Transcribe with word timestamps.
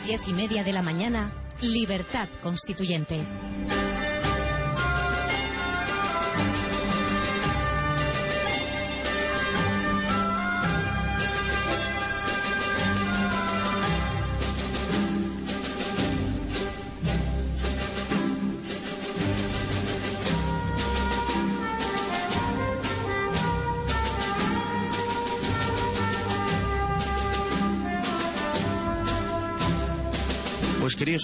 8 0.00 0.04
a 0.04 0.06
10 0.06 0.28
y 0.28 0.32
media 0.32 0.64
de 0.64 0.72
la 0.72 0.82
mañana, 0.82 1.32
Libertad 1.60 2.28
Constituyente. 2.42 3.49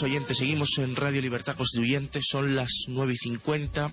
Oyentes, 0.07 0.39
seguimos 0.39 0.71
en 0.79 0.95
Radio 0.95 1.21
Libertad 1.21 1.57
Constituyente, 1.57 2.21
son 2.23 2.55
las 2.55 2.71
nueve 2.87 3.15
y 3.15 3.17
cincuenta 3.17 3.93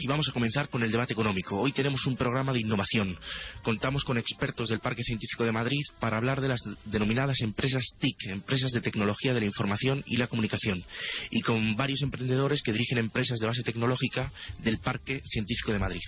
y 0.00 0.06
vamos 0.06 0.28
a 0.28 0.32
comenzar 0.32 0.68
con 0.68 0.82
el 0.82 0.90
debate 0.90 1.12
económico. 1.12 1.60
Hoy 1.60 1.72
tenemos 1.72 2.06
un 2.06 2.16
programa 2.16 2.52
de 2.52 2.60
innovación. 2.60 3.18
Contamos 3.62 4.02
con 4.04 4.16
expertos 4.16 4.70
del 4.70 4.80
Parque 4.80 5.02
Científico 5.02 5.44
de 5.44 5.52
Madrid 5.52 5.82
para 5.98 6.16
hablar 6.16 6.40
de 6.40 6.48
las 6.48 6.60
denominadas 6.86 7.40
empresas 7.42 7.84
TIC, 7.98 8.28
empresas 8.28 8.72
de 8.72 8.80
tecnología 8.80 9.34
de 9.34 9.40
la 9.40 9.46
información 9.46 10.02
y 10.06 10.16
la 10.16 10.26
comunicación, 10.26 10.82
y 11.30 11.42
con 11.42 11.76
varios 11.76 12.00
emprendedores 12.00 12.62
que 12.62 12.72
dirigen 12.72 12.98
empresas 12.98 13.38
de 13.38 13.46
base 13.46 13.62
tecnológica 13.62 14.32
del 14.60 14.78
Parque 14.78 15.20
Científico 15.26 15.72
de 15.72 15.78
Madrid. 15.78 16.00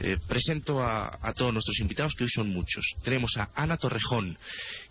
Eh, 0.00 0.16
presento 0.28 0.82
a, 0.82 1.18
a 1.20 1.32
todos 1.32 1.52
nuestros 1.52 1.78
invitados, 1.80 2.14
que 2.14 2.24
hoy 2.24 2.30
son 2.30 2.50
muchos. 2.50 2.84
Tenemos 3.02 3.36
a 3.36 3.50
Ana 3.56 3.76
Torrejón, 3.76 4.38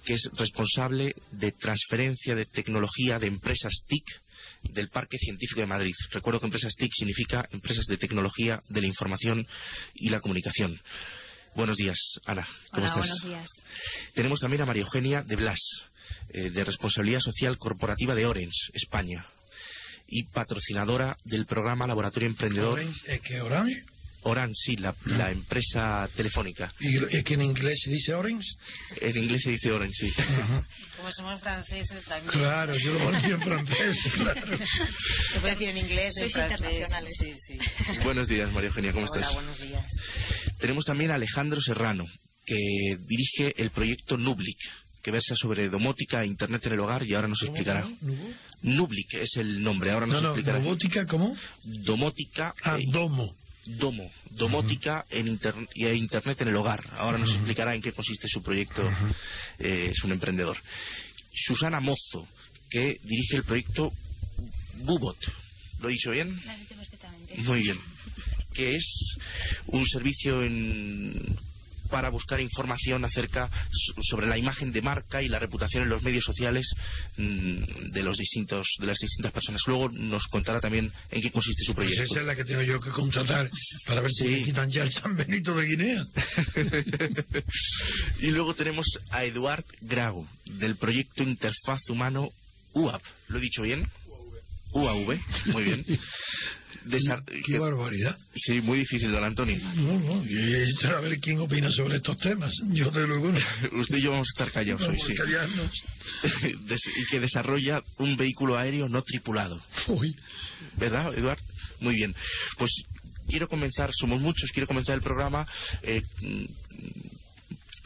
que 0.04 0.16
es 0.16 0.30
responsable 0.38 1.16
de 1.32 1.54
transferencia 1.54 2.36
de 2.36 2.46
tecnología 2.46 3.20
de 3.20 3.28
empresas 3.28 3.72
TIC 3.88 4.04
del 4.64 4.90
Parque 4.90 5.18
Científico 5.18 5.62
de 5.62 5.68
Madrid. 5.68 5.94
Recuerdo 6.12 6.40
que 6.40 6.46
empresas 6.48 6.76
TIC 6.76 6.92
significa 6.94 7.48
empresas 7.52 7.86
de 7.86 7.98
tecnología 7.98 8.60
de 8.70 8.82
la 8.82 8.88
información 8.88 9.46
y 9.96 10.10
la 10.10 10.20
comunicación. 10.20 10.80
Buenos 11.56 11.78
días, 11.78 11.98
Ana. 12.26 12.48
¿Cómo 12.72 12.88
Hola, 12.88 13.02
estás? 13.04 13.22
buenos 13.22 13.24
días. 13.24 13.50
Tenemos 14.16 14.40
también 14.40 14.62
a 14.64 14.66
María 14.66 14.84
Eugenia 14.84 15.22
de 15.22 15.36
Blas, 15.36 15.60
eh, 16.30 16.50
de 16.50 16.64
Responsabilidad 16.64 17.20
Social 17.20 17.58
Corporativa 17.58 18.16
de 18.16 18.26
Orange, 18.26 18.72
España, 18.74 19.26
y 20.08 20.24
patrocinadora 20.26 21.16
del 21.26 21.46
programa 21.46 21.86
Laboratorio 21.88 22.28
Emprendedor. 22.30 22.74
Orange, 22.74 23.16
¿Es 23.16 23.22
que 23.22 23.42
Orange? 23.42 23.84
Orange, 24.24 24.54
sí, 24.56 24.76
la, 24.78 24.96
la 25.06 25.32
empresa 25.32 26.10
telefónica. 26.16 26.74
¿Y 26.80 26.98
es 27.16 27.24
que 27.24 27.34
en 27.34 27.42
inglés 27.42 27.80
se 27.84 27.92
dice 27.92 28.14
Orange? 28.14 28.48
En 29.02 29.18
inglés 29.18 29.42
se 29.44 29.52
dice 29.52 29.72
Orange, 29.72 29.94
sí. 29.96 30.12
Como 30.98 31.12
somos 31.12 31.42
franceses 31.42 32.04
también. 32.06 32.32
Claro, 32.32 32.74
yo 32.78 32.94
lo 32.94 33.00
ponía 33.06 33.28
en 33.28 33.42
francés, 33.42 33.98
claro. 34.16 34.42
Se 35.34 35.40
puede 35.40 35.54
decir 35.56 35.70
en 35.70 35.78
inglés, 35.78 36.14
Sois 36.18 36.36
en 36.36 36.42
francés. 36.48 36.60
internacionales. 36.60 37.14
Sí, 37.20 37.34
sí. 37.48 37.58
Buenos 38.04 38.28
días, 38.28 38.52
María 38.52 38.70
Eugenia, 38.70 38.92
¿cómo 38.94 39.06
Hola, 39.06 39.20
estás? 39.22 39.36
buenos 39.36 39.60
días. 39.60 39.86
Tenemos 40.60 40.86
también 40.86 41.12
a 41.12 41.16
Alejandro 41.16 41.60
Serrano, 41.62 42.06
que 42.46 42.98
dirige 43.08 43.54
el 43.62 43.72
proyecto 43.72 44.18
Nublic, 44.18 44.58
que 45.02 45.12
versa 45.12 45.36
sobre 45.36 45.68
domótica 45.68 46.24
e 46.24 46.28
Internet 46.28 46.66
en 46.68 46.74
el 46.74 46.80
hogar 46.80 47.04
y 47.04 47.14
ahora 47.14 47.28
nos 47.28 47.42
explicará. 47.44 47.86
Nublic 48.62 49.14
es 49.16 49.36
el 49.36 49.62
nombre, 49.62 49.92
ahora 49.92 50.06
nos 50.06 50.16
No, 50.16 50.22
no, 50.22 50.30
explicará. 50.30 50.60
robótica, 50.60 51.06
¿cómo? 51.06 51.36
Domótica 51.64 52.54
Ah, 52.64 52.78
e, 52.80 52.86
domo. 52.90 53.36
Domo, 53.66 54.12
domótica 54.32 55.06
en 55.10 55.28
inter- 55.28 55.68
y 55.74 55.86
e 55.86 55.96
Internet 55.96 56.42
en 56.42 56.50
el 56.50 56.56
hogar. 56.56 56.84
Ahora 56.98 57.18
nos 57.18 57.30
explicará 57.34 57.74
en 57.76 57.82
qué 57.82 57.92
consiste 57.92 58.28
su 58.28 58.42
proyecto. 58.44 58.90
Eh, 59.60 59.90
es 59.92 60.04
un 60.04 60.12
emprendedor. 60.12 60.58
Susana 61.34 61.80
Mozo, 61.80 62.28
que 62.70 62.98
dirige 63.04 63.38
el 63.38 63.44
proyecto 63.44 63.92
Bubot. 64.84 65.18
¿Lo 65.80 65.90
he 65.90 65.94
dicho 65.94 66.12
bien? 66.12 66.42
Lo 66.46 66.52
has 66.52 66.60
dicho 66.60 66.76
perfectamente. 66.76 67.36
Muy 67.38 67.62
bien. 67.62 67.78
Que 68.54 68.76
es 68.76 69.16
un 69.68 69.86
servicio 69.88 70.44
en- 70.44 71.38
para 71.90 72.10
buscar 72.10 72.40
información 72.42 73.06
acerca 73.06 73.50
so- 73.72 73.94
sobre 74.02 74.28
la 74.28 74.38
imagen 74.38 74.72
de 74.72 74.82
marca 74.82 75.22
y 75.22 75.30
la 75.30 75.40
reputación 75.40 75.84
en 75.84 75.90
los 75.90 76.04
medios 76.04 76.24
sociales 76.26 76.66
mm, 77.18 77.92
de 77.92 78.04
los 78.04 78.18
distintos 78.18 78.68
de 78.80 78.88
las 78.88 78.98
distintas 79.00 79.32
personas. 79.32 79.62
Luego 79.68 79.90
nos 79.90 80.28
contará 80.28 80.60
también 80.60 80.92
en 81.12 81.22
qué 81.22 81.32
consiste 81.32 81.64
su 81.64 81.74
Pues 81.74 81.88
proyecto. 81.88 82.14
esa 82.14 82.22
es 82.22 82.26
la 82.28 82.36
que 82.36 82.44
tengo 82.46 82.62
yo 82.62 82.80
que 82.80 82.90
contratar 82.90 83.50
para 83.86 84.02
ver 84.02 84.12
si 84.12 84.24
me 84.26 84.44
quitan 84.44 84.70
ya 84.72 84.84
el 84.84 84.92
San 84.92 85.16
Benito 85.16 85.54
de 85.56 85.66
Guinea. 85.66 86.08
y 88.20 88.28
luego 88.32 88.54
tenemos 88.56 88.86
a 89.12 89.24
Eduard 89.24 89.64
Grau 89.82 90.28
del 90.46 90.76
proyecto 90.78 91.24
Interfaz 91.24 91.90
Humano 91.90 92.30
UAV. 92.74 93.02
¿Lo 93.28 93.38
he 93.38 93.42
dicho 93.42 93.62
bien? 93.62 93.88
UAV, 94.74 95.20
muy 95.48 95.64
bien. 95.64 95.86
Desa- 96.86 97.24
Qué 97.26 97.42
que- 97.44 97.60
barbaridad. 97.60 98.18
sí, 98.36 98.60
muy 98.60 98.80
difícil, 98.80 99.10
don 99.12 99.24
Antonio. 99.24 99.58
No, 99.76 100.00
no, 100.00 100.26
y 100.26 100.66
a 100.86 101.00
ver 101.00 101.18
quién 101.20 101.40
opina 101.40 101.72
sobre 101.72 101.96
estos 101.98 102.18
temas. 102.18 102.52
Yo 102.72 102.92
de 102.92 103.08
luego 103.08 103.32
no. 103.32 103.40
Usted 103.80 103.98
y 103.98 104.02
yo 104.02 104.12
vamos 104.12 104.28
a 104.28 104.34
estar 104.44 104.52
callados 104.54 104.82
hoy, 104.82 104.98
Vamos 104.98 105.72
sí. 106.52 106.54
y 107.02 107.06
que 107.10 107.20
desarrolla 107.22 107.82
un 108.00 108.18
vehículo 108.18 108.58
aéreo 108.58 108.90
no 108.90 109.02
tripulado. 109.02 109.62
Uy, 109.88 110.14
¿Verdad, 110.78 111.18
Eduard? 111.18 111.40
Muy 111.80 111.96
bien. 111.96 112.14
Pues 112.58 112.72
quiero 113.30 113.48
comenzar, 113.48 113.90
somos 113.94 114.20
muchos, 114.20 114.50
quiero 114.52 114.68
comenzar 114.68 114.96
el 114.96 115.02
programa. 115.02 115.48
Eh, 115.84 116.02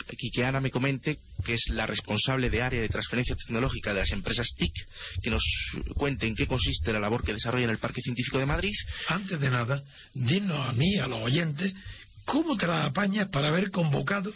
mm, 0.08 0.16
y 0.18 0.32
que 0.32 0.46
Ana 0.46 0.60
me 0.62 0.72
comente, 0.72 1.20
que 1.46 1.54
es 1.54 1.64
la 1.70 1.86
responsable 1.86 2.50
de 2.50 2.62
área 2.62 2.82
de 2.82 2.90
transferencia 2.90 3.36
tecnológica 3.36 3.94
de 3.94 4.00
las 4.00 4.12
empresas 4.12 4.48
TIC, 4.58 4.74
que 5.22 5.30
nos 5.30 5.44
cuente 5.96 6.28
en 6.28 6.36
qué 6.36 6.48
consiste 6.48 6.94
la 6.94 7.00
labor 7.00 7.24
que 7.24 7.34
desarrolla 7.34 7.66
en 7.66 7.72
el 7.72 7.78
Parque 7.78 8.02
Científico 8.02 8.40
de 8.40 8.46
Madrid. 8.46 8.74
antes 9.08 9.40
de 9.40 9.50
nada, 9.50 9.84
dinos 10.14 10.68
a 10.68 10.74
mí, 10.74 10.98
a 10.98 11.08
los 11.08 11.20
oyentes, 11.20 11.74
¿cómo 12.26 12.58
te 12.58 12.68
las 12.68 12.88
apañas 12.88 13.30
para 13.30 13.48
haber 13.48 13.72
convocado 13.72 14.34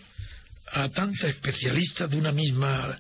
a 0.72 0.90
tantos 0.90 1.30
especialistas 1.30 2.10
de 2.10 2.18
una 2.18 2.32
misma 2.32 3.00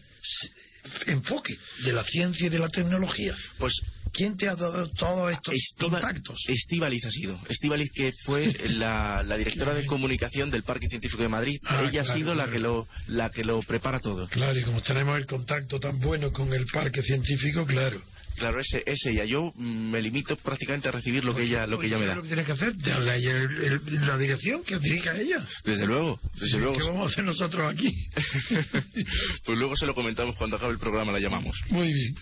enfoque, 1.05 1.57
de 1.83 1.93
la 1.93 2.03
ciencia 2.03 2.47
y 2.47 2.49
de 2.49 2.59
la 2.59 2.69
tecnología? 2.69 3.35
Pues 3.57 3.73
¿Quién 4.13 4.35
te 4.37 4.47
ha 4.47 4.55
dado 4.55 4.87
todos 4.89 5.31
estos 5.31 5.55
contactos? 5.77 6.37
Estíbaliz 6.47 7.05
ha 7.05 7.11
sido. 7.11 7.39
Estíbaliz 7.47 7.91
que 7.93 8.11
fue 8.25 8.53
la, 8.69 9.23
la 9.23 9.37
directora 9.37 9.73
de 9.73 9.85
comunicación 9.85 10.51
del 10.51 10.63
Parque 10.63 10.87
Científico 10.87 11.23
de 11.23 11.29
Madrid. 11.29 11.57
Ah, 11.65 11.83
Ella 11.87 12.01
ha 12.01 12.03
claro, 12.03 12.19
sido 12.19 12.35
la 12.35 12.49
que 12.49 12.59
lo 12.59 12.87
la 13.07 13.29
que 13.29 13.43
lo 13.43 13.61
prepara 13.61 13.99
todo. 13.99 14.27
Claro, 14.27 14.59
y 14.59 14.63
como 14.63 14.81
tenemos 14.81 15.17
el 15.17 15.25
contacto 15.25 15.79
tan 15.79 15.99
bueno 15.99 16.31
con 16.31 16.53
el 16.53 16.65
parque 16.67 17.01
científico, 17.01 17.65
claro. 17.65 18.01
Claro, 18.37 18.59
ese 18.59 18.81
es 18.85 19.05
ella. 19.05 19.23
Yo 19.25 19.51
mm, 19.55 19.91
me 19.91 20.01
limito 20.01 20.35
prácticamente 20.37 20.87
a 20.87 20.91
recibir 20.91 21.23
lo 21.23 21.35
que 21.35 21.43
ella 21.43 21.67
lo 21.67 21.77
que 21.79 21.87
ella 21.87 21.97
me 21.97 22.07
¿Sabes 22.07 22.09
da. 22.09 22.15
lo 22.15 22.21
que 22.23 22.27
tienes 22.29 22.45
que 22.45 22.51
hacer? 22.53 22.77
Darle 22.77 23.11
a 23.11 23.15
ella 23.15 23.31
el- 23.31 23.63
el- 23.63 24.07
la 24.07 24.17
dirección 24.17 24.63
que 24.63 24.79
dirija 24.79 25.15
ella. 25.15 25.45
Desde 25.63 25.85
luego, 25.85 26.19
desde 26.39 26.57
luego. 26.59 26.77
¿Qué 26.77 26.83
vamos 26.85 27.09
a 27.09 27.11
hacer 27.11 27.23
nosotros 27.23 27.71
aquí? 27.71 27.93
pues 29.45 29.57
luego 29.57 29.75
se 29.75 29.85
lo 29.85 29.93
comentamos 29.93 30.35
cuando 30.37 30.55
acabe 30.57 30.73
el 30.73 30.79
programa, 30.79 31.11
la 31.11 31.19
llamamos. 31.19 31.55
Muy 31.69 31.93
bien. 31.93 32.15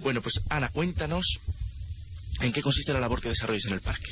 Bueno, 0.00 0.20
pues 0.22 0.40
Ana, 0.48 0.68
cuéntanos 0.70 1.24
en 2.40 2.52
qué 2.52 2.62
consiste 2.62 2.92
la 2.92 3.00
labor 3.00 3.20
que 3.20 3.28
desarrollas 3.28 3.66
en 3.66 3.74
el 3.74 3.80
parque. 3.80 4.10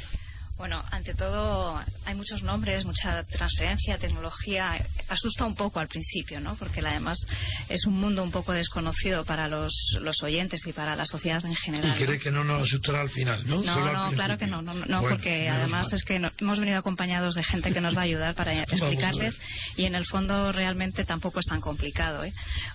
Bueno, 0.58 0.84
ante 0.90 1.14
todo, 1.14 1.80
hay 2.04 2.14
muchos 2.16 2.42
nombres, 2.42 2.84
mucha 2.84 3.22
transferencia, 3.22 3.96
tecnología. 3.96 4.84
Asusta 5.08 5.44
un 5.46 5.54
poco 5.54 5.78
al 5.78 5.86
principio, 5.86 6.40
¿no? 6.40 6.56
Porque 6.56 6.80
además 6.80 7.16
es 7.68 7.86
un 7.86 7.94
mundo 7.94 8.24
un 8.24 8.32
poco 8.32 8.52
desconocido 8.52 9.24
para 9.24 9.46
los, 9.46 9.72
los 10.00 10.20
oyentes 10.24 10.66
y 10.66 10.72
para 10.72 10.96
la 10.96 11.06
sociedad 11.06 11.44
en 11.44 11.52
Y 11.52 11.56
general. 11.56 11.96
¿no? 11.98 12.04
crees 12.04 12.20
que 12.22 12.32
no 12.32 12.42
nos 12.42 12.62
asustará 12.64 13.02
al 13.02 13.10
final, 13.10 13.46
¿no? 13.46 13.62
No, 13.62 13.72
Solo 13.74 13.92
no, 13.92 14.10
claro 14.12 14.36
que 14.36 14.48
no, 14.48 14.60
no, 14.60 14.74
no, 14.74 15.00
Bueno, 15.00 15.08
porque 15.16 15.48
además 15.48 15.92
es 15.92 16.02
que 16.04 16.18
no- 16.18 16.30
hemos 16.40 16.58
venido 16.58 16.78
acompañados 16.78 17.36
de 17.36 17.44
gente 17.44 17.72
que 17.72 17.80
nos 17.80 17.96
va 17.96 18.00
a 18.00 18.04
ayudar 18.04 18.34
para 18.34 18.52
explicarles 18.62 19.36
y 19.76 19.84
en 19.84 19.94
el 19.94 20.06
fondo 20.06 20.50
realmente 20.50 21.04
tampoco 21.04 21.38
es 21.38 21.46
tan 21.46 21.60
complicado. 21.60 22.24
¿eh? 22.24 22.32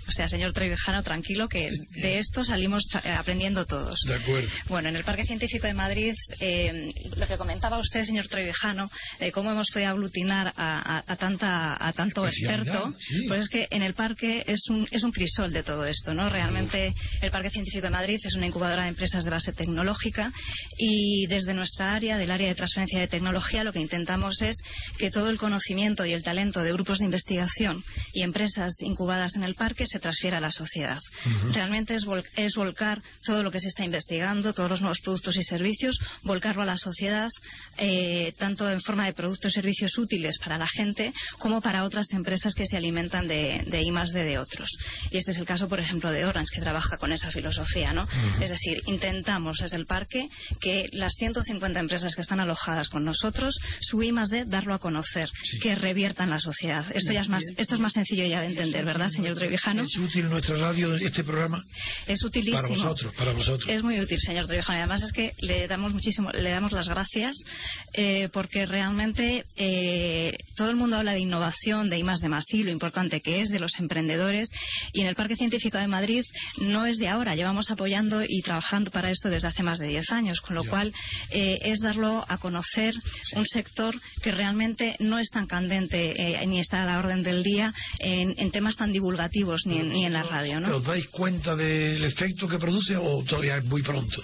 O 0.07 0.11
sea, 0.13 0.29
señor 0.29 0.53
Trevijano, 0.53 1.03
tranquilo 1.03 1.49
que 1.49 1.69
de 1.91 2.19
esto 2.19 2.45
salimos 2.45 2.83
eh, 3.03 3.11
aprendiendo 3.11 3.65
todos. 3.65 3.99
De 4.07 4.15
acuerdo. 4.15 4.47
Bueno, 4.69 4.87
en 4.87 4.95
el 4.95 5.03
Parque 5.03 5.25
Científico 5.25 5.67
de 5.67 5.73
Madrid, 5.73 6.13
eh, 6.39 6.93
lo 7.17 7.27
que 7.27 7.37
comentaba 7.37 7.72
usted, 7.79 8.03
señor 8.05 8.27
Trevijano, 8.27 8.89
de 9.19 9.31
cómo 9.31 9.51
hemos 9.51 9.69
podido 9.71 9.89
aglutinar 9.91 10.53
a, 10.55 10.97
a- 10.97 11.03
a 11.07 11.15
tanta, 11.15 11.75
a 11.85 11.93
tanto 11.93 12.25
Especialidad, 12.25 12.59
experto, 12.67 12.95
sí. 12.99 13.25
pues 13.27 13.41
es 13.41 13.49
que 13.49 13.67
en 13.71 13.81
el 13.83 13.93
parque 13.93 14.43
es 14.47 14.61
un, 14.69 14.87
es 14.91 15.03
un 15.03 15.11
crisol 15.11 15.51
de 15.51 15.63
todo 15.63 15.85
esto, 15.85 16.13
¿no? 16.13 16.29
Realmente 16.29 16.93
el 17.21 17.31
Parque 17.31 17.49
Científico 17.49 17.85
de 17.85 17.91
Madrid 17.91 18.19
es 18.23 18.35
una 18.35 18.47
incubadora 18.47 18.83
de 18.83 18.89
empresas 18.89 19.23
de 19.23 19.29
base 19.29 19.53
tecnológica 19.53 20.31
y 20.77 21.25
desde 21.27 21.53
nuestra 21.53 21.95
área, 21.95 22.17
del 22.17 22.31
área 22.31 22.47
de 22.47 22.55
transferencia 22.55 22.99
de 22.99 23.07
tecnología, 23.07 23.63
lo 23.63 23.73
que 23.73 23.79
intentamos 23.79 24.41
es 24.41 24.57
que 24.97 25.11
todo 25.11 25.29
el 25.29 25.37
conocimiento 25.37 26.05
y 26.05 26.13
el 26.13 26.23
talento 26.23 26.61
de 26.61 26.71
grupos 26.71 26.99
de 26.99 27.05
investigación 27.05 27.83
y 28.13 28.21
empresas 28.23 28.73
incubadas 28.81 29.35
en 29.35 29.43
el 29.43 29.55
parque 29.55 29.85
se 29.85 29.99
transfiera 29.99 30.37
a 30.37 30.41
la 30.41 30.51
sociedad. 30.51 30.99
Realmente 31.53 31.95
es, 31.95 32.05
vol- 32.05 32.25
es 32.35 32.55
volcar 32.55 33.01
todo 33.25 33.43
lo 33.43 33.51
que 33.51 33.59
se 33.59 33.67
está 33.67 33.83
investigando, 33.85 34.53
todos 34.53 34.69
los 34.69 34.81
nuevos 34.81 34.99
productos 35.01 35.35
y 35.37 35.43
servicios, 35.43 35.97
volcarlo 36.23 36.61
a 36.61 36.65
la 36.65 36.77
sociedad 36.77 37.29
eh, 37.77 38.33
tanto 38.37 38.69
en 38.69 38.81
forma 38.81 39.05
de 39.05 39.13
productos 39.13 39.51
y 39.51 39.55
servicios 39.55 39.97
útiles 39.97 40.37
para 40.39 40.57
la 40.57 40.67
gente 40.67 41.11
como 41.39 41.61
para 41.61 41.83
otras 41.83 42.11
empresas 42.11 42.53
que 42.53 42.65
se 42.65 42.77
alimentan 42.77 43.27
de, 43.27 43.63
de 43.65 43.81
I 43.81 43.91
D 43.91 44.23
de 44.23 44.37
otros. 44.37 44.69
Y 45.11 45.17
este 45.17 45.31
es 45.31 45.37
el 45.37 45.45
caso, 45.45 45.67
por 45.67 45.79
ejemplo, 45.79 46.11
de 46.11 46.25
Orange, 46.25 46.53
que 46.53 46.61
trabaja 46.61 46.97
con 46.97 47.11
esa 47.11 47.31
filosofía. 47.31 47.93
¿no? 47.93 48.07
Es 48.41 48.49
decir, 48.49 48.81
intentamos 48.85 49.57
desde 49.59 49.77
el 49.77 49.85
parque 49.85 50.29
que 50.59 50.87
las 50.91 51.13
150 51.13 51.79
empresas 51.79 52.15
que 52.15 52.21
están 52.21 52.39
alojadas 52.39 52.89
con 52.89 53.03
nosotros, 53.03 53.55
su 53.81 54.01
I 54.03 54.11
D 54.29 54.45
darlo 54.45 54.73
a 54.73 54.79
conocer, 54.79 55.29
que 55.61 55.75
reviertan 55.75 56.29
la 56.29 56.39
sociedad. 56.39 56.85
Esto, 56.93 57.11
ya 57.11 57.21
es 57.21 57.29
más, 57.29 57.43
esto 57.57 57.75
es 57.75 57.81
más 57.81 57.93
sencillo 57.93 58.25
ya 58.25 58.41
de 58.41 58.47
entender, 58.47 58.85
¿verdad, 58.85 59.09
señor 59.09 59.35
Trevijano? 59.35 59.83
¿Es 59.83 59.97
útil 59.97 60.29
nuestra 60.29 60.57
radio, 60.57 60.95
este 60.95 61.23
programa? 61.23 61.63
Es 62.07 62.23
utilísimo. 62.23 62.61
Para 62.61 62.67
vosotros, 62.73 63.13
para 63.15 63.31
vosotros. 63.33 63.69
Es 63.69 63.83
muy 63.83 63.99
útil, 63.99 64.19
señor 64.19 64.47
Trevijano. 64.47 64.79
Además 64.79 65.01
es 65.01 65.11
que 65.11 65.33
le 65.39 65.67
damos 65.67 65.93
muchísimo, 65.93 66.29
le 66.31 66.49
damos 66.49 66.71
las 66.71 66.87
gracias 66.87 67.35
eh, 67.93 68.29
porque 68.31 68.65
realmente 68.65 69.45
eh, 69.55 70.35
todo 70.55 70.69
el 70.69 70.75
mundo 70.75 70.97
habla 70.97 71.13
de 71.13 71.19
innovación, 71.19 71.89
de 71.89 71.99
I 71.99 72.03
de 72.03 72.29
más 72.29 72.45
lo 72.51 72.71
importante 72.71 73.21
que 73.21 73.41
es, 73.41 73.49
de 73.49 73.59
los 73.59 73.79
emprendedores. 73.79 74.49
Y 74.93 75.01
en 75.01 75.07
el 75.07 75.15
Parque 75.15 75.35
Científico 75.35 75.77
de 75.77 75.87
Madrid 75.87 76.23
no 76.61 76.85
es 76.85 76.97
de 76.97 77.07
ahora, 77.07 77.35
llevamos 77.35 77.71
apoyando 77.71 78.23
y 78.27 78.41
trabajando 78.41 78.91
para 78.91 79.09
esto 79.09 79.29
desde 79.29 79.47
hace 79.47 79.63
más 79.63 79.79
de 79.79 79.87
10 79.87 80.11
años, 80.11 80.41
con 80.41 80.55
lo 80.55 80.63
cual 80.63 80.93
eh, 81.29 81.57
es 81.61 81.79
darlo 81.79 82.25
a 82.27 82.37
conocer 82.37 82.93
un 83.35 83.45
sector 83.45 83.95
que 84.21 84.31
realmente 84.31 84.95
no 84.99 85.19
es 85.19 85.29
tan 85.29 85.47
candente 85.47 86.15
ni 86.47 86.59
está 86.59 86.83
a 86.83 86.85
la 86.85 86.99
orden 86.99 87.23
del 87.23 87.43
día 87.43 87.73
en, 87.99 88.51
temas 88.51 88.75
tan 88.75 88.91
divulgativos 88.91 89.65
ni 89.65 89.77
en, 89.77 89.89
ni 89.89 90.05
en 90.05 90.13
la 90.13 90.23
radio. 90.23 90.59
¿no? 90.59 90.75
¿Os 90.75 90.83
dais 90.83 91.07
cuenta 91.07 91.55
del 91.55 92.03
efecto 92.03 92.47
que 92.47 92.59
produce 92.59 92.95
o 92.95 93.23
todavía 93.23 93.57
es 93.57 93.65
muy 93.65 93.81
pronto? 93.81 94.21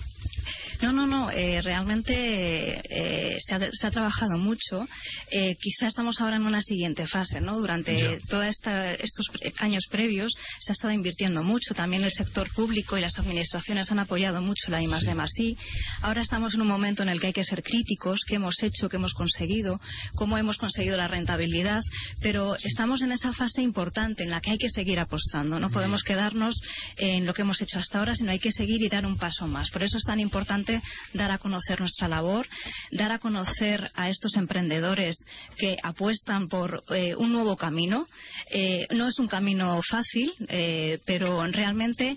No, 0.81 0.93
no, 0.93 1.07
no. 1.07 1.29
Eh, 1.29 1.61
realmente 1.61 2.81
eh, 2.89 3.37
se, 3.39 3.85
ha, 3.85 3.91
trabajado 3.91 4.37
mucho. 4.37 4.87
Eh, 5.29 5.55
quizá 5.59 5.87
estamos 5.87 6.21
ahora 6.21 6.37
en 6.37 6.43
una 6.43 6.61
siguiente 6.61 7.05
fase, 7.05 7.41
¿no? 7.41 7.59
Durante 7.59 8.19
todos 8.29 8.45
estos 8.45 9.25
años 9.57 9.83
previos 9.91 10.31
se 10.59 10.71
ha 10.71 10.73
estado 10.73 10.93
invirtiendo 10.93 11.43
mucho. 11.43 11.73
También 11.73 12.03
el 12.03 12.13
sector 12.13 12.49
público 12.53 12.97
y 12.97 13.01
las 13.01 13.19
administraciones 13.19 13.91
han 13.91 13.99
apoyado 13.99 14.41
mucho 14.41 14.71
la 14.71 14.81
I 14.81 14.87
más 14.87 15.03
I. 15.37 15.57
Ahora 16.01 16.21
estamos 16.21 16.53
en 16.53 16.61
un 16.61 16.67
momento 16.67 17.03
en 17.03 17.09
el 17.09 17.19
que 17.19 17.27
hay 17.27 17.33
que 17.33 17.43
ser 17.43 17.61
críticos. 17.61 18.21
¿Qué 18.25 18.35
hemos 18.35 18.63
hecho? 18.63 18.87
¿Qué 18.87 18.95
hemos 18.95 19.13
conseguido? 19.13 19.81
¿Cómo 20.15 20.37
hemos 20.37 20.57
conseguido 20.57 20.95
la 20.95 21.09
rentabilidad? 21.09 21.81
Pero 22.21 22.55
estamos 22.55 23.01
en 23.01 23.11
esa 23.11 23.33
fase 23.33 23.61
importante 23.61 24.23
en 24.23 24.29
la 24.29 24.39
que 24.39 24.51
hay 24.51 24.57
que 24.57 24.69
seguir 24.69 24.99
apostando. 24.99 25.59
No 25.59 25.69
podemos 25.71 26.03
quedarnos 26.03 26.55
en 26.95 27.25
lo 27.25 27.33
que 27.33 27.41
hemos 27.41 27.61
hecho 27.61 27.79
hasta 27.79 27.99
ahora, 27.99 28.15
sino 28.15 28.31
hay 28.31 28.39
que 28.39 28.51
seguir 28.51 28.81
y 28.81 28.87
dar 28.87 29.05
un 29.05 29.17
paso 29.17 29.45
más. 29.45 29.69
Por 29.71 29.83
eso 29.83 29.97
es 29.97 30.03
tan 30.03 30.21
importante 30.21 30.68
dar 31.13 31.31
a 31.31 31.37
conocer 31.37 31.79
nuestra 31.79 32.07
labor, 32.07 32.47
dar 32.91 33.11
a 33.11 33.19
conocer 33.19 33.89
a 33.95 34.09
estos 34.09 34.35
emprendedores 34.35 35.17
que 35.57 35.77
apuestan 35.81 36.47
por 36.47 36.83
eh, 36.89 37.15
un 37.15 37.31
nuevo 37.31 37.55
camino. 37.55 38.07
Eh, 38.51 38.87
no 38.91 39.07
es 39.07 39.19
un 39.19 39.27
camino 39.27 39.81
fácil, 39.89 40.31
eh, 40.47 40.99
pero 41.05 41.45
realmente 41.47 42.15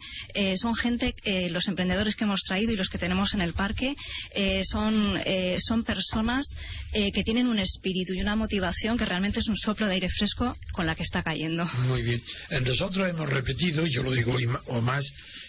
son 0.57 0.75
gente, 0.75 1.15
los 1.51 1.67
emprendedores 1.69 2.17
que 2.17 2.25
hemos 2.25 2.41
traído 2.43 2.73
y 2.73 2.77
los 2.77 2.89
que 2.89 2.99
tenemos 2.99 3.35
en 3.35 3.41
el 3.41 3.53
parque, 3.53 3.95
son, 4.65 5.21
son 5.61 5.85
personas 5.85 6.47
que 6.93 7.23
tienen 7.25 7.47
un 7.47 7.59
espíritu 7.59 8.15
y 8.15 8.21
una 8.21 8.37
motivación 8.37 8.99
que 8.99 9.05
realmente 9.05 9.41
es 9.41 9.49
un 9.49 9.57
soplo 9.57 9.87
de 9.87 9.95
aire 9.95 10.09
fresco 10.09 10.57
con 10.73 10.87
la 10.87 10.95
que 10.95 11.03
está 11.03 11.23
cayendo. 11.23 11.65
Muy 11.87 12.03
bien. 12.03 12.23
Nosotros 12.63 13.09
hemos 13.09 13.29
repetido, 13.29 13.87
yo 13.87 14.03
lo 14.03 14.13
digo 14.13 14.35
o 14.67 14.81
más, 14.81 15.05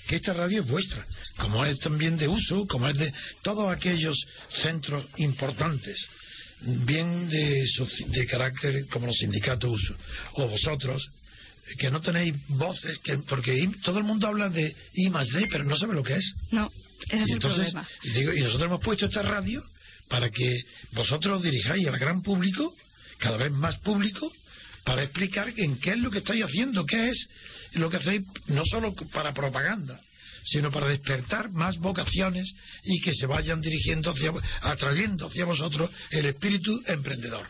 que 0.07 0.17
esta 0.17 0.33
radio 0.33 0.61
es 0.61 0.67
vuestra, 0.67 1.05
como 1.37 1.65
es 1.65 1.79
también 1.79 2.17
de 2.17 2.27
uso, 2.27 2.65
como 2.67 2.87
es 2.87 2.97
de 2.97 3.13
todos 3.41 3.71
aquellos 3.71 4.17
centros 4.49 5.05
importantes, 5.17 5.97
bien 6.61 7.29
de, 7.29 7.65
de 8.07 8.25
carácter 8.25 8.85
como 8.87 9.07
los 9.07 9.17
sindicatos 9.17 9.71
uso, 9.71 9.95
o 10.33 10.47
vosotros, 10.47 11.03
que 11.77 11.89
no 11.89 12.01
tenéis 12.01 12.35
voces, 12.49 12.99
que, 12.99 13.17
porque 13.19 13.69
todo 13.83 13.97
el 13.97 14.03
mundo 14.03 14.27
habla 14.27 14.49
de 14.49 14.75
I 14.93 15.09
más 15.09 15.29
D, 15.29 15.47
pero 15.49 15.63
no 15.63 15.75
sabe 15.77 15.93
lo 15.93 16.03
que 16.03 16.15
es. 16.15 16.33
No, 16.51 16.69
ese 17.09 17.23
es 17.23 17.29
el 17.31 17.39
problema. 17.39 17.87
y 18.03 18.41
nosotros 18.41 18.67
hemos 18.67 18.81
puesto 18.81 19.05
esta 19.05 19.21
radio 19.21 19.63
para 20.09 20.29
que 20.29 20.59
vosotros 20.91 21.41
dirijáis 21.41 21.87
al 21.87 21.97
gran 21.97 22.21
público, 22.21 22.73
cada 23.19 23.37
vez 23.37 23.51
más 23.51 23.77
público, 23.79 24.31
para 24.83 25.03
explicar 25.03 25.51
en 25.55 25.79
qué 25.79 25.91
es 25.91 25.97
lo 25.97 26.11
que 26.11 26.19
estáis 26.19 26.43
haciendo, 26.43 26.85
qué 26.85 27.09
es 27.09 27.27
lo 27.73 27.89
que 27.89 27.97
hacéis, 27.97 28.21
no 28.47 28.63
solo 28.65 28.93
para 29.11 29.33
propaganda, 29.33 29.99
sino 30.43 30.71
para 30.71 30.87
despertar 30.87 31.49
más 31.51 31.77
vocaciones 31.77 32.53
y 32.83 32.99
que 33.01 33.13
se 33.13 33.25
vayan 33.25 33.61
dirigiendo 33.61 34.11
hacia, 34.11 34.31
atrayendo 34.61 35.27
hacia 35.27 35.45
vosotros 35.45 35.89
el 36.11 36.25
espíritu 36.25 36.81
emprendedor. 36.85 37.47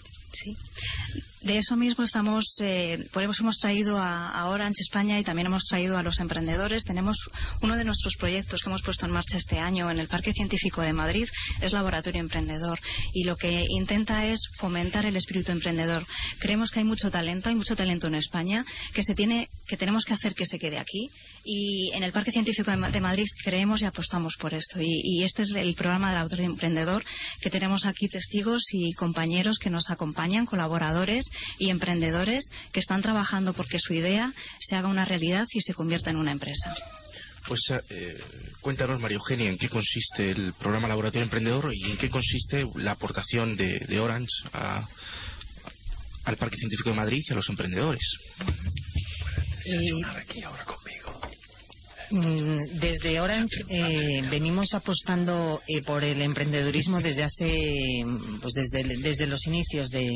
De 1.43 1.57
eso 1.57 1.75
mismo 1.75 2.05
estamos, 2.05 2.45
eh, 2.61 3.05
hemos 3.13 3.59
traído 3.59 3.97
a, 3.97 4.29
a, 4.29 4.47
Orange 4.47 4.79
España 4.79 5.19
y 5.19 5.23
también 5.25 5.47
hemos 5.47 5.65
traído 5.65 5.97
a 5.97 6.01
los 6.01 6.17
emprendedores. 6.21 6.85
Tenemos 6.85 7.17
uno 7.61 7.75
de 7.75 7.83
nuestros 7.83 8.15
proyectos 8.15 8.61
que 8.61 8.69
hemos 8.69 8.81
puesto 8.81 9.05
en 9.05 9.11
marcha 9.11 9.35
este 9.35 9.59
año 9.59 9.91
en 9.91 9.99
el 9.99 10.07
Parque 10.07 10.31
Científico 10.31 10.81
de 10.81 10.93
Madrid, 10.93 11.25
es 11.59 11.73
Laboratorio 11.73 12.21
Emprendedor. 12.21 12.79
Y 13.13 13.25
lo 13.25 13.35
que 13.35 13.65
intenta 13.67 14.25
es 14.25 14.39
fomentar 14.57 15.05
el 15.05 15.17
espíritu 15.17 15.51
emprendedor. 15.51 16.05
Creemos 16.39 16.71
que 16.71 16.79
hay 16.79 16.85
mucho 16.85 17.11
talento, 17.11 17.49
hay 17.49 17.55
mucho 17.55 17.75
talento 17.75 18.07
en 18.07 18.15
España, 18.15 18.63
que 18.93 19.03
se 19.03 19.13
tiene, 19.13 19.49
que 19.67 19.75
tenemos 19.75 20.05
que 20.05 20.13
hacer 20.13 20.35
que 20.35 20.45
se 20.45 20.57
quede 20.57 20.79
aquí. 20.79 21.09
Y 21.43 21.91
en 21.93 22.03
el 22.03 22.13
Parque 22.13 22.31
Científico 22.31 22.71
de, 22.71 23.01
Madrid 23.01 23.27
creemos 23.43 23.81
y 23.81 23.85
apostamos 23.85 24.37
por 24.39 24.53
esto. 24.53 24.81
Y, 24.81 25.01
y 25.03 25.23
este 25.23 25.41
es 25.41 25.51
el 25.53 25.75
programa 25.75 26.07
de 26.07 26.13
Laboratorio 26.13 26.45
Emprendedor, 26.45 27.03
que 27.41 27.49
tenemos 27.49 27.85
aquí 27.85 28.07
testigos 28.07 28.63
y 28.71 28.93
compañeros 28.93 29.57
que 29.59 29.69
nos 29.69 29.89
acompañan, 29.89 30.45
colaboradores 30.45 31.25
y 31.57 31.69
emprendedores 31.69 32.49
que 32.71 32.79
están 32.79 33.01
trabajando 33.01 33.53
porque 33.53 33.79
su 33.79 33.93
idea 33.93 34.33
se 34.59 34.75
haga 34.75 34.87
una 34.87 35.05
realidad 35.05 35.47
y 35.51 35.61
se 35.61 35.73
convierta 35.73 36.09
en 36.09 36.17
una 36.17 36.31
empresa. 36.31 36.73
Pues 37.47 37.59
eh, 37.89 38.17
cuéntanos, 38.61 39.01
María 39.01 39.17
Eugenia, 39.17 39.49
en 39.49 39.57
qué 39.57 39.67
consiste 39.67 40.31
el 40.31 40.53
programa 40.53 40.87
Laboratorio 40.87 41.25
Emprendedor 41.25 41.73
y 41.73 41.83
en 41.91 41.97
qué 41.97 42.09
consiste 42.09 42.65
la 42.75 42.91
aportación 42.91 43.57
de, 43.57 43.99
Orange 43.99 44.31
al 46.23 46.37
Parque 46.37 46.57
Científico 46.57 46.91
de 46.91 46.95
Madrid 46.95 47.21
y 47.27 47.33
a 47.33 47.35
los 47.35 47.49
emprendedores. 47.49 48.17
Mm, 49.65 50.03
desde 52.13 53.19
Orange 53.19 53.63
eh, 53.69 54.21
venimos 54.29 54.73
apostando 54.73 55.61
eh, 55.67 55.81
por 55.81 56.03
el 56.03 56.21
emprendedurismo 56.21 57.01
desde 57.01 57.23
hace, 57.23 58.05
pues 58.39 58.53
desde, 58.53 58.83
desde 59.01 59.25
los 59.25 59.45
inicios 59.47 59.89
de, 59.89 60.09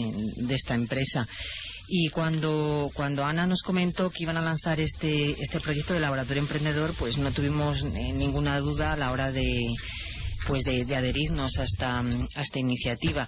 esta 0.50 0.76
empresa. 0.76 1.28
Y 1.88 2.10
cuando, 2.10 2.92
cuando 2.94 3.26
Ana 3.26 3.48
nos 3.48 3.64
comentó 3.64 4.12
que 4.12 4.24
iban 4.24 4.38
a 4.38 4.42
lanzar 4.42 4.80
este, 4.80 5.32
este 5.42 5.60
proyecto 5.60 5.94
de 5.94 6.02
laboratorio 6.02 6.44
emprendedor, 6.44 6.94
pues 7.00 7.18
no 7.18 7.32
tuvimos 7.32 7.82
eh, 7.82 8.14
ninguna 8.14 8.60
duda 8.60 8.94
a 8.94 8.98
la 8.98 9.12
hora 9.12 9.32
de, 9.32 9.48
pues 10.48 10.64
de, 10.64 10.96
adherirnos 10.96 11.58
a 11.58 11.64
esta, 11.64 12.04
esta 12.36 12.60
iniciativa. 12.60 13.28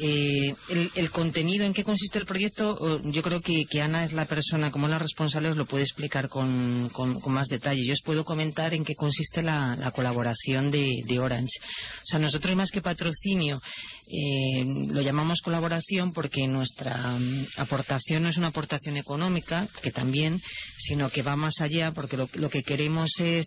Eh, 0.00 0.54
el, 0.94 1.10
contenido, 1.10 1.64
¿en 1.64 1.72
qué 1.72 1.82
consiste 1.82 2.18
el 2.18 2.26
proyecto? 2.26 3.00
Yo 3.10 3.22
creo 3.22 3.40
que, 3.40 3.64
Ana 3.80 4.04
es 4.04 4.12
la 4.12 4.26
persona, 4.26 4.70
como 4.70 4.86
la 4.86 4.98
responsable, 4.98 5.50
os 5.50 5.56
lo 5.56 5.66
puede 5.66 5.84
explicar 5.84 6.28
con, 6.28 6.90
más 7.26 7.48
detalle. 7.48 7.84
Yo 7.84 7.94
os 7.94 8.02
puedo 8.04 8.24
comentar 8.24 8.74
en 8.74 8.84
qué 8.84 8.94
consiste 8.94 9.42
la, 9.42 9.90
colaboración 9.94 10.70
de, 10.70 11.18
Orange. 11.18 11.58
O 12.02 12.04
sea, 12.04 12.18
nosotros 12.18 12.54
más 12.54 12.70
que 12.70 12.82
patrocinio 12.82 13.60
eh, 14.06 14.64
lo 14.88 15.00
llamamos 15.02 15.40
colaboración 15.40 16.12
porque 16.12 16.46
nuestra 16.46 17.18
mm, 17.18 17.46
aportación 17.56 18.22
no 18.22 18.28
es 18.28 18.36
una 18.36 18.48
aportación 18.48 18.96
económica, 18.96 19.68
que 19.82 19.90
también, 19.90 20.40
sino 20.78 21.10
que 21.10 21.22
va 21.22 21.34
más 21.34 21.60
allá 21.60 21.92
porque 21.92 22.16
lo 22.16 22.50
que 22.50 22.62
queremos 22.62 23.10
es 23.18 23.46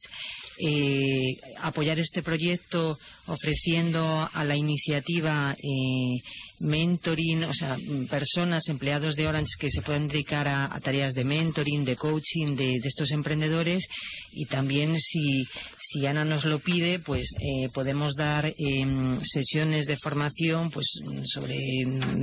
eh, 0.59 1.37
apoyar 1.59 1.99
este 1.99 2.21
proyecto 2.21 2.97
ofreciendo 3.27 4.29
a 4.31 4.43
la 4.43 4.55
iniciativa 4.55 5.55
eh, 5.57 6.21
mentoring, 6.61 7.43
o 7.43 7.53
sea, 7.53 7.77
personas, 8.09 8.67
empleados 8.69 9.15
de 9.15 9.27
Orange 9.27 9.55
que 9.59 9.69
se 9.69 9.81
pueden 9.81 10.07
dedicar 10.07 10.47
a, 10.47 10.79
tareas 10.79 11.13
de 11.13 11.23
mentoring, 11.23 11.83
de 11.83 11.95
coaching 11.95 12.55
de, 12.55 12.75
estos 12.83 13.11
emprendedores. 13.11 13.83
Y 14.31 14.45
también 14.45 14.97
si, 14.99 15.43
si 15.79 16.05
Ana 16.05 16.23
nos 16.23 16.45
lo 16.45 16.59
pide, 16.59 16.99
pues 16.99 17.29
eh, 17.39 17.69
podemos 17.73 18.15
dar 18.15 18.53
em, 18.57 19.19
sesiones 19.23 19.85
de 19.85 19.97
formación 19.97 20.69
pues 20.71 20.85
sobre 21.25 21.57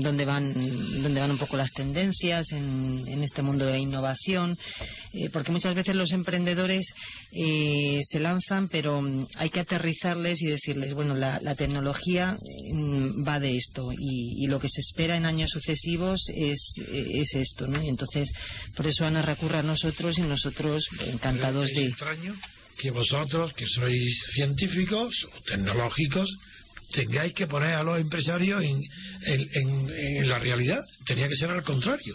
dónde 0.00 0.24
van, 0.24 1.02
dónde 1.02 1.20
van 1.20 1.32
un 1.32 1.38
poco 1.38 1.56
las 1.56 1.72
tendencias 1.72 2.52
en, 2.52 3.04
en 3.06 3.22
este 3.22 3.42
mundo 3.42 3.66
de 3.66 3.78
innovación, 3.78 4.56
eh, 5.12 5.28
porque 5.32 5.52
muchas 5.52 5.74
veces 5.74 5.94
los 5.94 6.12
emprendedores 6.12 6.86
eh, 7.32 8.00
se 8.08 8.20
lanzan, 8.20 8.68
pero 8.68 9.02
mm, 9.02 9.26
hay 9.36 9.50
que 9.50 9.60
aterrizarles 9.60 10.40
y 10.42 10.46
decirles, 10.46 10.94
bueno, 10.94 11.14
la, 11.14 11.40
la 11.40 11.54
tecnología 11.54 12.36
mm, 12.72 13.26
va 13.26 13.40
de 13.40 13.56
esto 13.56 13.88
y 13.92 14.27
y, 14.36 14.46
lo 14.46 14.60
que 14.60 14.68
se 14.68 14.80
espera 14.80 15.16
en 15.16 15.26
años 15.26 15.50
sucesivos 15.50 16.20
es, 16.34 16.74
es 16.88 17.34
esto, 17.34 17.66
¿no? 17.66 17.82
Y 17.82 17.88
entonces, 17.88 18.30
por 18.76 18.86
eso 18.86 19.04
Ana 19.04 19.22
recurre 19.22 19.58
a 19.58 19.62
nosotros 19.62 20.18
y 20.18 20.22
nosotros 20.22 20.86
encantados 21.06 21.68
de... 21.70 21.86
extraño 21.86 22.34
que 22.78 22.90
vosotros, 22.92 23.52
que 23.54 23.66
sois 23.66 24.22
científicos 24.34 25.10
o 25.34 25.40
tecnológicos, 25.42 26.30
tengáis 26.92 27.34
que 27.34 27.48
poner 27.48 27.74
a 27.74 27.82
los 27.82 28.00
empresarios 28.00 28.62
en, 28.62 28.80
en 29.26 30.28
la 30.28 30.38
realidad. 30.38 30.78
Tenía 31.04 31.26
que 31.28 31.34
ser 31.34 31.50
al 31.50 31.64
contrario. 31.64 32.14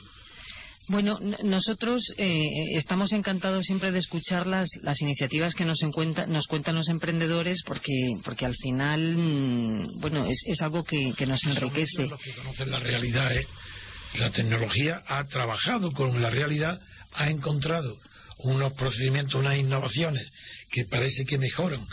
Bueno, 0.87 1.17
nosotros 1.43 2.03
eh, 2.17 2.75
estamos 2.75 3.13
encantados 3.13 3.65
siempre 3.65 3.91
de 3.91 3.99
escuchar 3.99 4.47
las, 4.47 4.69
las 4.81 5.01
iniciativas 5.01 5.55
que 5.55 5.63
nos, 5.63 5.79
nos 6.27 6.47
cuentan 6.47 6.75
los 6.75 6.89
emprendedores 6.89 7.61
porque, 7.65 8.17
porque 8.23 8.45
al 8.45 8.55
final, 8.55 9.15
mm, 9.15 9.99
bueno, 9.99 10.25
es, 10.25 10.43
es 10.45 10.61
algo 10.61 10.83
que, 10.83 11.13
que 11.17 11.25
nos 11.25 11.41
enriquece. 11.45 12.07
Los 12.07 12.19
que 12.19 12.33
conocen 12.33 12.69
la 12.69 12.79
realidad, 12.79 13.33
¿eh? 13.33 13.47
la 14.15 14.31
tecnología 14.31 15.01
ha 15.07 15.23
trabajado 15.25 15.91
con 15.91 16.21
la 16.21 16.29
realidad, 16.29 16.79
ha 17.13 17.29
encontrado 17.29 17.97
unos 18.39 18.73
procedimientos, 18.73 19.35
unas 19.35 19.57
innovaciones 19.57 20.29
que 20.69 20.85
parece 20.85 21.23
que 21.23 21.37
mejoran 21.37 21.85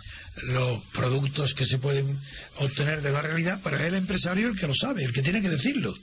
los 0.43 0.83
productos 0.93 1.55
que 1.55 1.67
se 1.67 1.79
pueden 1.79 2.19
obtener 2.57 3.03
de 3.03 3.13
la 3.13 3.23
realidad, 3.23 3.63
para 3.63 3.87
el 3.87 3.95
empresario 3.95 4.49
el 4.49 4.59
que 4.59 4.67
lo 4.67 4.75
sabe, 4.75 5.05
el 5.05 5.13
que 5.13 5.23
tiene 5.23 5.41
que 5.41 5.49
decirlo. 5.49 5.95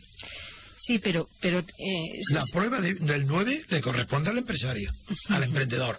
Sí, 0.80 1.00
pero... 1.00 1.28
pero 1.42 1.60
eh, 1.60 2.22
la 2.32 2.46
prueba 2.52 2.80
del 2.82 3.26
9 3.26 3.66
le 3.70 3.82
corresponde 3.82 4.30
al 4.30 4.38
empresario, 4.38 4.92
al 5.30 5.44
emprendedor. 5.44 5.98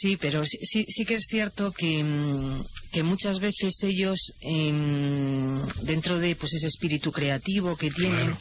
Sí, 0.00 0.16
pero 0.16 0.44
sí, 0.46 0.86
sí 0.88 1.04
que 1.04 1.16
es 1.16 1.26
cierto 1.28 1.72
que, 1.72 2.02
mm, 2.02 2.64
que 2.92 3.02
muchas 3.02 3.38
veces 3.38 3.74
ellos, 3.82 4.18
em, 4.40 5.62
dentro 5.82 6.18
de 6.18 6.36
pues 6.36 6.54
ese 6.54 6.68
espíritu 6.68 7.12
creativo 7.12 7.76
que 7.76 7.90
tienen, 7.90 8.34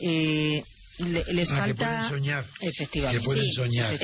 eh, 0.00 0.62
les 1.00 1.50
ah, 1.50 1.56
falta 1.56 1.66
que 1.66 1.74
pueden 1.74 2.08
soñar. 2.08 2.46
Efectivamente 2.60 3.20
que 3.20 3.24
pueden 3.24 3.52
soñar. 3.52 3.98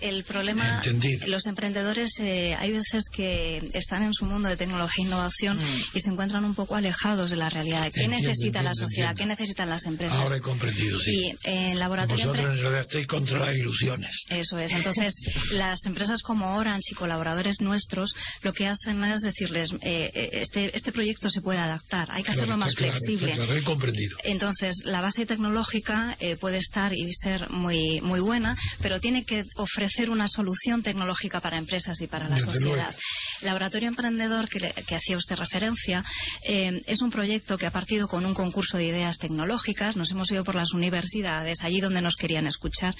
el, 0.00 0.24
problema 0.24 0.82
los 1.26 1.46
emprendedores 1.46 2.12
eh, 2.20 2.54
hay 2.58 2.72
veces 2.72 3.04
que 3.12 3.70
están 3.72 4.02
en 4.02 4.12
su 4.12 4.24
mundo 4.24 4.48
de 4.48 4.56
tecnología 4.56 5.04
e 5.04 5.06
innovación 5.06 5.58
mm. 5.58 5.96
y 5.96 6.00
se 6.00 6.10
encuentran 6.10 6.44
un 6.44 6.54
poco 6.54 6.76
alejados 6.76 7.30
de 7.30 7.36
la 7.36 7.48
realidad. 7.48 7.90
Qué 7.92 8.08
necesita 8.08 8.62
la 8.62 8.74
sociedad 8.74 9.14
qué 9.16 9.26
necesitan 9.26 9.68
las 9.68 9.84
empresas 9.86 10.18
ahora 10.18 10.36
he 10.36 10.40
comprendido 10.40 10.98
sí. 11.00 11.10
Y 11.10 11.36
en 11.44 11.78
laboratorio 11.78 12.28
vosotros 12.28 12.52
en 12.54 12.60
realidad 12.60 12.80
estáis 12.82 13.06
contra 13.06 13.38
las 13.38 13.56
ilusiones. 13.56 14.24
Eso 14.28 14.58
es. 14.58 14.72
Entonces 14.72 15.14
las 15.52 15.84
empresas 15.84 16.22
como 16.22 16.56
Orange 16.56 16.90
y 16.92 16.94
colaboradores 16.94 17.60
nuestros 17.60 18.14
lo 18.42 18.52
que 18.52 18.66
hacen 18.66 19.02
es 19.04 19.20
decirles 19.20 19.70
eh, 19.82 20.10
eh, 20.14 20.30
este 20.32 20.76
este 20.76 20.92
proyecto 20.92 21.28
se 21.28 21.40
puede 21.40 21.58
adaptar. 21.58 22.08
Hay 22.10 22.22
que 22.22 22.32
hacerlo 22.32 22.56
más 22.56 22.74
flexible. 22.74 23.34
he 23.34 23.62
comprendido. 23.62 24.16
Entonces 24.24 24.76
la 24.84 25.00
base 25.00 25.26
tecnológica 25.26 26.11
eh, 26.20 26.36
puede 26.36 26.58
estar 26.58 26.92
y 26.92 27.12
ser 27.12 27.50
muy, 27.50 28.00
muy 28.00 28.20
buena, 28.20 28.56
pero 28.80 29.00
tiene 29.00 29.24
que 29.24 29.44
ofrecer 29.56 30.10
una 30.10 30.28
solución 30.28 30.82
tecnológica 30.82 31.40
para 31.40 31.58
empresas 31.58 32.00
y 32.00 32.06
para 32.06 32.28
la 32.28 32.38
sociedad. 32.38 32.94
Laboratorio 33.40 33.88
Emprendedor, 33.88 34.48
que, 34.48 34.94
hacía 34.94 35.16
usted 35.16 35.36
referencia, 35.36 36.04
eh, 36.46 36.82
es 36.86 37.02
un 37.02 37.10
proyecto 37.10 37.58
que 37.58 37.66
ha 37.66 37.70
partido 37.70 38.06
con 38.06 38.24
un 38.24 38.34
concurso 38.34 38.76
de 38.76 38.86
ideas 38.86 39.18
tecnológicas. 39.18 39.96
Nos 39.96 40.10
hemos 40.10 40.30
ido 40.30 40.44
por 40.44 40.54
las 40.54 40.72
universidades, 40.72 41.62
allí 41.62 41.80
donde 41.80 42.02
nos 42.02 42.16
querían 42.16 42.46
escuchar. 42.46 42.94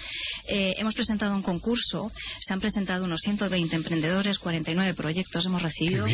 Eh, 0.49 0.75
hemos 0.77 0.95
presentado 0.95 1.35
un 1.35 1.43
concurso, 1.43 2.11
se 2.41 2.53
han 2.53 2.61
presentado 2.61 3.05
unos 3.05 3.21
120 3.21 3.75
emprendedores, 3.75 4.39
49 4.39 4.95
proyectos 4.95 5.47
hemos 5.47 5.63
recibido. 5.63 6.07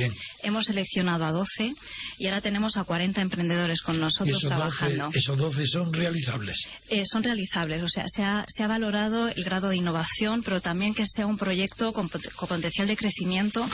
Hemos 0.43 0.67
seleccionado 0.67 1.25
a 1.25 1.33
12 1.33 1.75
y 2.19 2.27
ahora 2.27 2.41
tenemos 2.41 2.77
a 2.77 2.85
40 2.85 3.21
emprendedores 3.21 3.81
con 3.83 4.01
nosotros 4.01 4.41
trabajando. 4.43 5.11
¿Esos 5.13 5.37
12 5.37 5.67
son 5.67 5.93
realizables? 5.93 6.57
Eh, 6.91 7.05
son 7.05 7.23
realizables. 7.23 7.83
O 7.83 7.89
sea, 7.89 8.05
se 8.09 8.23
ha, 8.23 8.45
se 8.49 8.63
ha, 8.63 8.69
valorado 8.69 9.29
el 9.29 9.45
grado 9.45 9.69
de 9.69 9.77
innovación, 9.77 10.43
pero 10.43 10.61
también 10.61 10.95
que 10.95 11.05
sea 11.07 11.27
un 11.27 11.37
proyecto 11.37 11.93
con, 11.93 12.09
potencial 12.09 12.89
de 12.89 12.97
crecimiento 12.97 13.69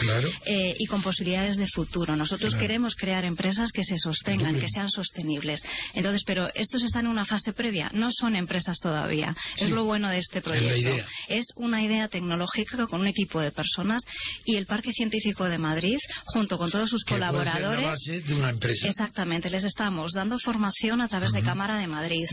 eh, 0.46 0.74
y 0.78 0.86
con 0.86 1.02
posibilidades 1.02 1.56
de 1.56 1.68
futuro. 1.68 2.16
Nosotros 2.16 2.54
queremos 2.54 2.94
crear 2.96 3.24
empresas 3.24 3.70
que 3.70 3.84
se 3.84 3.98
sostengan, 3.98 4.58
que 4.58 4.68
sean 4.68 4.88
sostenibles. 4.88 5.62
Entonces, 5.94 6.22
pero 6.26 6.48
estos 6.54 6.82
están 6.82 7.04
en 7.06 7.12
una 7.12 7.24
fase 7.24 7.52
previa. 7.52 7.90
No 7.94 8.10
son 8.10 8.34
empresas 8.34 8.78
todavía. 8.80 9.34
Es 9.56 9.70
lo 9.70 9.84
bueno 9.84 10.08
de 10.08 10.18
este 10.18 10.40
proyecto. 10.40 11.04
Es, 11.28 11.46
una 11.56 11.82
idea 11.82 12.08
tecnológica 12.08 12.86
con 12.86 13.00
un 13.00 13.06
equipo 13.06 13.40
de 13.40 13.52
personas 13.52 14.02
y 14.44 14.56
el 14.56 14.66
Parque 14.66 14.92
Científico 14.92 15.44
de 15.44 15.58
Madrid, 15.58 15.98
junto 16.24 16.58
con 16.58 16.70
todos 16.70 16.90
sus 16.90 17.04
colaboradores. 17.04 17.98
de 18.04 18.34
una 18.34 18.50
empresa. 18.50 18.88
Exactamente. 18.88 19.50
Les 19.50 19.64
estamos 19.64 20.12
dando 20.12 20.38
formación 20.38 21.00
a 21.00 21.08
través 21.08 21.32
de 21.32 21.42
Cámara 21.42 21.78
de 21.78 21.86
Madrid. 21.86 22.24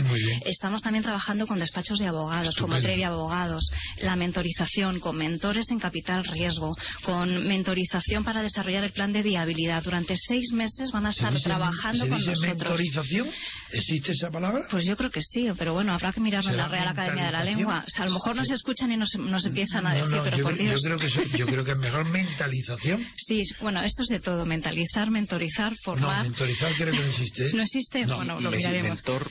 Estamos 0.61 0.83
también 0.83 1.03
trabajando 1.03 1.47
con 1.47 1.57
despachos 1.57 1.97
de 1.97 2.05
abogados, 2.05 2.55
como 2.55 2.79
Trevi 2.79 3.01
Abogados, 3.01 3.67
la 4.03 4.15
mentorización 4.15 4.99
con 4.99 5.17
mentores 5.17 5.71
en 5.71 5.79
capital 5.79 6.23
riesgo, 6.23 6.77
con 7.01 7.47
mentorización 7.47 8.23
para 8.23 8.43
desarrollar 8.43 8.83
el 8.83 8.91
plan 8.91 9.11
de 9.11 9.23
viabilidad. 9.23 9.81
Durante 9.81 10.15
seis 10.15 10.51
meses 10.51 10.91
van 10.91 11.07
a 11.07 11.09
estar 11.09 11.33
trabajando 11.41 12.07
con 12.07 12.11
nosotros. 12.11 12.41
mentorización? 12.41 13.27
¿Existe 13.71 14.11
esa 14.11 14.29
palabra? 14.29 14.67
Pues 14.69 14.85
yo 14.85 14.95
creo 14.95 15.09
que 15.09 15.21
sí, 15.21 15.47
pero 15.57 15.73
bueno, 15.73 15.93
habrá 15.93 16.13
que 16.13 16.19
mirarlo 16.19 16.51
en 16.51 16.57
la 16.57 16.67
Real 16.67 16.89
Academia 16.89 17.25
de 17.25 17.31
la 17.31 17.43
Lengua. 17.43 17.83
a 17.97 18.05
lo 18.05 18.11
mejor 18.11 18.35
nos 18.35 18.51
escuchan 18.51 18.91
y 18.91 18.97
nos, 18.97 19.15
empiezan 19.43 19.87
a 19.87 19.95
decir, 19.95 20.19
pero 20.23 20.37
yo, 20.37 20.43
por 20.43 20.55
Dios. 20.55 20.79
Yo 20.83 20.95
creo, 20.95 20.97
que 20.99 21.37
yo 21.39 21.45
creo 21.47 21.63
que 21.63 21.71
es 21.71 21.77
mejor 21.79 22.05
mentalización. 22.05 23.03
Sí, 23.17 23.41
bueno, 23.61 23.81
esto 23.81 24.03
es 24.03 24.09
de 24.09 24.19
todo, 24.19 24.45
mentalizar, 24.45 25.09
mentorizar, 25.09 25.73
formar. 25.83 26.17
No, 26.17 26.23
mentorizar 26.29 26.75
creo 26.75 26.93
que 26.93 26.99
no 26.99 27.07
existe. 27.07 27.51
¿No 27.51 27.63
existe? 27.63 28.05
bueno, 28.05 28.39
lo 28.39 28.51
miraremos. 28.51 28.97
Mentor 28.97 29.27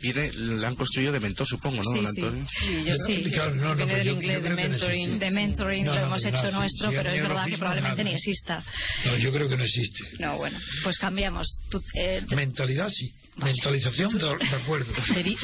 pide, 0.00 0.32
la 0.32 0.71
han 0.72 0.76
construido 0.76 1.12
de 1.12 1.20
mentor, 1.20 1.46
supongo, 1.46 1.82
¿no, 1.82 2.12
sí, 2.12 2.22
Sí, 2.60 2.84
yo 2.84 2.94
sí. 3.06 3.24
no, 3.54 3.74
no, 3.74 3.86
del 3.86 4.08
inglés 4.08 4.42
de 4.42 4.50
mentoring, 4.50 5.18
de 5.18 5.30
mentoring 5.30 5.86
lo 5.86 5.96
hemos 5.96 6.24
hecho 6.24 6.50
nuestro, 6.50 6.90
pero 6.90 7.10
es 7.10 7.22
verdad 7.22 7.46
que 7.46 7.58
probablemente 7.58 8.04
ni 8.04 8.12
exista. 8.12 8.62
No, 9.04 9.16
yo 9.16 9.32
creo 9.32 9.48
que 9.48 9.56
no 9.56 9.64
existe. 9.64 10.04
No, 10.18 10.36
bueno, 10.38 10.58
pues 10.82 10.98
cambiamos. 10.98 11.46
Eh, 11.94 12.22
Mentalidad 12.30 12.88
sí. 12.88 13.12
Mentalización, 13.36 14.18
de, 14.18 14.46
acuerdo. 14.56 14.92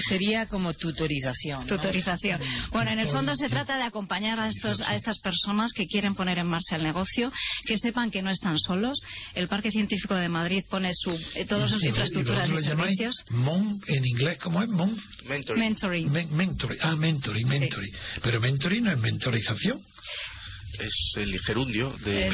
Sería, 0.08 0.46
como 0.46 0.74
tutorización. 0.74 1.66
Tutorización. 1.66 2.40
Bueno, 2.70 2.90
en 2.90 2.98
el 2.98 3.08
fondo 3.08 3.34
se 3.34 3.48
trata 3.48 3.76
de 3.78 3.84
acompañar 3.84 4.38
a, 4.38 4.48
estos, 4.48 4.82
a 4.82 4.94
estas 4.94 5.18
personas 5.20 5.72
que 5.72 5.86
quieren 5.86 6.14
poner 6.14 6.38
en 6.38 6.46
marcha 6.46 6.76
el 6.76 6.82
negocio, 6.82 7.32
que 7.64 7.78
sepan 7.78 8.10
que 8.10 8.20
no 8.20 8.30
están 8.30 8.58
solos. 8.58 9.00
El 9.34 9.48
Parque 9.48 9.70
Científico 9.70 10.14
de 10.14 10.28
Madrid 10.28 10.64
pone 10.68 10.92
su, 10.92 11.10
eh, 11.34 11.46
todas 11.46 11.70
sus 11.70 11.82
infraestructuras 11.82 12.50
y, 12.50 12.62
servicios. 12.62 13.24
Mon, 13.30 13.80
en 13.86 14.06
inglés, 14.06 14.38
¿cómo 14.38 14.62
es? 14.62 14.68
Mon? 14.68 14.94
Mentoring. 15.26 16.12
mentoring. 16.12 16.78
Ah, 16.82 16.94
mentoring, 16.94 17.48
mentoring. 17.48 17.92
Pero 18.22 18.40
mentoring 18.40 18.84
no 18.84 18.92
es 18.92 18.98
mentorización 18.98 19.80
es 20.78 21.12
el 21.16 21.38
gerundio 21.40 21.90
de. 22.04 22.30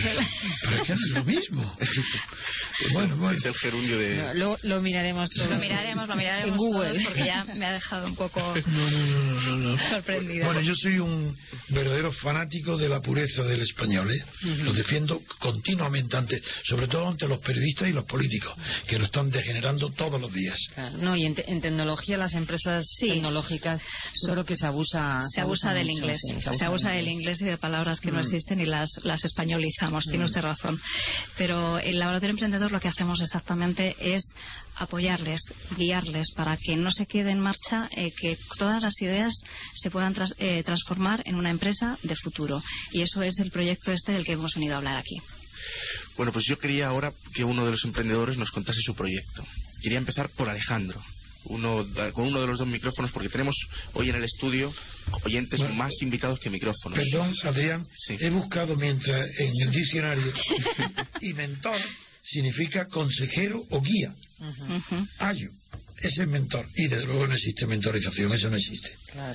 Pero 0.63 0.77
es 0.77 0.87
que 0.87 0.93
es 0.93 1.09
lo 1.11 1.25
mismo. 1.25 1.77
es, 1.81 2.93
bueno, 2.93 3.17
bueno. 3.17 3.39
es 3.39 3.45
el 3.45 3.55
gerundio 3.55 3.99
de. 3.99 4.35
lo, 4.35 4.59
lo, 4.63 4.81
miraremos 4.83 5.31
todo. 5.31 5.49
Lo 5.49 5.59
miraremos, 5.59 6.09
lo 6.09 6.17
miraremos 6.17 6.51
en 6.51 6.57
Google. 6.57 7.05
porque 7.05 7.25
ya 7.25 7.45
me 7.45 7.67
ha 7.67 7.73
dejado 7.73 8.07
un 8.07 8.17
poco 8.17 8.41
no, 8.67 8.91
no, 8.91 9.57
no, 9.57 9.89
sorprendido. 9.89 10.47
Bueno, 10.47 10.61
yo 10.61 10.75
soy 10.75 10.99
un 10.99 11.37
verdadero 11.69 12.13
fanático 12.13 12.77
de 12.77 12.89
la 12.89 13.01
pureza 13.01 13.45
del 13.45 13.63
español. 13.63 14.11
¿eh? 14.11 14.25
Lo 14.63 14.73
defiendo 14.73 15.23
continuamente, 15.39 16.17
ante, 16.17 16.43
sobre 16.65 16.89
todo 16.89 17.09
ante 17.09 17.29
los 17.29 17.39
periodistas 17.39 17.89
y 17.89 17.93
los 17.93 18.05
políticos, 18.05 18.55
que 18.87 18.99
lo 18.99 19.07
están 19.07 19.31
degenerando 19.31 19.91
todos 19.91 20.21
los 20.21 20.33
días. 20.33 20.59
No, 20.99 21.17
y 21.17 21.25
en, 21.25 21.35
tecnología, 21.35 22.17
las 22.17 22.35
empresas 22.35 22.87
tecnológicas, 22.99 23.81
solo 24.15 24.45
que 24.45 24.57
se 24.57 24.67
abusa. 24.67 25.23
Se, 25.33 25.41
abusa, 25.41 25.73
del 25.73 25.91
inglés. 25.91 26.21
se, 26.59 26.65
abusa, 26.65 26.91
del 26.91 27.09
inglés 27.09 27.41
y 27.41 27.45
de 27.45 27.59
palabras 27.59 28.01
que 28.01 28.11
no 28.11 28.24
existen 28.25 28.61
y 28.61 28.67
las, 28.67 28.91
las 29.03 29.25
españolizamos, 29.25 30.05
tiene 30.05 30.25
mm. 30.25 30.27
usted 30.27 30.43
razón. 30.43 30.81
Pero 31.37 31.79
el 31.79 31.99
laboratorio 31.99 32.33
emprendedor 32.33 32.73
lo 32.73 32.81
que 32.81 32.89
hacemos 32.89 33.21
exactamente 33.21 33.97
es 34.01 34.23
apoyarles, 34.77 35.43
guiarles 35.77 36.33
para 36.33 36.57
que 36.57 36.77
no 36.77 36.91
se 36.91 37.07
quede 37.07 37.31
en 37.31 37.41
marcha, 37.41 37.89
eh, 37.97 38.11
que 38.21 38.37
todas 38.59 38.83
las 38.83 39.01
ideas 39.01 39.33
se 39.75 39.91
puedan 39.91 40.15
eh, 40.39 40.63
transformar 40.65 41.23
en 41.25 41.37
una 41.37 41.51
empresa 41.51 41.99
de 42.03 42.17
futuro. 42.17 42.63
Y 42.93 43.03
eso 43.03 43.23
es 43.23 43.39
el 43.39 43.51
proyecto 43.51 43.93
este 43.93 44.13
del 44.13 44.25
que 44.25 44.33
hemos 44.33 44.55
venido 44.55 44.75
a 44.75 44.79
hablar 44.79 44.97
aquí. 44.97 45.17
Bueno, 46.17 46.33
pues 46.33 46.45
yo 46.47 46.59
quería 46.59 46.89
ahora 46.89 47.13
que 47.33 47.45
uno 47.45 47.65
de 47.65 47.71
los 47.71 47.85
emprendedores 47.85 48.37
nos 48.37 48.51
contase 48.51 48.81
su 48.83 48.95
proyecto. 48.95 49.45
Quería 49.83 49.99
empezar 49.99 50.29
por 50.31 50.49
Alejandro 50.49 51.03
uno, 51.45 51.87
con 52.13 52.29
uno 52.29 52.41
de 52.41 52.47
los 52.47 52.59
dos 52.59 52.69
micrófonos 52.69 53.11
porque 53.11 53.29
tenemos 53.29 53.55
hoy 53.93 54.11
en 54.11 54.17
el 54.17 54.25
estudio 54.25 54.73
oyentes 55.23 55.61
más 55.75 55.93
invitados 56.03 56.39
que 56.39 56.51
micrófonos. 56.51 56.99
Perdón, 56.99 57.35
Adrián, 57.45 57.87
he 58.09 58.31
buscado 58.31 58.77
mientras 58.77 59.31
en 59.39 59.53
el 59.63 59.71
diccionario 59.71 60.33
y 61.21 61.33
mentor 61.35 61.81
significa 62.23 62.87
consejero 62.87 63.63
o 63.71 63.81
guía. 63.81 64.15
Ayo. 65.19 65.51
Ese 66.05 66.23
es 66.23 66.29
mentor. 66.29 66.67
Y 66.75 66.89
desde 66.89 67.07
luego 67.07 67.27
no 67.27 67.35
existe 67.35 67.67
mentorización, 67.67 68.33
eso 68.33 68.51
no 68.51 68.57
existe. 68.57 68.91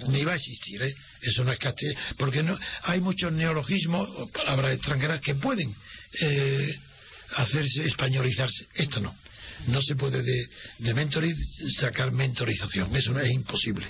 Ni 0.10 0.24
va 0.24 0.34
a 0.34 0.36
existir, 0.36 0.82
¿eh? 0.84 0.94
Eso 1.22 1.44
no 1.44 1.51
es 1.51 1.58
castellano. 1.58 2.00
Porque 2.18 2.44
no, 2.44 2.60
hay 2.84 3.01
muchos 3.01 3.32
neologismos 3.32 4.08
o 4.18 4.28
palabras 4.28 4.75
extranjeras 4.75 5.22
que 5.22 5.36
pueden 5.36 5.74
eh, 6.22 6.75
hacerse, 7.38 7.86
españolizarse. 7.86 8.68
Esto 8.75 9.00
no. 9.00 9.16
No 9.68 9.82
se 9.82 9.96
puede 9.96 10.22
de, 10.24 10.48
de 10.80 10.94
mentoring 10.94 11.36
sacar 11.80 12.12
mentorización. 12.12 12.96
Eso 12.96 13.13
no 13.13 13.20
es 13.20 13.30
imposible. 13.32 13.88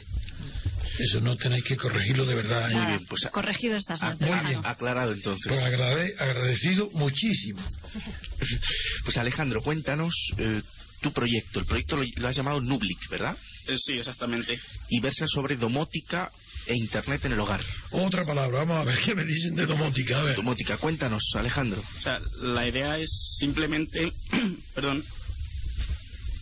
Eso 1.00 1.22
no 1.22 1.38
tenéis 1.38 1.64
que 1.64 1.78
corregirlo 1.78 2.26
de 2.26 2.36
verdad. 2.36 2.70
Muy 2.72 2.86
bien, 2.86 3.06
pues 3.08 3.26
Corregido 3.32 3.78
estás, 3.78 4.02
Ah, 4.04 4.16
muy 4.20 4.50
bien. 4.50 4.60
aclarado 4.66 5.14
entonces. 5.14 5.46
Pues 5.48 5.62
agrade- 5.62 6.14
agradecido 6.20 6.90
muchísimo. 6.94 7.62
Pues 9.06 9.18
Alejandro, 9.18 9.62
cuéntanos 9.62 10.14
eh, 10.38 10.62
tu 11.02 11.12
proyecto. 11.14 11.60
El 11.60 11.66
proyecto 11.66 11.96
lo, 11.98 12.04
lo 12.18 12.28
has 12.28 12.36
llamado 12.36 12.60
Nublic, 12.62 13.10
¿verdad? 13.10 13.36
Eh, 13.68 13.78
sí, 13.78 13.94
exactamente. 13.94 14.60
Y 14.90 15.00
versa 15.00 15.26
sobre 15.28 15.56
domótica 15.56 16.30
e 16.68 16.76
internet 16.76 17.24
en 17.26 17.32
el 17.34 17.40
hogar. 17.40 17.62
Otra 17.92 18.26
palabra, 18.26 18.60
vamos 18.60 18.78
a 18.82 18.84
ver 18.84 19.00
qué 19.04 19.16
me 19.16 19.24
dicen 19.24 19.56
de 19.56 19.66
domótica. 19.66 20.20
A 20.20 20.24
ver. 20.24 20.36
Domótica, 20.36 20.78
cuéntanos, 20.78 21.24
Alejandro. 21.36 21.82
O 21.98 22.02
sea, 22.02 22.20
la 22.42 22.68
idea 22.68 22.98
es 22.98 23.10
simplemente, 23.40 24.12
perdón, 24.76 25.04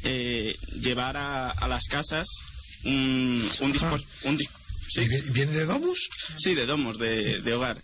eh, 0.08 0.56
llevar 0.82 1.18
a, 1.18 1.52
a 1.52 1.68
las 1.68 1.84
casas 1.86 2.28
un, 2.84 3.50
un, 3.62 3.74
dispo- 3.74 4.04
un 4.24 4.38
dis- 4.38 4.50
sí, 4.90 5.02
¿Y 5.02 5.08
vi- 5.08 5.30
¿Viene 5.32 5.52
de 5.54 5.66
Domus? 5.66 6.00
sí, 6.38 6.56
de 6.56 6.66
domos, 6.66 6.98
de, 6.98 7.42
de 7.42 7.54
hogar. 7.54 7.82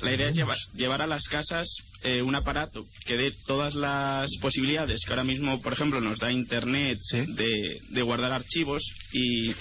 La 0.00 0.14
idea 0.14 0.28
es 0.28 0.34
Domos. 0.36 0.36
llevar, 0.36 0.58
llevar 0.74 1.02
a 1.02 1.06
las 1.06 1.24
casas 1.24 1.68
eh, 2.04 2.22
un 2.22 2.34
aparato 2.34 2.86
que 3.04 3.16
dé 3.16 3.32
todas 3.46 3.74
las 3.74 4.30
posibilidades 4.40 5.00
que 5.04 5.10
ahora 5.10 5.24
mismo, 5.24 5.60
por 5.60 5.72
ejemplo, 5.72 6.00
nos 6.00 6.18
da 6.20 6.30
Internet 6.30 6.98
Sí. 7.02 7.24
de, 7.34 7.80
de 7.88 8.02
guardar 8.02 8.30
archivos 8.32 8.82
y, 9.12 9.52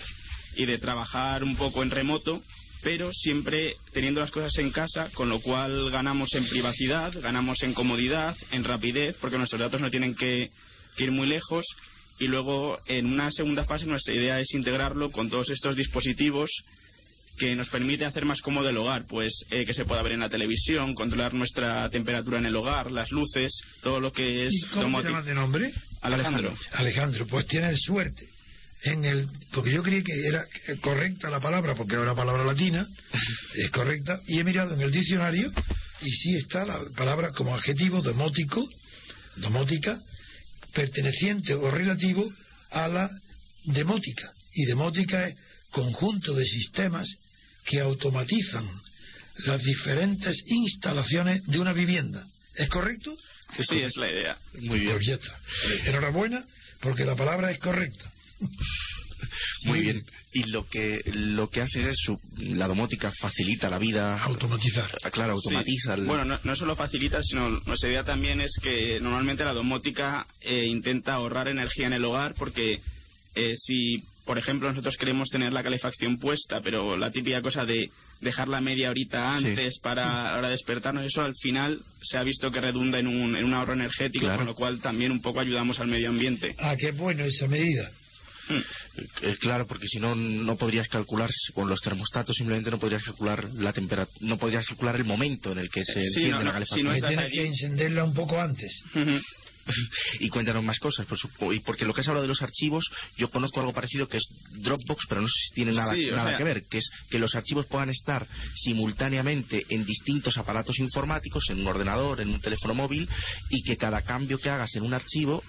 y 0.55 0.65
de 0.65 0.77
trabajar 0.77 1.43
un 1.43 1.55
poco 1.55 1.81
en 1.81 1.89
remoto, 1.89 2.41
pero 2.83 3.11
siempre 3.11 3.75
teniendo 3.91 4.21
las 4.21 4.29
cosas 4.29 4.55
en 4.59 4.69
casa, 4.69 5.09
con 5.15 5.27
lo 5.29 5.39
cual 5.41 5.89
ganamos 5.89 6.31
en 6.35 6.47
privacidad, 6.47 7.11
ganamos 7.19 7.63
en 7.63 7.73
comodidad, 7.73 8.37
en 8.51 8.63
rapidez, 8.63 9.15
porque 9.19 9.37
nuestros 9.39 9.59
datos 9.59 9.81
no 9.81 9.89
tienen 9.89 10.13
que, 10.13 10.51
que 10.97 11.05
ir 11.05 11.11
muy 11.11 11.27
lejos. 11.27 11.65
Y 12.19 12.27
luego, 12.27 12.79
en 12.87 13.05
una 13.05 13.31
segunda 13.31 13.63
fase, 13.63 13.85
nuestra 13.85 14.13
idea 14.13 14.39
es 14.39 14.53
integrarlo 14.53 15.11
con 15.11 15.29
todos 15.29 15.49
estos 15.49 15.75
dispositivos 15.75 16.49
que 17.37 17.55
nos 17.55 17.69
permite 17.69 18.03
hacer 18.03 18.25
más 18.25 18.41
cómodo 18.41 18.67
el 18.67 18.77
hogar, 18.77 19.05
pues 19.07 19.45
eh, 19.51 19.63
que 19.63 19.73
se 19.73 19.85
pueda 19.85 20.01
ver 20.01 20.13
en 20.13 20.21
la 20.21 20.29
televisión, 20.29 20.95
controlar 20.95 21.33
nuestra 21.33 21.87
temperatura 21.89 22.39
en 22.39 22.47
el 22.47 22.55
hogar, 22.55 22.91
las 22.91 23.11
luces, 23.11 23.51
todo 23.83 23.99
lo 23.99 24.11
que 24.11 24.47
es 24.47 24.53
¿Y 24.53 24.61
cómo 24.69 25.01
te 25.01 25.09
llamas 25.09 25.25
de 25.25 25.35
nombre? 25.35 25.71
Alejandro. 26.01 26.53
Alejandro, 26.73 27.27
pues 27.27 27.45
tienes 27.45 27.79
suerte. 27.81 28.27
En 28.83 29.05
el, 29.05 29.27
porque 29.51 29.71
yo 29.71 29.81
creí 29.83 30.03
que 30.03 30.27
era 30.27 30.45
correcta 30.81 31.29
la 31.29 31.39
palabra, 31.39 31.75
porque 31.75 31.93
era 31.93 32.03
una 32.03 32.15
palabra 32.15 32.43
latina, 32.43 32.87
es 33.55 33.69
correcta, 33.71 34.19
y 34.27 34.39
he 34.39 34.43
mirado 34.43 34.73
en 34.73 34.81
el 34.81 34.91
diccionario 34.91 35.51
y 36.01 36.11
sí 36.11 36.35
está 36.35 36.65
la 36.65 36.79
palabra 36.95 37.31
como 37.31 37.55
adjetivo 37.55 38.01
domótico, 38.01 38.67
domótica, 39.37 39.99
perteneciente 40.77 41.55
o 41.55 41.71
relativo 41.71 42.31
a 42.69 42.87
la 42.87 43.09
demótica. 43.65 44.31
Y 44.53 44.65
demótica 44.65 45.27
es 45.27 45.35
conjunto 45.71 46.35
de 46.35 46.45
sistemas 46.45 47.07
que 47.65 47.79
automatizan 47.79 48.69
las 49.45 49.63
diferentes 49.63 50.37
instalaciones 50.45 51.43
de 51.47 51.57
una 51.57 51.73
vivienda. 51.73 52.27
¿Es 52.55 52.69
correcto? 52.69 53.17
Sí, 53.67 53.79
es 53.79 53.97
la 53.97 54.11
idea. 54.11 54.37
Muy 54.61 54.79
bien. 54.81 54.99
Pues. 54.99 55.87
Enhorabuena, 55.87 56.45
porque 56.79 57.05
la 57.05 57.15
palabra 57.15 57.49
es 57.49 57.57
correcta. 57.57 58.11
Muy 59.63 59.81
bien. 59.81 60.03
Y 60.33 60.43
lo 60.51 60.65
que 60.67 61.01
lo 61.13 61.49
que 61.49 61.61
haces 61.61 61.85
es 61.85 61.97
su- 61.97 62.19
la 62.37 62.67
domótica 62.67 63.11
facilita 63.19 63.69
la 63.69 63.77
vida. 63.79 64.21
Automatizar. 64.23 64.89
Ah, 65.03 65.09
Claro, 65.11 65.33
automatiza. 65.33 65.95
Sí. 65.95 66.01
el- 66.01 66.07
Bueno, 66.07 66.25
no, 66.25 66.39
no 66.43 66.55
solo 66.55 66.75
facilita, 66.75 67.21
sino 67.23 67.49
nuestra 67.49 67.89
idea 67.89 68.03
también 68.03 68.41
es 68.41 68.51
que 68.61 68.99
normalmente 68.99 69.43
la 69.43 69.53
domótica 69.53 70.25
eh, 70.41 70.65
intenta 70.65 71.13
ahorrar 71.13 71.47
energía 71.47 71.87
en 71.87 71.93
el 71.93 72.05
hogar 72.05 72.33
porque 72.37 72.79
eh, 73.35 73.53
si, 73.55 74.03
por 74.25 74.37
ejemplo, 74.39 74.67
nosotros 74.69 74.95
queremos 74.97 75.29
tener 75.29 75.53
la 75.53 75.61
calefacción 75.61 76.17
puesta, 76.17 76.59
pero 76.61 76.97
la 76.97 77.11
típica 77.11 77.39
cosa 77.41 77.65
de 77.65 77.91
dejarla 78.19 78.61
media 78.61 78.89
horita 78.89 79.37
Sí. 79.39 79.45
antes 79.49 79.77
para 79.77 80.33
ahora 80.33 80.49
despertarnos, 80.49 81.05
eso 81.05 81.21
al 81.21 81.35
final 81.35 81.79
se 82.01 82.17
ha 82.17 82.23
visto 82.23 82.51
que 82.51 82.59
redunda 82.59 82.97
en 82.97 83.05
un, 83.05 83.37
en 83.37 83.45
un 83.45 83.53
ahorro 83.53 83.73
energético, 83.73 84.25
Claro. 84.25 84.37
con 84.39 84.47
lo 84.47 84.55
cual 84.55 84.79
también 84.81 85.11
un 85.11 85.21
poco 85.21 85.39
ayudamos 85.39 85.79
al 85.79 85.87
medio 85.87 86.09
ambiente. 86.09 86.55
Ah, 86.57 86.75
qué 86.75 86.91
bueno 86.93 87.25
esa 87.25 87.47
medida. 87.47 87.91
Eh, 88.49 89.35
claro, 89.39 89.67
porque 89.67 89.87
si 89.87 89.99
no, 89.99 90.15
no 90.15 90.55
podrías 90.57 90.87
calcular, 90.87 91.29
con 91.53 91.67
los 91.69 91.81
termostatos 91.81 92.35
simplemente 92.35 92.71
no 92.71 92.79
podrías 92.79 93.03
calcular 93.03 93.49
la 93.55 93.73
temperatura, 93.73 94.17
no 94.21 94.37
podrías 94.37 94.65
calcular 94.65 94.95
el 94.95 95.05
momento 95.05 95.51
en 95.51 95.59
el 95.59 95.69
que 95.69 95.83
se 95.85 95.93
Sí, 95.93 95.99
enciende 95.99 96.31
no, 96.31 96.37
la 96.39 96.43
no, 96.45 96.51
calefacción. 96.53 96.95
si 96.95 97.01
no 97.01 97.07
tienes 97.07 97.25
allí. 97.25 97.35
que 97.35 97.45
encenderla 97.47 98.03
un 98.03 98.13
poco 98.13 98.39
antes. 98.39 98.81
Y 100.21 100.29
cuéntanos 100.29 100.63
más 100.63 100.79
cosas, 100.79 101.05
por 101.07 101.17
supuesto. 101.19 101.51
Y 101.51 101.59
porque 101.59 101.83
lo 101.83 101.93
que 101.93 101.99
has 101.99 102.07
hablado 102.07 102.21
de 102.21 102.29
los 102.29 102.41
archivos, 102.41 102.85
yo 103.17 103.29
conozco 103.29 103.59
algo 103.59 103.73
parecido 103.73 104.07
que 104.07 104.15
es 104.15 104.23
Dropbox, 104.61 105.05
pero 105.09 105.19
no 105.19 105.27
sé 105.27 105.33
si 105.49 105.55
tiene 105.55 105.73
nada, 105.73 105.93
Sí, 105.93 106.05
nada 106.09 106.29
sea- 106.29 106.37
que 106.37 106.43
ver, 106.45 106.63
que 106.69 106.77
es 106.77 106.89
que 107.09 107.19
los 107.19 107.35
archivos 107.35 107.65
puedan 107.65 107.89
estar 107.89 108.25
simultáneamente 108.55 109.61
en 109.67 109.83
distintos 109.83 110.37
aparatos 110.37 110.79
informáticos, 110.79 111.43
en 111.49 111.59
un 111.59 111.67
ordenador, 111.67 112.21
en 112.21 112.29
un 112.29 112.39
teléfono 112.39 112.75
móvil, 112.75 113.09
y 113.49 113.61
que 113.63 113.75
cada 113.75 114.01
cambio 114.03 114.37
que 114.39 114.49
hagas 114.49 114.73
en 114.75 114.83
un 114.83 114.93
archivo 114.93 115.43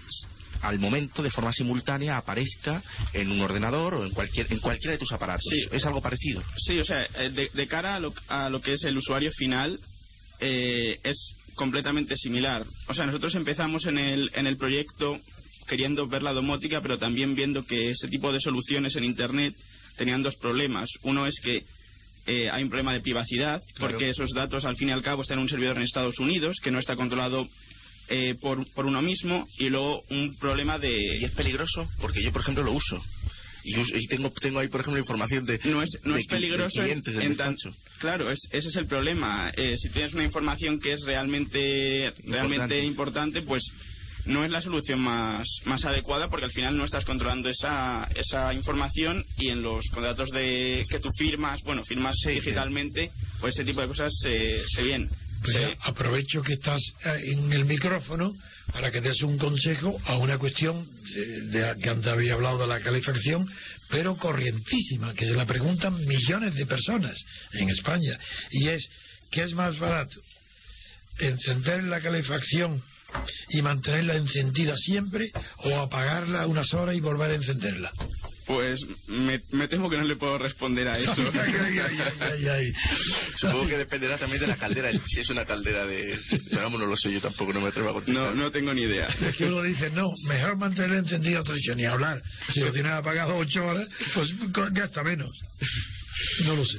al 0.62 0.78
momento, 0.78 1.22
de 1.22 1.30
forma 1.30 1.52
simultánea, 1.52 2.16
aparezca 2.16 2.82
en 3.12 3.30
un 3.30 3.40
ordenador 3.40 3.94
o 3.94 4.04
en 4.04 4.10
cualquier 4.12 4.52
en 4.52 4.60
cualquiera 4.60 4.92
de 4.92 4.98
tus 4.98 5.12
aparatos. 5.12 5.46
Sí. 5.50 5.66
Es 5.70 5.84
algo 5.84 6.00
parecido. 6.00 6.42
Sí, 6.56 6.78
o 6.78 6.84
sea, 6.84 7.06
eh, 7.18 7.30
de, 7.30 7.50
de 7.52 7.66
cara 7.66 7.96
a 7.96 8.00
lo, 8.00 8.12
a 8.28 8.48
lo 8.50 8.60
que 8.60 8.74
es 8.74 8.84
el 8.84 8.96
usuario 8.96 9.30
final, 9.32 9.78
eh, 10.40 10.98
es 11.02 11.34
completamente 11.54 12.16
similar. 12.16 12.64
O 12.86 12.94
sea, 12.94 13.06
nosotros 13.06 13.34
empezamos 13.34 13.86
en 13.86 13.98
el, 13.98 14.30
en 14.34 14.46
el 14.46 14.56
proyecto 14.56 15.18
queriendo 15.66 16.06
ver 16.06 16.22
la 16.22 16.32
domótica, 16.32 16.80
pero 16.80 16.98
también 16.98 17.34
viendo 17.34 17.64
que 17.64 17.90
ese 17.90 18.08
tipo 18.08 18.32
de 18.32 18.40
soluciones 18.40 18.96
en 18.96 19.04
Internet 19.04 19.54
tenían 19.96 20.22
dos 20.22 20.36
problemas. 20.36 20.88
Uno 21.02 21.26
es 21.26 21.38
que 21.42 21.62
eh, 22.26 22.48
hay 22.50 22.62
un 22.62 22.68
problema 22.68 22.92
de 22.92 23.00
privacidad, 23.00 23.60
Claro. 23.74 23.92
porque 23.92 24.10
esos 24.10 24.30
datos 24.32 24.64
al 24.64 24.76
fin 24.76 24.88
y 24.90 24.92
al 24.92 25.02
cabo 25.02 25.22
están 25.22 25.38
en 25.38 25.42
un 25.42 25.48
servidor 25.48 25.76
en 25.76 25.82
Estados 25.82 26.18
Unidos 26.18 26.56
que 26.62 26.70
no 26.70 26.78
está 26.78 26.94
controlado 26.94 27.46
eh, 28.08 28.34
por, 28.40 28.64
por 28.74 28.86
uno 28.86 29.02
mismo, 29.02 29.46
y 29.58 29.68
luego 29.68 30.02
un 30.10 30.36
problema 30.36 30.76
Y 30.78 30.80
de... 30.80 31.24
es 31.24 31.32
peligroso, 31.32 31.88
porque 32.00 32.22
yo, 32.22 32.32
por 32.32 32.42
ejemplo, 32.42 32.64
lo 32.64 32.72
uso. 32.72 33.02
Y, 33.64 33.74
y 33.80 34.06
tengo, 34.06 34.30
tengo 34.30 34.60
ahí, 34.60 34.68
por 34.68 34.80
ejemplo, 34.80 35.00
información 35.00 35.44
de, 35.44 35.58
no 35.64 35.82
es, 35.82 35.90
no 36.04 36.14
de 36.14 36.20
es 36.20 36.26
de 36.26 36.30
peligroso 36.36 36.82
en, 36.82 37.02
en 37.06 37.36
tan- 37.36 37.54
despacho. 37.54 37.76
claro 37.98 38.30
es, 38.30 38.38
ese 38.52 38.68
es 38.68 38.76
el 38.76 38.86
problema 38.86 39.52
Eh, 39.56 39.74
si 39.76 39.90
tienes 39.90 40.14
una 40.14 40.24
información 40.24 40.78
que 40.78 40.92
es 40.92 41.00
realmente 41.04 42.12
realmente 42.24 42.82
importante 42.84 43.42
pues 43.42 43.62
no 44.24 44.44
es 44.44 44.50
la 44.50 44.62
solución 44.62 45.00
más, 45.00 45.46
más 45.64 45.84
adecuada 45.84 46.28
porque 46.28 46.44
al 46.46 46.52
final 46.52 46.76
no 46.76 46.84
estás 46.84 47.04
controlando 47.04 47.48
esa, 47.48 48.08
esa 48.14 48.52
información 48.54 49.24
y 49.36 49.48
en 49.48 49.62
los 49.62 49.84
contratos 49.90 50.28
de 50.30 50.86
que 50.88 51.00
tú 51.00 51.08
firmas, 51.16 51.60
bueno, 51.62 51.82
firmas 51.84 52.14
Sí, 52.22 52.30
digitalmente, 52.30 53.10
pues 53.40 53.54
ese 53.54 53.64
tipo 53.64 53.80
de 53.80 53.88
cosas 53.88 54.12
se, 54.20 54.62
se 54.68 54.82
bien. 54.82 55.08
Pues 55.42 55.56
aprovecho 55.82 56.42
que 56.42 56.54
estás 56.54 56.80
eh, 57.04 57.20
en 57.32 57.52
el 57.52 57.64
micrófono 57.64 58.32
para 58.72 58.90
que 58.90 59.00
des 59.00 59.22
un 59.22 59.38
consejo 59.38 59.98
a 60.04 60.16
una 60.18 60.36
cuestión 60.38 60.86
de, 61.14 61.40
de- 61.42 61.80
que 61.80 61.90
antes 61.90 62.06
había 62.08 62.34
hablado 62.34 62.58
de 62.58 62.66
la 62.66 62.80
calefacción, 62.80 63.48
pero 63.88 64.16
corrientísima, 64.16 65.14
que 65.14 65.26
se 65.26 65.34
la 65.34 65.46
preguntan 65.46 65.94
millones 66.06 66.54
de 66.54 66.66
personas 66.66 67.16
en 67.52 67.68
España. 67.70 68.18
Y 68.50 68.68
es, 68.68 68.86
¿qué 69.30 69.44
es 69.44 69.52
más 69.54 69.78
barato? 69.78 70.20
¿Encender 71.18 71.84
la 71.84 72.00
calefacción 72.00 72.82
y 73.50 73.62
mantenerla 73.62 74.16
encendida 74.16 74.76
siempre 74.76 75.30
o 75.58 75.76
apagarla 75.80 76.46
unas 76.46 76.72
horas 76.74 76.94
y 76.94 77.00
volver 77.00 77.30
a 77.30 77.34
encenderla? 77.36 77.90
Pues 78.48 78.80
me, 79.08 79.42
me 79.52 79.68
temo 79.68 79.90
que 79.90 79.98
no 79.98 80.04
le 80.04 80.16
puedo 80.16 80.38
responder 80.38 80.88
a 80.88 80.98
eso. 80.98 81.12
Ay, 81.34 81.52
ay, 81.54 81.78
ay, 81.78 81.98
ay, 82.18 82.48
ay. 82.48 82.72
Supongo 83.36 83.68
que 83.68 83.76
dependerá 83.76 84.16
también 84.16 84.40
de 84.40 84.46
la 84.46 84.56
caldera, 84.56 84.90
si 85.06 85.20
es 85.20 85.28
una 85.28 85.44
caldera 85.44 85.84
de... 85.84 86.18
Pero 86.50 86.70
no 86.70 86.78
lo 86.78 86.96
sé, 86.96 87.12
yo 87.12 87.20
tampoco 87.20 87.52
no 87.52 87.60
me 87.60 87.68
atrevo 87.68 87.90
a 87.90 87.92
contestar. 87.92 88.34
no, 88.34 88.34
no 88.34 88.50
tengo 88.50 88.72
ni 88.72 88.82
idea. 88.82 89.06
Es 89.20 89.36
que 89.36 89.44
uno 89.44 89.62
dice, 89.62 89.90
no, 89.90 90.10
mejor 90.26 90.56
mantenerla 90.56 90.98
encendida 90.98 91.40
otra 91.40 91.56
hecho, 91.56 91.74
ni 91.74 91.84
hablar. 91.84 92.22
Si 92.52 92.60
lo 92.60 92.72
tienes 92.72 92.92
apagado 92.92 93.36
ocho 93.36 93.66
horas, 93.66 93.86
pues 94.14 94.34
gasta 94.72 95.04
menos. 95.04 95.30
No 96.44 96.56
lo 96.56 96.64
sé. 96.64 96.78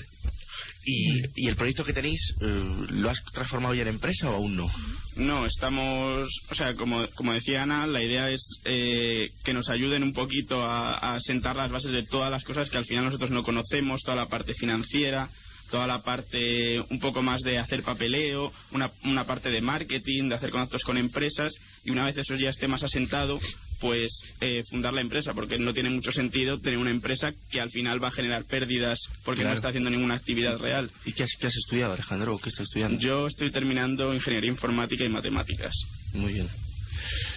¿Y, 0.85 1.43
y 1.43 1.47
el 1.47 1.55
proyecto 1.55 1.83
que 1.83 1.93
tenéis, 1.93 2.35
eh, 2.39 2.85
lo 2.89 3.09
has 3.09 3.21
transformado 3.33 3.73
ya 3.75 3.81
en 3.81 3.89
empresa 3.89 4.29
o 4.29 4.35
aún 4.35 4.55
no? 4.55 4.71
No, 5.15 5.45
estamos, 5.45 6.29
o 6.49 6.55
sea, 6.55 6.73
como, 6.75 7.05
como 7.15 7.33
decía 7.33 7.63
Ana, 7.63 7.85
la 7.85 8.01
idea 8.01 8.29
es 8.29 8.45
eh, 8.63 9.29
que 9.43 9.53
nos 9.53 9.69
ayuden 9.69 10.03
un 10.03 10.13
poquito 10.13 10.63
a, 10.63 11.15
a 11.15 11.19
sentar 11.19 11.55
las 11.57 11.71
bases 11.71 11.91
de 11.91 12.03
todas 12.03 12.31
las 12.31 12.43
cosas 12.43 12.69
que 12.69 12.77
al 12.77 12.85
final 12.85 13.05
nosotros 13.05 13.31
no 13.31 13.43
conocemos, 13.43 14.01
toda 14.03 14.15
la 14.15 14.27
parte 14.27 14.53
financiera, 14.53 15.29
toda 15.69 15.87
la 15.87 16.01
parte 16.01 16.79
un 16.89 16.99
poco 16.99 17.21
más 17.21 17.41
de 17.41 17.57
hacer 17.59 17.83
papeleo, 17.83 18.51
una, 18.71 18.91
una 19.03 19.25
parte 19.25 19.49
de 19.49 19.61
marketing, 19.61 20.29
de 20.29 20.35
hacer 20.35 20.49
contactos 20.51 20.83
con 20.83 20.97
empresas 20.97 21.53
y 21.83 21.91
una 21.91 22.05
vez 22.05 22.17
eso 22.17 22.35
ya 22.35 22.49
esté 22.49 22.67
más 22.67 22.83
asentado, 22.83 23.39
pues 23.79 24.11
eh, 24.41 24.63
fundar 24.69 24.93
la 24.93 25.01
empresa, 25.01 25.33
porque 25.33 25.57
no 25.57 25.73
tiene 25.73 25.89
mucho 25.89 26.11
sentido 26.11 26.59
tener 26.59 26.77
una 26.79 26.91
empresa 26.91 27.31
que 27.49 27.61
al 27.61 27.69
final 27.71 28.03
va 28.03 28.09
a 28.09 28.11
generar 28.11 28.43
pérdidas 28.45 28.99
porque 29.23 29.41
Claro. 29.41 29.51
no 29.51 29.55
está 29.57 29.69
haciendo 29.69 29.89
ninguna 29.89 30.15
actividad 30.15 30.57
real. 30.57 30.91
¿Y 31.05 31.13
qué 31.13 31.23
has, 31.23 31.31
qué 31.39 31.47
has 31.47 31.55
estudiado, 31.55 31.93
Alejandro? 31.93 32.35
¿O 32.35 32.39
¿Qué 32.39 32.49
estás 32.49 32.65
estudiando? 32.65 32.99
Yo 32.99 33.27
estoy 33.27 33.51
terminando 33.51 34.13
ingeniería 34.13 34.49
informática 34.49 35.05
y 35.05 35.09
matemáticas. 35.09 35.73
Muy 36.13 36.33
bien. 36.33 36.49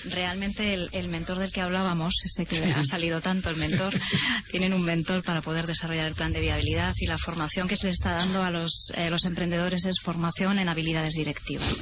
Realmente 0.05 0.75
el, 0.75 1.09
mentor 1.09 1.39
del 1.39 1.53
que 1.53 1.61
hablábamos, 1.61 2.15
ese 2.25 2.45
que 2.45 2.63
ha 2.65 2.85
salido 2.85 3.21
tanto, 3.21 3.51
el 3.51 3.57
mentor, 3.57 3.95
tienen 4.51 4.73
un 4.73 4.83
mentor 4.83 5.23
para 5.23 5.43
poder 5.43 5.67
desarrollar 5.67 6.07
el 6.07 6.15
plan 6.15 6.33
de 6.33 6.41
viabilidad 6.41 6.95
y 6.99 7.07
la 7.07 7.19
formación 7.19 7.69
que 7.69 7.77
se 7.77 7.87
le 7.87 7.93
está 7.93 8.13
dando 8.13 8.43
a 8.43 8.51
los, 8.51 8.93
eh, 8.95 9.11
los 9.11 9.25
emprendedores 9.25 9.85
es 9.85 10.01
formación 10.01 10.59
en 10.59 10.69
habilidades 10.69 11.15
directivas. 11.15 11.81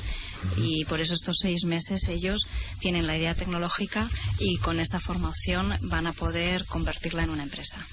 Y 0.56 0.84
por 0.86 1.00
eso 1.00 1.14
estos 1.14 1.38
seis 1.40 1.64
meses 1.64 2.02
ellos 2.08 2.40
tienen 2.80 3.06
la 3.06 3.16
idea 3.16 3.34
tecnológica 3.34 4.08
y 4.38 4.56
con 4.58 4.80
esta 4.80 5.00
formación 5.00 5.76
van 5.82 6.06
a 6.06 6.12
poder 6.12 6.64
convertirla 6.66 7.24
en 7.24 7.30
una 7.30 7.42
empresa. 7.42 7.86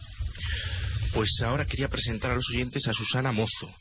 Pues 1.14 1.30
ahora 1.44 1.66
quería 1.66 1.88
presentar 1.88 2.32
a 2.32 2.36
los 2.36 2.50
oyentes 2.50 2.88
a 2.88 2.94
Susana 2.94 3.32
Mozo, 3.32 3.74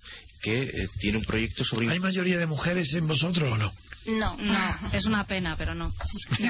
que 0.43 0.63
eh, 0.63 0.89
tiene 0.99 1.19
un 1.19 1.25
proyecto 1.25 1.65
sobre... 1.65 1.91
¿Hay 1.91 1.99
mayoría 1.99 2.39
de 2.39 2.47
mujeres 2.47 2.93
en 2.95 3.07
vosotros 3.07 3.53
o 3.53 3.57
no? 3.57 3.73
No, 4.07 4.37
no, 4.37 4.79
es 4.93 5.05
una 5.05 5.25
pena, 5.25 5.57
pero 5.57 5.75
no. 5.75 5.93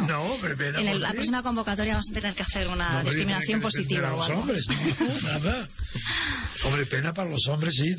No, 0.06 0.36
pero 0.40 0.56
pena. 0.56 0.80
En 0.80 1.00
la 1.00 1.12
próxima 1.12 1.42
convocatoria 1.42 1.94
vamos 1.94 2.10
a 2.10 2.14
tener 2.14 2.34
que 2.34 2.42
hacer 2.42 2.68
una 2.68 3.02
discriminación 3.02 3.60
positiva. 3.60 4.10
los 4.10 4.30
hombres, 4.30 4.66
nada. 5.22 5.68
Hombre, 6.64 6.86
pena 6.86 7.12
para 7.12 7.30
los 7.30 7.46
hombres, 7.48 7.74
sí, 7.74 7.94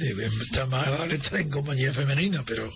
está 0.45 0.65
más 0.65 0.87
agradable 0.87 1.15
estar 1.15 1.39
en 1.39 1.49
compañía 1.49 1.93
femenina, 1.93 2.43
pero 2.45 2.71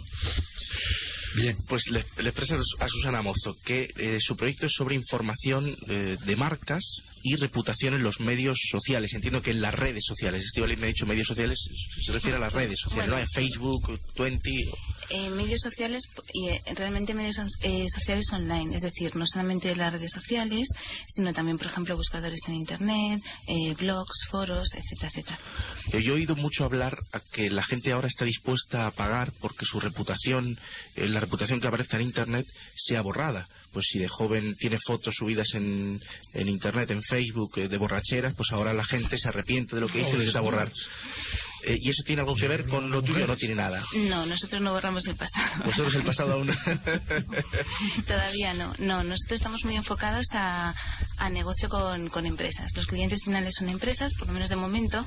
Bien. 1.36 1.56
Pues 1.68 1.88
le, 1.90 2.04
le 2.22 2.32
presento 2.34 2.64
a 2.80 2.88
Susana 2.90 3.22
Mozo 3.22 3.56
que 3.64 3.90
eh, 3.96 4.18
su 4.20 4.36
proyecto 4.36 4.66
es 4.66 4.74
sobre 4.74 4.96
información 4.96 5.76
eh, 5.88 6.18
de 6.26 6.36
marcas 6.36 6.84
y 7.24 7.36
reputación 7.36 7.94
en 7.94 8.04
los 8.04 8.20
medios 8.20 8.58
sociales. 8.72 9.14
Entiendo 9.14 9.42
que 9.42 9.52
en 9.52 9.62
las 9.62 9.74
redes 9.74 10.04
sociales. 10.06 10.44
Estivali 10.44 10.76
me 10.78 10.86
ha 10.86 10.88
dicho 10.88 11.06
medios 11.06 11.28
sociales, 11.28 11.60
se 12.06 12.12
refiere 12.12 12.38
a 12.38 12.40
las 12.40 12.54
redes 12.54 12.80
sociales, 12.80 13.10
¿no? 13.10 13.20
En 13.20 13.28
Facebook, 13.30 14.00
Twenty. 14.16 14.72
En 15.10 15.36
medios 15.36 15.62
sociales 15.62 16.04
y 16.34 16.50
eh, 16.50 16.62
realmente 16.76 17.14
medios 17.14 17.36
sociales 17.36 18.26
online, 18.32 18.76
es 18.76 18.82
decir, 18.82 19.16
no 19.16 19.26
solamente 19.26 19.76
las 19.76 19.94
redes 19.94 20.12
sociales, 20.12 20.68
sino 21.10 21.34
también, 21.34 21.58
por 21.58 21.68
ejemplo, 21.68 21.96
buscadores 21.96 22.40
en 22.48 22.56
Internet, 22.56 23.22
blogs, 23.78 24.28
foros, 24.30 24.68
etcétera, 24.74 25.10
etcétera. 25.10 25.40
Yo 25.92 26.14
he 26.14 26.18
oído 26.18 26.36
mucho 26.36 26.66
hablar 26.66 26.98
a 27.14 27.20
que 27.34 27.50
la 27.50 27.64
gente 27.64 27.92
ahora 27.92 28.08
está 28.08 28.26
dispuesta 28.26 28.88
a 28.88 28.92
pagar 28.92 29.32
porque 29.40 29.66
su 29.66 29.80
reputación, 29.80 30.58
la 30.96 31.20
reputación 31.20 31.60
que 31.60 31.68
aparezca 31.68 31.98
en 31.98 32.04
Internet 32.04 32.46
sea 32.76 33.02
borrada. 33.02 33.46
Pues 33.72 33.86
si 33.90 34.00
de 34.00 34.08
joven 34.08 34.56
tiene 34.58 34.78
fotos 34.86 35.16
subidas 35.16 35.48
en, 35.54 36.00
en 36.34 36.50
Internet, 36.50 36.92
en 36.92 37.02
Facebook, 37.04 37.58
eh, 37.58 37.68
de 37.68 37.78
borracheras, 37.78 38.34
pues 38.36 38.52
ahora 38.52 38.74
la 38.74 38.84
gente 38.84 39.18
se 39.18 39.30
arrepiente 39.30 39.76
de 39.76 39.82
lo 39.82 39.88
que 39.88 40.00
hizo 40.00 40.16
y 40.16 40.20
necesita 40.20 40.42
borrar. 40.42 40.72
Eh, 41.64 41.78
¿Y 41.80 41.90
eso 41.90 42.02
tiene 42.04 42.22
algo 42.22 42.36
que 42.36 42.48
ver 42.48 42.66
con 42.66 42.90
lo 42.90 43.04
tuyo 43.04 43.26
o 43.26 43.28
no 43.28 43.36
tiene 43.36 43.56
nada? 43.56 43.84
No, 43.94 44.26
nosotros 44.26 44.62
no 44.62 44.72
borramos 44.72 45.06
el 45.06 45.16
pasado. 45.16 45.64
¿Vosotros 45.66 45.94
el 45.96 46.04
pasado 46.04 46.34
aún? 46.34 46.48
Todavía 48.08 48.54
no. 48.54 48.74
No, 48.80 49.04
nosotros 49.04 49.40
estamos 49.40 49.64
muy 49.64 49.76
enfocados 49.76 50.26
a, 50.34 50.74
a 51.18 51.30
negocio 51.30 51.70
con, 51.70 52.10
con, 52.10 52.26
empresas. 52.26 52.72
Los 52.76 52.88
clientes 52.88 53.22
finales 53.24 53.54
son 53.58 53.70
empresas, 53.70 54.12
por 54.18 54.28
lo 54.28 54.34
menos 54.34 54.50
de 54.50 54.56
momento, 54.56 55.06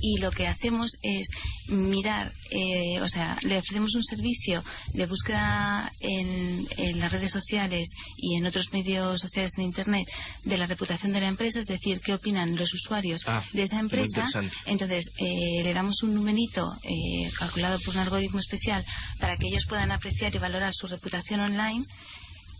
y 0.00 0.18
lo 0.18 0.30
que 0.32 0.48
hacemos 0.48 0.90
es 1.02 1.28
mirar, 1.68 2.32
eh, 2.50 3.00
o 3.00 3.08
sea, 3.08 3.38
le 3.42 3.58
ofrecemos 3.58 3.94
un 3.94 4.02
servicio 4.02 4.64
de 4.94 5.06
búsqueda 5.06 5.92
en, 6.00 6.66
en, 6.76 6.98
las 6.98 7.12
redes 7.12 7.30
sociales 7.30 7.88
y 8.16 8.36
en 8.36 8.46
otros 8.46 8.72
medios 8.72 9.20
sociales 9.20 9.52
en 9.56 9.64
Internet 9.64 10.06
de 10.44 10.58
la 10.58 10.66
reputación 10.66 11.12
de 11.12 11.20
la 11.20 11.28
empresa, 11.28 11.60
es 11.60 11.66
decir, 11.66 12.00
qué 12.04 12.14
opinan 12.14 12.56
los 12.56 12.72
usuarios 12.72 13.22
ah, 13.26 13.44
de 13.52 13.62
esa 13.64 13.80
empresa. 13.80 14.28
Entonces, 14.66 15.04
eh, 15.18 15.62
le 15.62 15.74
damos 15.74 16.02
un 16.02 16.14
numerito 16.14 16.66
eh, 16.82 17.30
calculado 17.38 17.78
por 17.84 17.94
un 17.94 18.00
algoritmo 18.00 18.38
especial 18.38 18.84
para 19.18 19.36
que 19.36 19.48
ellos 19.48 19.66
puedan 19.68 19.92
apreciar 19.92 20.34
y 20.34 20.38
valorar 20.38 20.72
su 20.72 20.86
reputación 20.86 21.40
online 21.40 21.84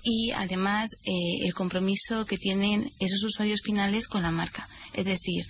y 0.02 0.32
además 0.32 0.90
eh, 1.04 1.46
el 1.46 1.54
compromiso 1.54 2.26
que 2.26 2.36
tienen 2.36 2.90
esos 2.98 3.22
usuarios 3.24 3.60
finales 3.64 4.06
con 4.08 4.22
la 4.22 4.30
marca. 4.30 4.68
Es 4.92 5.04
decir, 5.04 5.44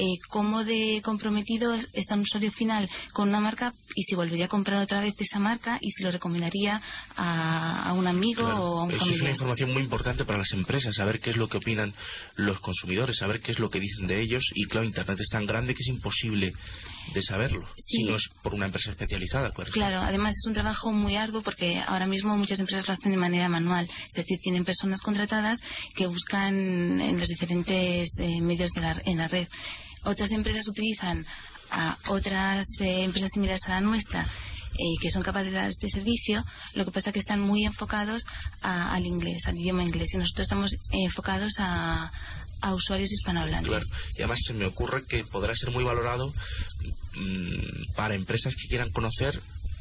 eh, 0.00 0.18
cómo 0.30 0.64
de 0.64 1.02
comprometido 1.04 1.74
está 1.92 2.14
un 2.14 2.22
usuario 2.22 2.50
final 2.52 2.88
con 3.12 3.28
una 3.28 3.40
marca 3.40 3.74
y 3.94 4.02
si 4.04 4.14
volvería 4.14 4.46
a 4.46 4.48
comprar 4.48 4.82
otra 4.82 5.00
vez 5.00 5.14
esa 5.18 5.38
marca 5.38 5.78
y 5.80 5.90
si 5.90 6.02
lo 6.02 6.10
recomendaría 6.10 6.80
a, 7.16 7.92
un 7.94 8.06
amigo 8.06 8.44
o 8.44 8.80
a 8.80 8.84
un 8.84 8.92
Eso 8.92 9.04
es 9.04 9.20
una 9.20 9.30
información 9.30 9.72
muy 9.72 9.82
importante 9.82 10.24
para 10.24 10.38
las 10.38 10.52
empresas, 10.52 10.94
saber 10.94 11.20
qué 11.20 11.30
es 11.30 11.36
lo 11.36 11.48
que 11.48 11.58
opinan 11.58 11.92
los 12.36 12.60
consumidores, 12.60 13.18
saber 13.18 13.40
qué 13.40 13.52
es 13.52 13.58
lo 13.58 13.68
que 13.68 13.78
dicen 13.78 14.06
de 14.06 14.22
ellos 14.22 14.42
y 14.54 14.64
claro, 14.64 14.86
Internet 14.86 15.20
es 15.20 15.28
tan 15.28 15.44
grande 15.44 15.74
que 15.74 15.82
es 15.82 15.88
imposible 15.88 16.52
de 17.12 17.22
saberlo, 17.22 17.68
si 17.76 18.04
no 18.04 18.16
es 18.16 18.28
por 18.42 18.54
una 18.54 18.66
empresa 18.66 18.90
especializada. 18.90 19.52
Claro, 19.72 20.00
además 20.00 20.34
es 20.36 20.46
un 20.46 20.54
trabajo 20.54 20.92
muy 20.92 21.16
arduo 21.16 21.42
porque 21.42 21.78
ahora 21.78 22.06
mismo 22.06 22.36
muchas 22.38 22.58
empresas 22.58 22.88
lo 22.88 22.94
hacen 22.94 23.12
de 23.12 23.18
manera 23.18 23.48
manual, 23.48 23.86
es 24.08 24.14
decir, 24.14 24.38
tienen 24.42 24.64
personas 24.64 25.00
contratadas 25.02 25.60
que 25.94 26.06
buscan 26.06 27.00
en 27.00 27.18
los 27.18 27.28
diferentes 27.28 28.08
eh, 28.18 28.40
medios 28.40 28.70
de 28.72 28.80
la, 28.80 29.00
en 29.04 29.18
la 29.18 29.28
red. 29.28 29.48
Otras 30.04 30.30
empresas 30.30 30.66
utilizan 30.68 31.26
a 31.70 31.96
otras 32.08 32.66
eh, 32.80 33.04
empresas 33.04 33.30
similares 33.32 33.62
a 33.66 33.70
la 33.70 33.80
nuestra 33.80 34.26
eh, 34.72 34.94
que 35.00 35.10
son 35.10 35.22
capaces 35.22 35.52
de 35.52 35.58
dar 35.58 35.68
este 35.68 35.88
servicio, 35.88 36.42
lo 36.74 36.84
que 36.84 36.90
pasa 36.90 37.10
es 37.10 37.14
que 37.14 37.20
están 37.20 37.40
muy 37.40 37.64
enfocados 37.64 38.22
al 38.62 39.04
inglés, 39.04 39.42
al 39.46 39.58
idioma 39.58 39.82
inglés, 39.82 40.14
y 40.14 40.16
nosotros 40.16 40.44
estamos 40.44 40.70
enfocados 40.90 41.52
a, 41.58 42.10
a 42.60 42.74
usuarios 42.74 43.10
hispanohablantes. 43.10 43.82
Y 44.16 44.22
además 44.22 44.38
se 44.46 44.54
me 44.54 44.66
ocurre 44.66 45.04
que 45.06 45.24
podrá 45.24 45.54
ser 45.54 45.70
muy 45.70 45.84
valorado 45.84 46.32
mm, 47.14 47.94
para 47.96 48.14
empresas 48.14 48.54
que 48.54 48.68
quieran 48.68 48.90
conocer 48.90 49.38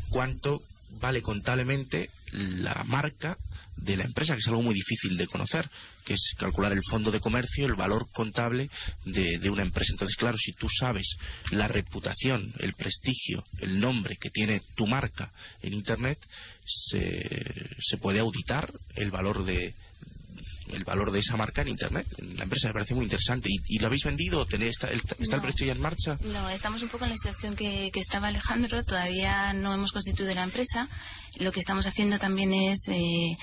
cuánto 0.10 0.62
vale 1.00 1.22
contablemente 1.22 2.10
la 2.32 2.84
marca 2.86 3.38
de 3.78 3.96
la 3.96 4.04
empresa, 4.04 4.34
que 4.34 4.40
es 4.40 4.48
algo 4.48 4.62
muy 4.62 4.74
difícil 4.74 5.18
de 5.18 5.28
conocer, 5.28 5.70
que 6.06 6.14
es 6.14 6.34
calcular 6.38 6.72
el 6.72 6.84
fondo 6.90 7.12
de 7.12 7.20
comercio, 7.20 7.66
el 7.66 7.76
valor 7.76 8.08
contable 8.12 8.70
de, 9.06 9.50
una 9.50 9.62
empresa. 9.62 9.94
Entonces, 9.94 10.18
claro, 10.18 10.38
si 10.38 10.52
tú 10.54 10.68
sabes 10.80 11.16
la 11.52 11.68
reputación, 11.68 12.54
el 12.60 12.74
prestigio, 12.74 13.46
el 13.60 13.80
nombre 13.80 14.18
que 14.20 14.30
tiene 14.30 14.62
tu 14.76 14.86
marca 14.86 15.32
en 15.62 15.74
Internet, 15.74 16.20
se 16.66 17.98
puede 18.02 18.20
auditar 18.20 18.72
el 18.96 19.12
valor 19.12 19.46
de, 19.46 19.74
el 20.70 20.84
valor 20.84 21.12
de 21.12 21.20
esa 21.20 21.38
marca 21.38 21.62
en 21.62 21.70
Internet. 21.70 22.08
La 22.36 22.44
empresa 22.44 22.68
me 22.68 22.74
parece 22.74 22.94
muy 22.94 23.06
interesante. 23.06 23.50
¿Y, 23.50 23.80
lo 23.80 23.88
habéis 23.88 24.04
vendido? 24.04 24.46
¿Está, 24.50 24.90
el, 24.90 25.02
está 25.20 25.36
el 25.36 25.42
precio 25.42 25.66
ya 25.66 25.74
en 25.74 25.82
marcha? 25.82 26.18
No, 26.22 26.50
estamos 26.50 26.82
un 26.82 26.90
poco 26.90 27.06
en 27.06 27.12
la 27.12 27.16
situación 27.16 27.56
que, 27.56 27.92
estaba 27.94 28.28
Alejandro. 28.28 28.84
Todavía 28.84 29.54
no 29.54 29.74
hemos 29.74 29.92
constituido 29.92 30.34
la 30.34 30.44
empresa. 30.44 30.88
Lo 31.38 31.52
que 31.52 31.60
estamos 31.60 31.86
haciendo 31.86 32.18
también 32.20 32.54
es 32.54 32.80
eh, 32.88 33.38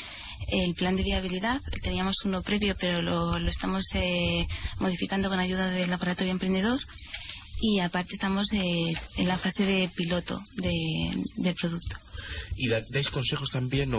el 0.48 0.74
plan 0.74 0.96
de 0.96 1.02
viabilidad. 1.02 1.60
Teníamos 1.82 2.16
uno 2.24 2.42
previo, 2.42 2.74
pero 2.80 3.02
lo, 3.02 3.38
lo 3.38 3.50
estamos 3.50 3.84
eh, 3.94 4.46
modificando 4.78 5.28
con 5.28 5.38
ayuda 5.38 5.70
del 5.70 5.90
laboratorio 5.90 6.32
emprendedor 6.32 6.80
y 7.60 7.80
aparte 7.80 8.14
estamos 8.14 8.46
eh, 8.52 8.92
en 9.16 9.28
la 9.28 9.38
fase 9.38 9.64
de 9.64 9.90
piloto 9.94 10.42
del 10.56 11.54
producto. 11.54 11.96
¿Y 12.56 12.68
dais 12.68 13.08
consejos 13.10 13.50
también 13.50 13.92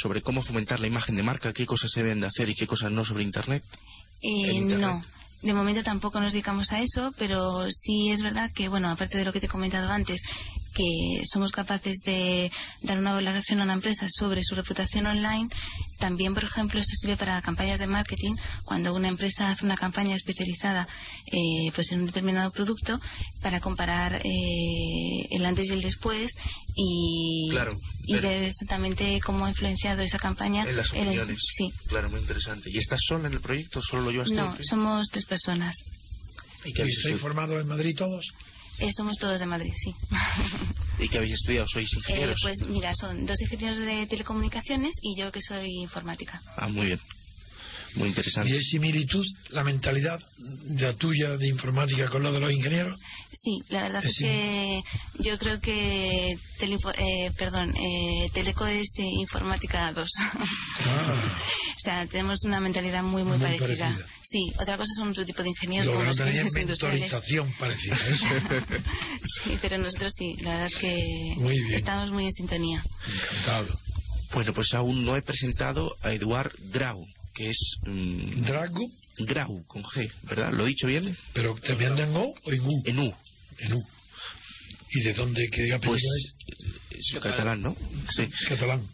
sobre 0.00 0.22
cómo 0.22 0.42
fomentar 0.42 0.80
la 0.80 0.86
imagen 0.86 1.16
de 1.16 1.22
marca? 1.22 1.52
¿Qué 1.52 1.66
cosas 1.66 1.90
se 1.90 2.02
deben 2.02 2.20
de 2.20 2.26
hacer 2.26 2.48
y 2.48 2.54
qué 2.54 2.66
cosas 2.66 2.92
no 2.92 3.04
sobre 3.04 3.24
Internet? 3.24 3.64
Eh, 4.22 4.60
no. 4.60 5.02
De 5.42 5.54
momento 5.54 5.82
tampoco 5.82 6.20
nos 6.20 6.32
dedicamos 6.32 6.70
a 6.70 6.82
eso, 6.82 7.14
pero 7.16 7.66
sí 7.70 8.10
es 8.10 8.22
verdad 8.22 8.50
que, 8.54 8.68
bueno, 8.68 8.90
aparte 8.90 9.16
de 9.16 9.24
lo 9.24 9.32
que 9.32 9.40
te 9.40 9.46
he 9.46 9.48
comentado 9.48 9.90
antes, 9.90 10.20
que 10.80 11.26
somos 11.26 11.52
capaces 11.52 11.98
de 12.04 12.50
dar 12.82 12.98
una 12.98 13.12
valoración 13.12 13.60
a 13.60 13.64
una 13.64 13.74
empresa 13.74 14.06
sobre 14.08 14.42
su 14.42 14.54
reputación 14.54 15.06
online. 15.06 15.48
También, 15.98 16.34
por 16.34 16.44
ejemplo, 16.44 16.80
esto 16.80 16.94
sirve 17.00 17.16
para 17.16 17.40
campañas 17.42 17.78
de 17.78 17.86
marketing. 17.86 18.34
Cuando 18.64 18.94
una 18.94 19.08
empresa 19.08 19.50
hace 19.50 19.64
una 19.64 19.76
campaña 19.76 20.16
especializada 20.16 20.88
eh, 21.26 21.70
pues 21.74 21.92
en 21.92 22.00
un 22.00 22.06
determinado 22.06 22.50
producto 22.50 22.98
para 23.42 23.60
comparar 23.60 24.22
eh, 24.24 25.26
el 25.30 25.44
antes 25.44 25.68
y 25.68 25.72
el 25.72 25.82
después 25.82 26.32
y, 26.74 27.50
y 28.06 28.14
ver 28.14 28.44
exactamente 28.44 29.20
cómo 29.24 29.44
ha 29.44 29.50
influenciado 29.50 30.02
esa 30.02 30.18
campaña. 30.18 30.64
En 30.68 30.76
las 30.76 30.90
opiniones. 30.90 31.38
sí. 31.56 31.70
Claro, 31.88 32.08
muy 32.10 32.20
interesante. 32.20 32.70
¿Y 32.70 32.78
estás 32.78 33.00
sola 33.06 33.28
en 33.28 33.34
el 33.34 33.40
proyecto? 33.40 33.80
¿Solo 33.82 34.04
lo 34.04 34.10
llevas 34.10 34.30
No, 34.30 34.56
somos 34.62 35.08
tres 35.10 35.26
personas. 35.26 35.76
¿Y, 36.64 36.68
¿Y 36.68 36.88
estáis 36.90 37.20
formados 37.20 37.60
en 37.60 37.68
Madrid 37.68 37.94
todos? 37.96 38.26
Eh, 38.80 38.90
somos 38.96 39.16
todos 39.18 39.38
de 39.38 39.46
Madrid, 39.46 39.72
sí. 39.76 39.94
¿Y 40.98 41.08
qué 41.08 41.18
habéis 41.18 41.34
estudiado? 41.34 41.66
¿Sois 41.68 41.88
eh, 41.92 41.96
ingenieros? 41.98 42.38
pues 42.42 42.62
mira, 42.66 42.94
son 42.94 43.26
dos 43.26 43.40
ingenieros 43.40 43.78
de 43.78 44.06
telecomunicaciones 44.06 44.92
y 45.02 45.18
yo 45.18 45.30
que 45.30 45.40
soy 45.40 45.68
informática. 45.82 46.40
Ah, 46.56 46.68
muy 46.68 46.86
bien. 46.86 47.00
Muy 47.96 48.08
interesante. 48.08 48.50
¿Y 48.50 48.56
es 48.56 48.68
similitud 48.68 49.26
la 49.50 49.64
mentalidad 49.64 50.20
de 50.38 50.82
la 50.82 50.92
tuya 50.94 51.36
de 51.36 51.48
informática 51.48 52.08
con 52.08 52.22
la 52.22 52.30
de 52.30 52.40
los 52.40 52.52
ingenieros? 52.52 52.94
Sí, 53.32 53.58
la 53.68 53.82
verdad 53.82 54.04
es, 54.04 54.16
que 54.16 54.80
yo 55.18 55.38
creo 55.38 55.60
que 55.60 56.30
eh, 56.30 57.30
perdón, 57.36 57.74
eh, 57.76 58.30
Teleco 58.32 58.66
es 58.66 58.88
eh, 58.96 59.02
informática 59.02 59.92
2. 59.92 60.08
Ah. 60.84 61.38
o 61.76 61.80
sea, 61.80 62.06
tenemos 62.06 62.44
una 62.44 62.60
mentalidad 62.60 63.02
muy, 63.02 63.24
muy, 63.24 63.38
parecida. 63.38 63.96
Sí, 64.30 64.46
otra 64.60 64.76
cosa 64.76 64.90
son 64.96 65.08
otro 65.10 65.24
tipo 65.24 65.42
de 65.42 65.48
ingenieros 65.48 65.88
como 65.88 66.04
los 66.04 66.16
ingenieros 66.18 66.52
mentorización 66.52 67.52
parecida. 67.58 67.98
sí, 69.44 69.58
pero 69.60 69.78
nosotros 69.78 70.12
sí, 70.16 70.36
la 70.40 70.50
verdad 70.50 70.66
es 70.66 70.76
que 70.78 71.76
estamos 71.76 72.12
muy 72.12 72.26
en 72.26 72.32
sintonía. 72.32 72.84
Encantado. 73.32 73.76
Bueno, 74.32 74.54
pues 74.54 74.72
aún 74.74 75.04
no 75.04 75.16
he 75.16 75.22
presentado 75.22 75.96
a 76.02 76.12
Eduard 76.12 76.52
Grau, 76.72 77.04
que 77.34 77.50
es... 77.50 77.58
mm, 77.84 78.42
Drago, 78.44 78.86
Grau, 79.18 79.64
con 79.66 79.82
G, 79.82 80.08
¿verdad? 80.22 80.52
¿Lo 80.52 80.64
he 80.64 80.68
dicho 80.68 80.86
bien? 80.86 81.16
pero 81.32 81.56
te 81.56 81.74
viendo 81.74 82.00
en 82.00 82.14
O 82.14 82.32
o 82.44 82.52
en 82.52 82.60
U. 82.60 82.82
En 82.84 82.98
U. 83.00 83.14
En 83.58 83.72
U. 83.72 83.82
¿Y 84.92 85.00
de 85.02 85.14
dónde 85.14 85.48
qué 85.50 85.72
apellido 85.72 85.80
Pues 85.90 86.02
es? 86.02 86.36
es 87.14 87.20
catalán, 87.20 87.62
¿no? 87.62 87.76
Sí. 88.14 88.26
Catalán. 88.48 88.86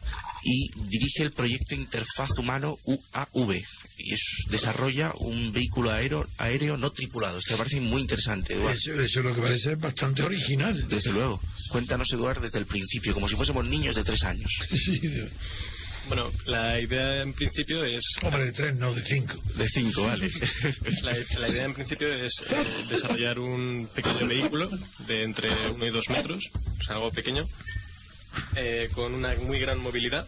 Y 0.44 0.70
dirige 0.88 1.24
el 1.24 1.32
proyecto 1.32 1.74
Interfaz 1.74 2.30
Humano 2.38 2.78
UAV. 2.84 3.60
Y 3.98 4.12
es, 4.12 4.20
desarrolla 4.50 5.12
un 5.18 5.52
vehículo 5.52 5.90
aéreo, 5.90 6.26
aéreo 6.36 6.76
no 6.76 6.90
tripulado. 6.90 7.38
Esto 7.38 7.52
me 7.52 7.58
parece 7.58 7.80
muy 7.80 8.02
interesante, 8.02 8.52
Eduard. 8.54 8.76
Eso, 8.76 8.92
eso 8.94 9.20
es 9.20 9.24
lo 9.24 9.34
que 9.34 9.40
parece 9.40 9.74
bastante 9.76 10.22
original. 10.22 10.86
Desde 10.88 11.12
luego. 11.12 11.40
Cuéntanos, 11.70 12.12
Eduard, 12.12 12.40
desde 12.42 12.58
el 12.58 12.66
principio, 12.66 13.14
como 13.14 13.28
si 13.28 13.36
fuésemos 13.36 13.66
niños 13.66 13.96
de 13.96 14.04
tres 14.04 14.22
años. 14.22 14.50
Sí, 14.86 15.00
Bueno, 16.08 16.30
la 16.44 16.78
idea 16.78 17.22
en 17.22 17.32
principio 17.32 17.82
es... 17.84 18.04
hombre, 18.22 18.44
de 18.44 18.52
tres, 18.52 18.76
no 18.76 18.94
de 18.94 19.02
cinco. 19.04 19.42
De 19.56 19.68
cinco, 19.68 20.04
vale. 20.04 20.30
La, 21.02 21.16
la 21.40 21.48
idea 21.48 21.64
en 21.64 21.74
principio 21.74 22.12
es 22.12 22.32
eh, 22.48 22.84
desarrollar 22.88 23.38
un 23.40 23.88
pequeño 23.94 24.26
vehículo 24.26 24.70
de 25.08 25.22
entre 25.24 25.70
1 25.70 25.84
y 25.84 25.90
2 25.90 26.08
metros, 26.10 26.44
o 26.54 26.84
sea, 26.84 26.96
algo 26.96 27.10
pequeño, 27.10 27.44
eh, 28.54 28.88
con 28.92 29.14
una 29.14 29.34
muy 29.36 29.58
gran 29.58 29.80
movilidad 29.80 30.26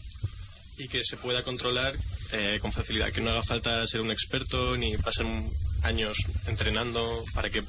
y 0.78 0.88
que 0.88 1.02
se 1.04 1.16
pueda 1.16 1.42
controlar 1.42 1.94
eh, 2.32 2.58
con 2.60 2.72
facilidad, 2.72 3.12
que 3.12 3.20
no 3.20 3.30
haga 3.30 3.42
falta 3.42 3.86
ser 3.86 4.00
un 4.00 4.10
experto 4.10 4.76
ni 4.76 4.96
pasar 4.98 5.26
un- 5.26 5.52
años 5.82 6.16
entrenando 6.46 7.24
para 7.34 7.50
que 7.50 7.62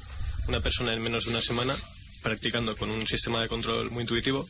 una 0.48 0.60
persona 0.60 0.92
en 0.92 1.00
menos 1.02 1.24
de 1.24 1.30
una 1.30 1.40
semana, 1.40 1.76
practicando 2.22 2.76
con 2.76 2.90
un 2.90 3.06
sistema 3.06 3.40
de 3.42 3.48
control 3.48 3.90
muy 3.90 4.02
intuitivo, 4.02 4.48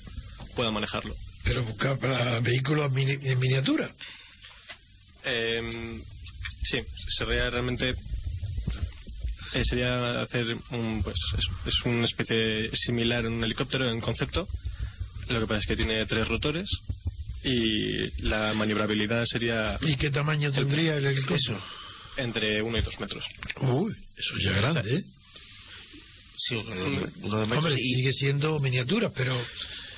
pueda 0.57 0.71
manejarlo. 0.71 1.15
Pero 1.45 1.63
buscar 1.65 1.99
para 1.99 2.41
vehículos 2.41 2.93
mini- 2.93 3.19
en 3.23 3.39
miniatura. 3.39 3.95
Eh, 5.25 6.01
sí, 6.65 6.81
sería 7.19 7.51
realmente 7.51 7.95
eh, 9.53 9.65
sería 9.65 10.23
hacer 10.23 10.57
un 10.71 11.03
pues 11.03 11.17
es, 11.37 11.45
es 11.67 11.75
una 11.85 12.05
especie 12.07 12.71
similar 12.77 13.25
a 13.25 13.29
un 13.29 13.43
helicóptero 13.45 13.89
en 13.89 14.01
concepto. 14.01 14.49
Lo 15.29 15.41
que 15.41 15.47
pasa 15.47 15.61
es 15.61 15.67
que 15.67 15.77
tiene 15.77 16.05
tres 16.07 16.27
rotores 16.29 16.69
y 17.43 18.23
la 18.23 18.53
maniobrabilidad 18.55 19.25
sería 19.27 19.79
¿Y 19.81 19.97
qué 19.97 20.11
tamaño 20.11 20.51
tendría 20.53 20.97
el 20.97 21.07
helicóptero? 21.07 21.63
entre 22.17 22.61
1 22.61 22.79
y 22.79 22.83
2 22.83 23.01
metros. 23.01 23.25
Uy, 23.63 23.93
eso 24.17 24.37
ya 24.39 24.51
es 24.51 24.57
grande, 24.57 24.97
¿eh? 24.97 25.01
Sí, 26.37 26.55
uno 26.57 26.75
de, 26.75 27.09
uno 27.23 27.39
de 27.41 27.47
metros 27.47 27.65
Hombre, 27.65 27.75
y- 27.81 27.95
sigue 27.95 28.13
siendo 28.13 28.59
miniatura, 28.61 29.11
pero... 29.15 29.35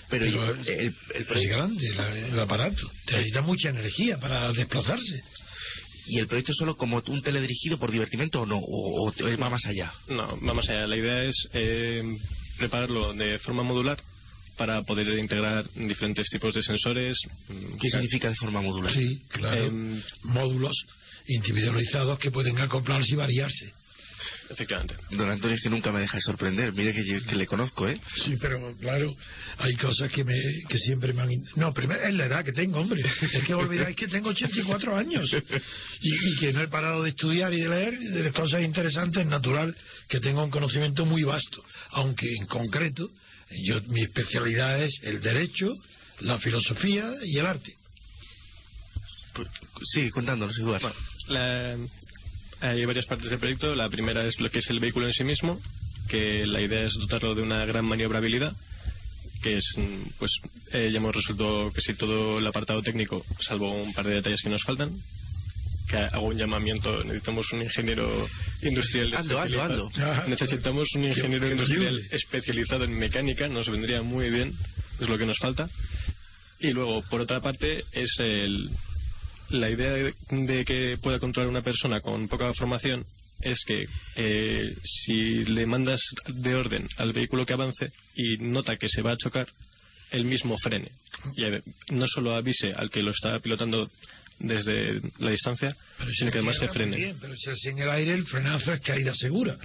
pero 0.08 0.26
pero 0.26 0.54
el, 0.54 0.68
el- 0.68 0.94
el 1.14 1.20
es 1.22 1.26
proyecto, 1.26 1.56
grande 1.56 1.94
la- 1.94 2.16
el 2.18 2.38
aparato. 2.38 2.90
Necesita 3.10 3.42
mucha 3.42 3.70
energía 3.70 4.18
para 4.18 4.52
desplazarse. 4.52 5.20
¿Y 6.06 6.18
el 6.18 6.26
proyecto 6.26 6.52
es 6.52 6.58
solo 6.58 6.76
como 6.76 7.00
un 7.06 7.22
teledirigido 7.22 7.78
por 7.78 7.90
divertimento 7.92 8.40
o 8.42 8.46
no? 8.46 8.58
¿O, 8.58 9.08
o 9.08 9.38
va 9.40 9.50
más 9.50 9.64
allá? 9.66 9.92
No, 10.08 10.36
vamos 10.42 10.68
allá. 10.68 10.86
La 10.86 10.96
idea 10.96 11.24
es 11.24 11.34
eh, 11.54 12.02
prepararlo 12.58 13.14
de 13.14 13.38
forma 13.38 13.62
modular 13.62 13.98
para 14.56 14.82
poder 14.82 15.18
integrar 15.18 15.64
diferentes 15.74 16.28
tipos 16.28 16.54
de 16.54 16.62
sensores. 16.62 17.16
¿Qué 17.80 17.90
significa 17.90 18.28
de 18.28 18.34
forma 18.36 18.60
modular? 18.60 18.92
Sí, 18.92 19.20
claro. 19.30 19.64
Em, 19.66 20.02
Módulos 20.24 20.76
individualizados 21.26 22.18
que 22.18 22.30
pueden 22.30 22.58
acoplarse 22.58 23.12
y 23.12 23.16
variarse. 23.16 23.72
Efectivamente. 24.50 24.94
Don 25.10 25.30
Antonio 25.30 25.56
es 25.56 25.62
que 25.62 25.70
nunca 25.70 25.90
me 25.92 26.00
deja 26.00 26.16
de 26.16 26.20
sorprender. 26.22 26.72
Mire 26.74 26.92
que, 26.92 27.04
yo- 27.04 27.24
que 27.24 27.36
le 27.36 27.46
conozco, 27.46 27.88
¿eh? 27.88 27.98
Sí, 28.24 28.36
pero 28.40 28.74
claro, 28.78 29.14
hay 29.58 29.74
cosas 29.76 30.10
que 30.10 30.24
me 30.24 30.34
que 30.68 30.78
siempre 30.78 31.12
me 31.14 31.22
han... 31.22 31.32
in- 31.32 31.44
No, 31.56 31.72
primero 31.72 32.02
es 32.02 32.12
la 32.14 32.26
edad 32.26 32.44
que 32.44 32.52
tengo, 32.52 32.80
hombre. 32.80 33.00
Es 33.32 33.44
que 33.44 33.54
olvidáis 33.54 33.96
que 33.96 34.08
tengo 34.08 34.28
84 34.30 34.94
años 34.96 35.32
y, 36.02 36.08
y 36.32 36.36
que 36.38 36.52
no 36.52 36.60
he 36.60 36.68
parado 36.68 37.02
de 37.02 37.10
estudiar 37.10 37.54
y 37.54 37.60
de 37.62 37.68
leer 37.68 37.94
y 37.94 38.06
de 38.08 38.24
las 38.24 38.32
cosas 38.32 38.62
interesantes. 38.62 39.22
Es 39.22 39.28
natural 39.28 39.74
que 40.08 40.20
tenga 40.20 40.42
un 40.42 40.50
conocimiento 40.50 41.06
muy 41.06 41.22
vasto, 41.22 41.64
aunque 41.92 42.26
en 42.34 42.46
concreto 42.46 43.08
yo 43.60 43.80
mi 43.88 44.02
especialidad 44.02 44.82
es 44.82 45.00
el 45.02 45.20
derecho, 45.20 45.72
la 46.20 46.38
filosofía 46.38 47.10
y 47.24 47.38
el 47.38 47.46
arte. 47.46 47.74
Pues, 49.34 49.48
Sí, 49.92 50.10
contándonos, 50.10 50.56
Eduardo. 50.58 50.88
Bueno, 50.88 50.96
la- 51.28 51.76
hay 52.60 52.84
varias 52.84 53.06
partes 53.06 53.30
del 53.30 53.38
proyecto. 53.40 53.74
La 53.74 53.88
primera 53.88 54.24
es 54.26 54.38
lo 54.40 54.50
que 54.50 54.58
es 54.60 54.70
el 54.70 54.78
vehículo 54.78 55.06
en 55.06 55.12
sí 55.12 55.24
mismo, 55.24 55.60
que 56.08 56.46
la 56.46 56.60
idea 56.60 56.84
es 56.84 56.92
dotarlo 56.94 57.34
de 57.34 57.42
una 57.42 57.64
gran 57.64 57.84
maniobrabilidad, 57.84 58.54
que 59.42 59.56
es, 59.56 59.64
pues, 60.18 60.30
eh, 60.72 60.90
ya 60.92 60.98
hemos 60.98 61.14
resuelto 61.14 61.72
casi 61.74 61.94
todo 61.94 62.38
el 62.38 62.46
apartado 62.46 62.80
técnico, 62.82 63.24
salvo 63.40 63.82
un 63.82 63.92
par 63.92 64.06
de 64.06 64.14
detalles 64.14 64.40
que 64.42 64.50
nos 64.50 64.62
faltan. 64.62 64.96
Que 65.88 65.96
hago 65.96 66.28
un 66.28 66.36
llamamiento, 66.36 67.02
necesitamos 67.04 67.52
un 67.52 67.62
ingeniero 67.62 68.28
industrial. 68.62 69.14
Hazlo, 69.14 69.44
especializado. 69.44 69.88
hazlo. 69.88 70.28
Necesitamos 70.28 70.88
un 70.94 71.04
ingeniero 71.04 71.50
industrial 71.50 72.00
especializado 72.10 72.84
en 72.84 72.98
mecánica, 72.98 73.48
nos 73.48 73.68
vendría 73.68 74.02
muy 74.02 74.30
bien, 74.30 74.54
es 75.00 75.08
lo 75.08 75.18
que 75.18 75.26
nos 75.26 75.38
falta. 75.38 75.68
Y 76.60 76.70
luego, 76.70 77.02
por 77.10 77.20
otra 77.20 77.40
parte, 77.40 77.84
es 77.92 78.14
el, 78.20 78.70
la 79.50 79.68
idea 79.68 79.92
de, 79.92 80.14
de 80.30 80.64
que 80.64 80.98
pueda 81.02 81.18
controlar 81.18 81.48
una 81.50 81.62
persona 81.62 82.00
con 82.00 82.28
poca 82.28 82.52
formación 82.54 83.04
es 83.42 83.64
que 83.64 83.86
eh, 84.14 84.74
si 84.84 85.44
le 85.44 85.66
mandas 85.66 86.00
de 86.28 86.54
orden 86.54 86.86
al 86.96 87.12
vehículo 87.12 87.44
que 87.44 87.52
avance 87.52 87.92
y 88.14 88.38
nota 88.38 88.76
que 88.76 88.88
se 88.88 89.02
va 89.02 89.12
a 89.12 89.16
chocar, 89.16 89.48
él 90.10 90.24
mismo 90.24 90.56
frene. 90.58 90.92
Y 91.36 91.44
eh, 91.44 91.62
no 91.90 92.06
solo 92.06 92.34
avise 92.34 92.72
al 92.72 92.90
que 92.90 93.02
lo 93.02 93.10
está 93.10 93.38
pilotando 93.40 93.90
desde 94.38 95.00
la 95.18 95.30
distancia, 95.30 95.74
Pero 95.98 96.10
si 96.10 96.16
sino 96.18 96.30
que 96.32 96.38
además 96.38 96.58
se 96.58 96.68
frene. 96.68 96.96
bien, 96.96 97.16
pero 97.20 97.34
si 97.36 97.68
en 97.68 97.78
el 97.78 97.90
aire 97.90 98.14
el 98.14 98.26
frenazo 98.26 98.72
es 98.72 98.80
caída 98.80 99.14
segura. 99.14 99.56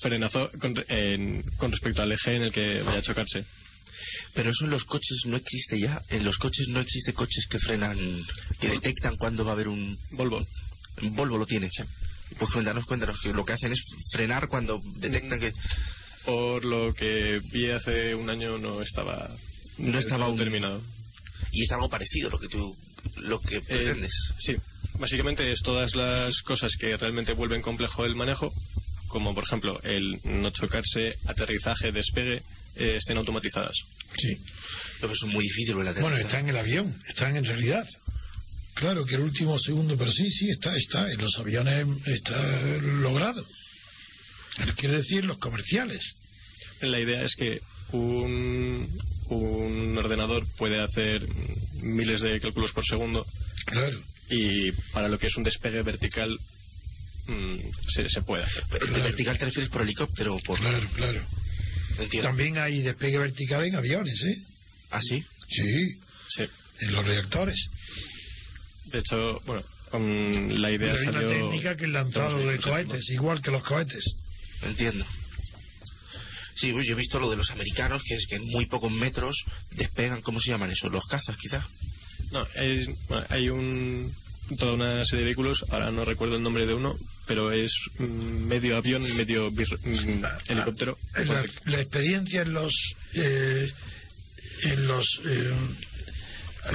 Frenazo 0.00 0.50
con, 0.60 0.74
re- 0.74 0.84
en- 0.88 1.42
con 1.56 1.70
respecto 1.70 2.02
al 2.02 2.12
eje 2.12 2.36
en 2.36 2.42
el 2.42 2.52
que 2.52 2.82
vaya 2.82 2.98
a 2.98 3.02
chocarse. 3.02 3.44
Pero 4.34 4.50
eso 4.50 4.64
en 4.64 4.70
los 4.70 4.84
coches 4.84 5.22
no 5.26 5.36
existe 5.36 5.78
ya. 5.78 6.02
En 6.08 6.24
los 6.24 6.36
coches 6.38 6.68
no 6.68 6.80
existe 6.80 7.14
coches 7.14 7.46
que 7.48 7.58
frenan, 7.58 7.96
que 8.60 8.68
detectan 8.68 9.16
cuando 9.16 9.44
va 9.44 9.52
a 9.52 9.54
haber 9.54 9.68
un... 9.68 9.96
Volvo. 10.10 10.46
En 10.98 11.14
Volvo 11.14 11.38
lo 11.38 11.46
tiene. 11.46 11.68
Pues 12.38 12.50
cuéntanos, 12.52 12.84
cuéntanos, 12.84 13.18
que 13.20 13.32
lo 13.32 13.44
que 13.44 13.52
hacen 13.52 13.72
es 13.72 13.80
frenar 14.12 14.48
cuando 14.48 14.80
detectan 14.96 15.40
que... 15.40 15.52
Por 16.24 16.64
lo 16.64 16.92
que 16.94 17.40
vi 17.52 17.70
hace 17.70 18.14
un 18.14 18.28
año 18.30 18.56
no 18.58 18.80
estaba, 18.82 19.30
No 19.78 19.98
estaba 19.98 20.26
aún- 20.26 20.38
terminado. 20.38 20.82
Y 21.52 21.62
es 21.62 21.70
algo 21.72 21.88
parecido 21.88 22.30
lo 22.30 22.38
que 22.38 22.48
tú... 22.48 22.76
lo 23.16 23.40
que 23.40 23.56
Eh, 23.56 23.62
pretendes. 23.66 24.12
sí, 24.38 24.54
básicamente 24.98 25.50
es 25.50 25.60
todas 25.62 25.94
las 25.94 26.40
cosas 26.42 26.72
que 26.78 26.96
realmente 26.96 27.32
vuelven 27.32 27.62
complejo 27.62 28.04
el 28.04 28.14
manejo, 28.14 28.52
como 29.08 29.34
por 29.34 29.44
ejemplo 29.44 29.80
el 29.82 30.18
no 30.24 30.50
chocarse, 30.50 31.14
aterrizaje, 31.26 31.92
despegue, 31.92 32.42
eh, 32.76 32.96
estén 32.96 33.16
automatizadas. 33.16 33.74
Sí. 34.18 34.36
Lo 35.00 35.08
que 35.08 35.14
es 35.14 35.22
muy 35.24 35.44
difícil 35.44 35.76
el 35.78 35.94
Bueno, 36.00 36.16
está 36.16 36.40
en 36.40 36.48
el 36.48 36.56
avión, 36.56 36.96
están 37.08 37.36
en 37.36 37.44
realidad. 37.44 37.86
Claro 38.74 39.04
que 39.04 39.14
el 39.14 39.20
último 39.22 39.56
segundo, 39.58 39.96
pero 39.96 40.10
sí, 40.10 40.28
sí, 40.30 40.50
está, 40.50 40.74
está. 40.76 41.10
En 41.12 41.18
los 41.18 41.38
aviones 41.38 41.86
está 42.06 42.76
logrado. 42.82 43.44
Quiere 44.76 44.96
decir 44.96 45.24
los 45.24 45.38
comerciales. 45.38 46.02
La 46.80 46.98
idea 47.00 47.22
es 47.22 47.34
que 47.36 47.60
un, 47.92 48.88
un 49.28 49.96
ordenador 49.98 50.44
puede 50.56 50.80
hacer 50.80 51.24
miles 51.84 52.20
de 52.20 52.40
cálculos 52.40 52.72
por 52.72 52.84
segundo 52.84 53.26
Claro. 53.66 54.02
y 54.30 54.72
para 54.92 55.08
lo 55.08 55.18
que 55.18 55.26
es 55.28 55.36
un 55.36 55.44
despegue 55.44 55.82
vertical 55.82 56.36
mm, 57.26 57.56
se, 57.94 58.08
se 58.08 58.22
puede 58.22 58.42
hacer. 58.44 58.64
¿De 58.66 58.78
Claro. 58.78 59.02
vertical 59.04 59.38
te 59.38 59.44
refieres 59.46 59.70
por 59.70 59.82
helicóptero 59.82 60.34
o 60.36 60.40
por...? 60.40 60.58
Claro, 60.58 60.88
claro. 60.94 61.24
Entiendo. 61.98 62.28
También 62.28 62.58
hay 62.58 62.82
despegue 62.82 63.18
vertical 63.18 63.64
en 63.64 63.76
aviones, 63.76 64.20
¿eh? 64.24 64.36
¿Ah, 64.90 65.00
sí? 65.02 65.24
Sí, 65.48 65.98
Sí. 66.36 66.44
en 66.80 66.92
los 66.92 67.06
reactores. 67.06 67.68
De 68.86 68.98
hecho, 68.98 69.40
bueno, 69.46 69.62
con 69.90 70.60
la 70.60 70.70
idea 70.70 70.92
Pero 70.94 70.98
hay 70.98 71.08
una 71.08 71.20
salió... 71.20 71.28
técnica 71.50 71.76
que 71.76 71.82
es 71.84 71.88
el 71.88 71.92
lanzado 71.92 72.38
de 72.46 72.58
cohetes, 72.58 73.08
igual 73.10 73.40
que 73.42 73.50
los 73.52 73.62
cohetes. 73.62 74.04
Entiendo. 74.62 75.04
Sí, 76.56 76.72
pues 76.72 76.86
yo 76.86 76.92
he 76.94 76.96
visto 76.98 77.18
lo 77.18 77.30
de 77.30 77.36
los 77.36 77.50
americanos, 77.50 78.02
que 78.06 78.14
es 78.14 78.26
que 78.28 78.36
en 78.36 78.44
muy 78.46 78.66
pocos 78.66 78.90
metros 78.92 79.36
despegan, 79.72 80.22
¿cómo 80.22 80.40
se 80.40 80.50
llaman 80.50 80.70
eso? 80.70 80.88
Los 80.88 81.04
cazas, 81.06 81.36
quizá. 81.36 81.66
No, 82.30 82.46
es- 82.54 82.88
bueno, 83.08 83.26
hay 83.28 83.48
un, 83.48 84.14
toda 84.58 84.74
una 84.74 85.04
serie 85.04 85.20
de 85.20 85.24
vehículos, 85.26 85.64
ahora 85.70 85.90
no 85.90 86.04
recuerdo 86.04 86.36
el 86.36 86.42
nombre 86.42 86.66
de 86.66 86.74
uno, 86.74 86.94
pero 87.26 87.50
es 87.52 87.72
mm, 87.98 88.04
medio 88.46 88.76
avión 88.76 89.04
y 89.06 89.12
medio 89.14 89.50
bir- 89.50 89.78
mm, 89.84 90.24
helicóptero. 90.48 90.96
La, 91.14 91.22
la 91.64 91.80
experiencia 91.80 92.42
en 92.42 92.52
los 92.52 92.72
eh, 93.14 93.72
en 94.62 94.86
los 94.86 95.06
eh, 95.26 95.52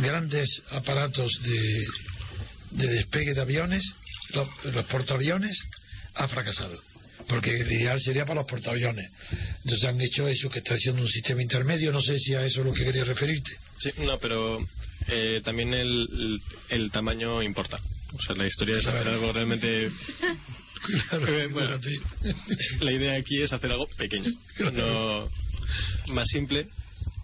grandes 0.01 0.61
aparatos 0.71 1.31
de, 1.43 1.85
de 2.71 2.87
despegue 2.93 3.33
de 3.33 3.41
aviones, 3.41 3.83
los, 4.33 4.47
los 4.65 4.85
portaaviones, 4.85 5.57
ha 6.15 6.27
fracasado. 6.27 6.79
Porque 7.29 7.55
el 7.55 7.71
ideal 7.71 8.01
sería 8.01 8.25
para 8.25 8.41
los 8.41 8.49
portaaviones. 8.49 9.09
Entonces 9.63 9.83
han 9.87 10.01
hecho 10.01 10.27
eso 10.27 10.49
que 10.49 10.59
está 10.59 10.73
haciendo 10.73 11.03
un 11.03 11.07
sistema 11.07 11.41
intermedio. 11.43 11.91
No 11.91 12.01
sé 12.01 12.17
si 12.17 12.33
a 12.33 12.43
eso 12.43 12.61
es 12.61 12.65
lo 12.65 12.73
que 12.73 12.83
quería 12.83 13.05
referirte. 13.05 13.51
Sí, 13.77 13.91
no, 13.99 14.17
pero 14.17 14.59
eh, 15.07 15.39
también 15.43 15.73
el, 15.73 16.41
el, 16.69 16.91
tamaño 16.91 17.43
importa. 17.43 17.79
O 18.13 18.21
sea, 18.23 18.35
la 18.35 18.47
historia 18.47 18.79
es 18.79 18.87
hacer 18.87 19.07
algo 19.07 19.31
realmente. 19.31 19.91
bueno, 21.51 21.79
la 22.79 22.91
idea 22.91 23.13
aquí 23.13 23.41
es 23.41 23.53
hacer 23.53 23.71
algo 23.71 23.87
pequeño, 23.95 24.31
no 24.73 25.29
más 26.07 26.27
simple 26.29 26.65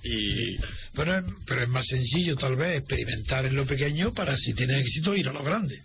y 0.03 0.55
pero, 0.93 1.25
pero 1.47 1.63
es 1.63 1.69
más 1.69 1.87
sencillo 1.87 2.35
tal 2.35 2.55
vez 2.55 2.77
experimentar 2.79 3.45
en 3.45 3.55
lo 3.55 3.65
pequeño 3.65 4.13
para 4.13 4.37
si 4.37 4.53
tiene 4.53 4.79
éxito 4.79 5.15
ir 5.15 5.27
a 5.29 5.33
lo 5.33 5.43
grande 5.43 5.81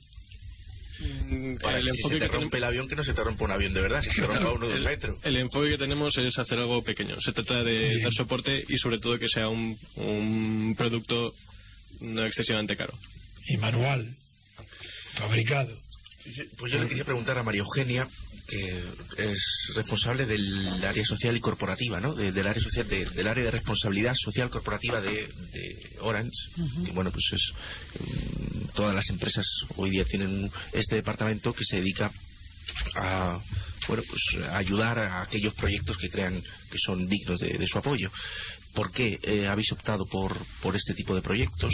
para 1.63 1.79
el 1.79 1.89
enfoque 1.89 2.15
se 2.15 2.21
te 2.21 2.31
que 2.31 2.37
rompe 2.37 2.57
el 2.57 2.65
avión 2.65 2.89
que 2.89 2.97
no 2.97 3.05
se 3.05 3.13
te 3.13 3.25
rompa 3.25 3.45
un 3.45 3.51
avión 3.51 3.73
de 3.73 3.81
verdad, 3.81 4.03
se 4.03 4.11
te 4.11 4.27
rompa 4.27 4.53
uno 4.53 4.69
de 4.69 4.75
un 4.75 4.85
metro. 4.85 5.19
El 5.23 5.37
enfoque 5.37 5.71
que 5.71 5.79
tenemos 5.79 6.17
es 6.19 6.39
hacer 6.39 6.59
algo 6.59 6.83
pequeño. 6.83 7.21
Se 7.21 7.33
trata 7.33 7.63
de 7.63 8.01
dar 8.03 8.13
soporte 8.13 8.65
y 8.69 8.77
sobre 8.79 8.99
todo 8.99 9.19
que 9.19 9.29
sea 9.29 9.49
un, 9.49 9.79
un 9.97 10.75
producto 10.77 11.33
no 12.01 12.25
excesivamente 12.25 12.77
caro. 12.77 12.95
Y 13.47 13.57
manual, 13.57 14.17
fabricado. 15.15 15.77
Pues 16.59 16.73
yo 16.73 16.79
le 16.79 16.89
quería 16.89 17.05
preguntar 17.05 17.39
a 17.39 17.43
María 17.43 17.63
Eugenia, 17.63 18.07
que 18.47 18.85
es 19.17 19.73
responsable 19.75 20.27
del 20.27 20.85
área 20.85 21.05
social 21.05 21.37
y 21.37 21.41
corporativa, 21.41 22.01
¿no? 22.01 22.15
del 22.15 22.47
área 22.47 22.63
social, 22.63 22.87
del 22.89 23.27
área 23.27 23.45
de 23.45 23.51
responsabilidad 23.51 24.15
social 24.15 24.51
corporativa 24.51 25.01
de, 25.01 25.29
Orange, 26.01 26.31
que 26.85 26.93
bueno, 26.93 27.11
pues 27.11 27.25
es 27.33 27.53
mm, 28.01 28.69
todas 28.75 28.95
las 28.95 29.09
empresas 29.09 29.47
hoy 29.77 29.91
día 29.91 30.05
tienen 30.05 30.51
este 30.73 30.97
departamento 30.97 31.55
que 31.55 31.65
se 31.65 31.77
dedica 31.77 32.13
a 32.97 33.41
bueno 33.89 34.03
pues 34.09 34.45
ayudar 34.51 34.99
a 34.99 35.23
aquellos 35.23 35.55
proyectos 35.55 35.97
que 35.99 36.09
crean 36.09 36.41
que 36.71 36.79
son 36.79 37.09
dignos 37.09 37.41
de, 37.41 37.67
su 37.67 37.79
apoyo. 37.79 38.11
¿Por 38.75 38.93
qué 38.93 39.19
eh, 39.23 39.47
habéis 39.47 39.73
optado 39.73 40.07
por, 40.07 40.37
por 40.63 40.77
este 40.77 40.95
tipo 40.95 41.15
de 41.15 41.23
proyectos 41.23 41.73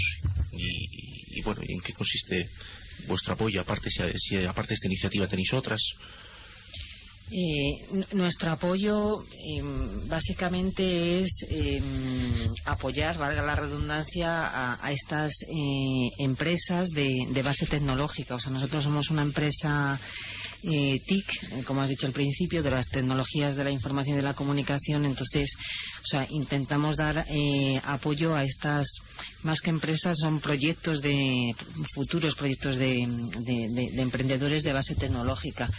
y, 0.53 1.43
bueno, 1.43 1.61
¿y 1.67 1.75
en 1.75 1.81
qué 1.81 1.93
consiste 1.93 2.49
vuestro 3.07 3.35
apoyo? 3.35 3.61
Aparte, 3.61 3.91
si, 3.91 4.37
aparte 4.45 4.71
de 4.71 4.75
esta 4.75 4.89
iniciativa 4.89 5.27
tenéis 5.27 5.53
otras. 5.53 5.81
Eh, 7.29 8.05
nuestro 8.13 8.53
apoyo 8.53 9.25
em, 9.59 10.07
básicamente 10.07 11.23
es 11.23 11.31
em, 11.51 12.47
apoyar, 12.65 13.19
valga 13.19 13.43
la 13.43 13.57
redundancia, 13.57 14.77
a, 14.81 14.93
estas 14.93 15.33
eh, 15.43 16.09
empresas 16.19 16.89
de, 16.91 17.11
de, 17.33 17.43
base 17.43 17.67
tecnológica. 17.67 18.37
O 18.37 18.41
sea, 18.41 18.53
nosotros 18.53 18.85
somos 18.85 19.11
una 19.11 19.23
empresa 19.23 19.99
eh, 20.63 21.01
TIC, 21.07 21.25
eh, 21.53 21.65
como 21.65 21.83
has 21.83 21.89
dicho 21.89 22.07
al 22.07 22.13
principio, 22.13 22.63
de 22.63 22.71
las 22.71 22.89
tecnologías 22.89 23.57
de 23.57 23.65
la 23.65 23.71
información 23.71 24.15
y 24.15 24.19
de 24.19 24.25
la 24.25 24.35
comunicación. 24.35 25.05
Entonces, 25.05 25.51
o 26.03 26.07
sea, 26.07 26.27
intentamos 26.31 26.97
dar 26.97 27.25
eh, 27.29 27.81
apoyo 27.85 28.35
a 28.35 28.45
estas, 28.45 28.87
más 29.43 29.61
que 29.61 29.71
empresas, 29.71 30.19
son 30.19 30.41
proyectos 30.41 31.01
de 31.03 31.55
futuros 31.95 32.35
proyectos 32.35 32.77
de, 32.77 33.03
emprendedores 33.99 34.63
de 34.63 34.73
base 34.73 34.95
tecnológica. 34.95 35.71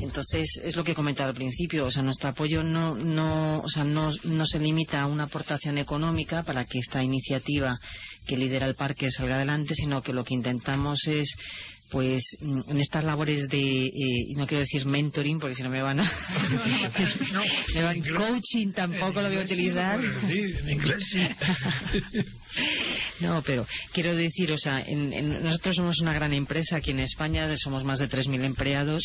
Entonces, 0.00 0.48
es 0.62 0.76
lo 0.76 0.84
que 0.84 0.92
he 0.92 0.96
comentado 0.96 1.30
al 1.30 1.34
principio. 1.34 1.86
O 1.86 1.90
sea, 1.90 2.02
nuestro 2.02 2.30
apoyo 2.30 2.62
no, 2.62 2.94
no, 2.94 3.60
o 3.60 3.68
sea, 3.68 3.84
no, 3.84 4.12
no 4.24 4.46
se 4.46 4.58
limita 4.58 5.02
a 5.02 5.06
una 5.06 5.24
aportación 5.24 5.78
económica 5.78 6.42
para 6.42 6.64
que 6.64 6.78
esta 6.78 7.02
iniciativa 7.02 7.78
que 8.26 8.36
lidera 8.36 8.66
el 8.66 8.74
parque 8.74 9.10
salga 9.10 9.36
adelante, 9.36 9.74
sino 9.74 10.02
que 10.02 10.12
lo 10.12 10.24
que 10.24 10.34
intentamos 10.34 11.06
es 11.06 11.34
pues 11.92 12.24
mm, 12.40 12.60
en 12.68 12.80
estas 12.80 13.04
labores 13.04 13.48
de, 13.48 13.86
eh, 13.86 14.32
no 14.34 14.46
quiero 14.46 14.62
decir 14.62 14.86
mentoring, 14.86 15.38
porque 15.38 15.54
si 15.54 15.62
no 15.62 15.68
me 15.68 15.82
van 15.82 16.00
a... 16.00 16.04
coaching 18.16 18.72
tampoco 18.72 19.20
lo 19.20 19.28
voy 19.28 19.38
a 19.38 19.42
utilizar. 19.42 20.00
en 20.02 20.70
inglés 20.70 21.04
sí. 21.12 21.28
no, 23.20 23.42
pero 23.42 23.66
quiero 23.92 24.16
decir, 24.16 24.50
o 24.52 24.58
sea, 24.58 24.82
nosotros 24.88 25.76
somos 25.76 26.00
una 26.00 26.14
gran 26.14 26.32
empresa 26.32 26.76
aquí 26.76 26.92
en 26.92 27.00
España, 27.00 27.54
somos 27.58 27.84
más 27.84 27.98
de 27.98 28.08
3.000 28.08 28.42
empleados 28.42 29.04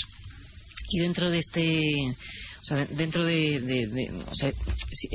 y 0.89 1.00
dentro 1.00 1.30
de 1.30 1.39
este 1.39 1.84
dentro 2.75 3.23
de, 3.23 3.60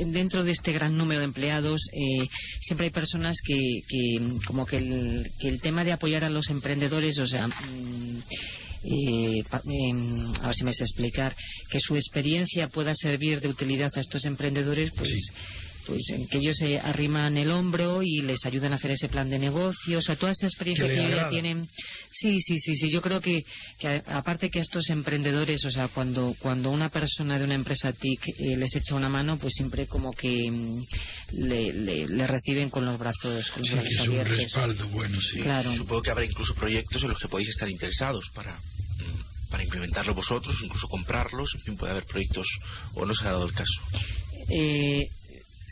dentro 0.07 0.43
de 0.43 0.51
este 0.51 0.71
gran 0.71 0.97
número 0.97 1.19
de 1.19 1.25
empleados 1.25 1.81
eh, 1.93 2.27
siempre 2.61 2.87
hay 2.87 2.91
personas 2.91 3.37
que, 3.45 3.81
como 4.45 4.65
que 4.65 4.77
el, 4.77 5.31
que 5.39 5.49
el 5.49 5.61
tema 5.61 5.83
de 5.83 5.91
apoyar 5.91 6.23
a 6.23 6.29
los 6.29 6.49
emprendedores, 6.49 7.17
o 7.19 7.27
sea, 7.27 7.47
mm, 7.47 8.23
em, 8.83 10.35
a 10.41 10.47
ver 10.47 10.55
si 10.55 10.63
me 10.63 10.73
sé 10.73 10.83
explicar, 10.83 11.35
que 11.69 11.79
su 11.79 11.95
experiencia 11.95 12.67
pueda 12.67 12.93
servir 12.95 13.39
de 13.39 13.49
utilidad 13.49 13.91
a 13.95 14.01
estos 14.01 14.25
emprendedores, 14.25 14.91
pues 14.91 15.09
pues 15.85 16.01
que 16.29 16.37
ellos 16.37 16.57
se 16.57 16.79
arriman 16.79 17.37
el 17.37 17.51
hombro 17.51 18.01
y 18.03 18.21
les 18.21 18.45
ayudan 18.45 18.73
a 18.73 18.75
hacer 18.75 18.91
ese 18.91 19.09
plan 19.09 19.29
de 19.29 19.39
negocio, 19.39 19.97
o 19.97 20.01
sea, 20.01 20.15
toda 20.15 20.31
esa 20.31 20.47
experiencia 20.47 20.87
que, 20.87 20.93
ellos 20.93 21.15
ya 21.15 21.29
tienen. 21.29 21.67
Sí, 22.11 22.39
sí, 22.41 22.59
sí, 22.59 22.75
sí, 22.75 22.89
yo 22.89 23.01
creo 23.01 23.19
que, 23.21 23.43
que 23.79 24.01
aparte 24.07 24.49
que 24.49 24.59
a 24.59 24.61
estos 24.61 24.89
emprendedores, 24.89 25.63
o 25.65 25.71
sea, 25.71 25.87
cuando 25.89 26.35
cuando 26.39 26.71
una 26.71 26.89
persona 26.89 27.37
de 27.37 27.45
una 27.45 27.55
empresa 27.55 27.91
TIC 27.91 28.27
eh, 28.27 28.57
les 28.57 28.75
echa 28.75 28.95
una 28.95 29.09
mano, 29.09 29.37
pues 29.37 29.53
siempre 29.53 29.87
como 29.87 30.11
que 30.11 30.49
mm, 30.49 30.83
le, 31.33 31.73
le, 31.73 32.27
reciben 32.27 32.69
con 32.69 32.85
los 32.85 32.97
brazos, 32.97 33.49
con 33.51 33.63
los 33.63 33.69
sí, 33.69 33.93
es 33.93 34.07
un 34.07 34.25
respaldo 34.25 34.87
bueno, 34.89 35.19
sí. 35.19 35.41
Claro. 35.41 35.75
Supongo 35.75 36.01
que 36.01 36.11
habrá 36.11 36.25
incluso 36.25 36.55
proyectos 36.55 37.03
en 37.03 37.09
los 37.09 37.19
que 37.19 37.27
podéis 37.27 37.49
estar 37.49 37.69
interesados 37.69 38.29
para 38.33 38.53
mm, 38.53 39.49
para 39.53 39.63
implementarlo 39.63 40.15
vosotros, 40.15 40.55
incluso 40.63 40.87
comprarlos, 40.87 41.53
en 41.53 41.61
fin, 41.61 41.77
puede 41.77 41.91
haber 41.91 42.05
proyectos 42.05 42.47
o 42.95 43.05
no 43.05 43.13
se 43.13 43.23
ha 43.23 43.33
dado 43.33 43.45
el 43.45 43.53
caso. 43.53 43.81
Eh, 44.49 45.07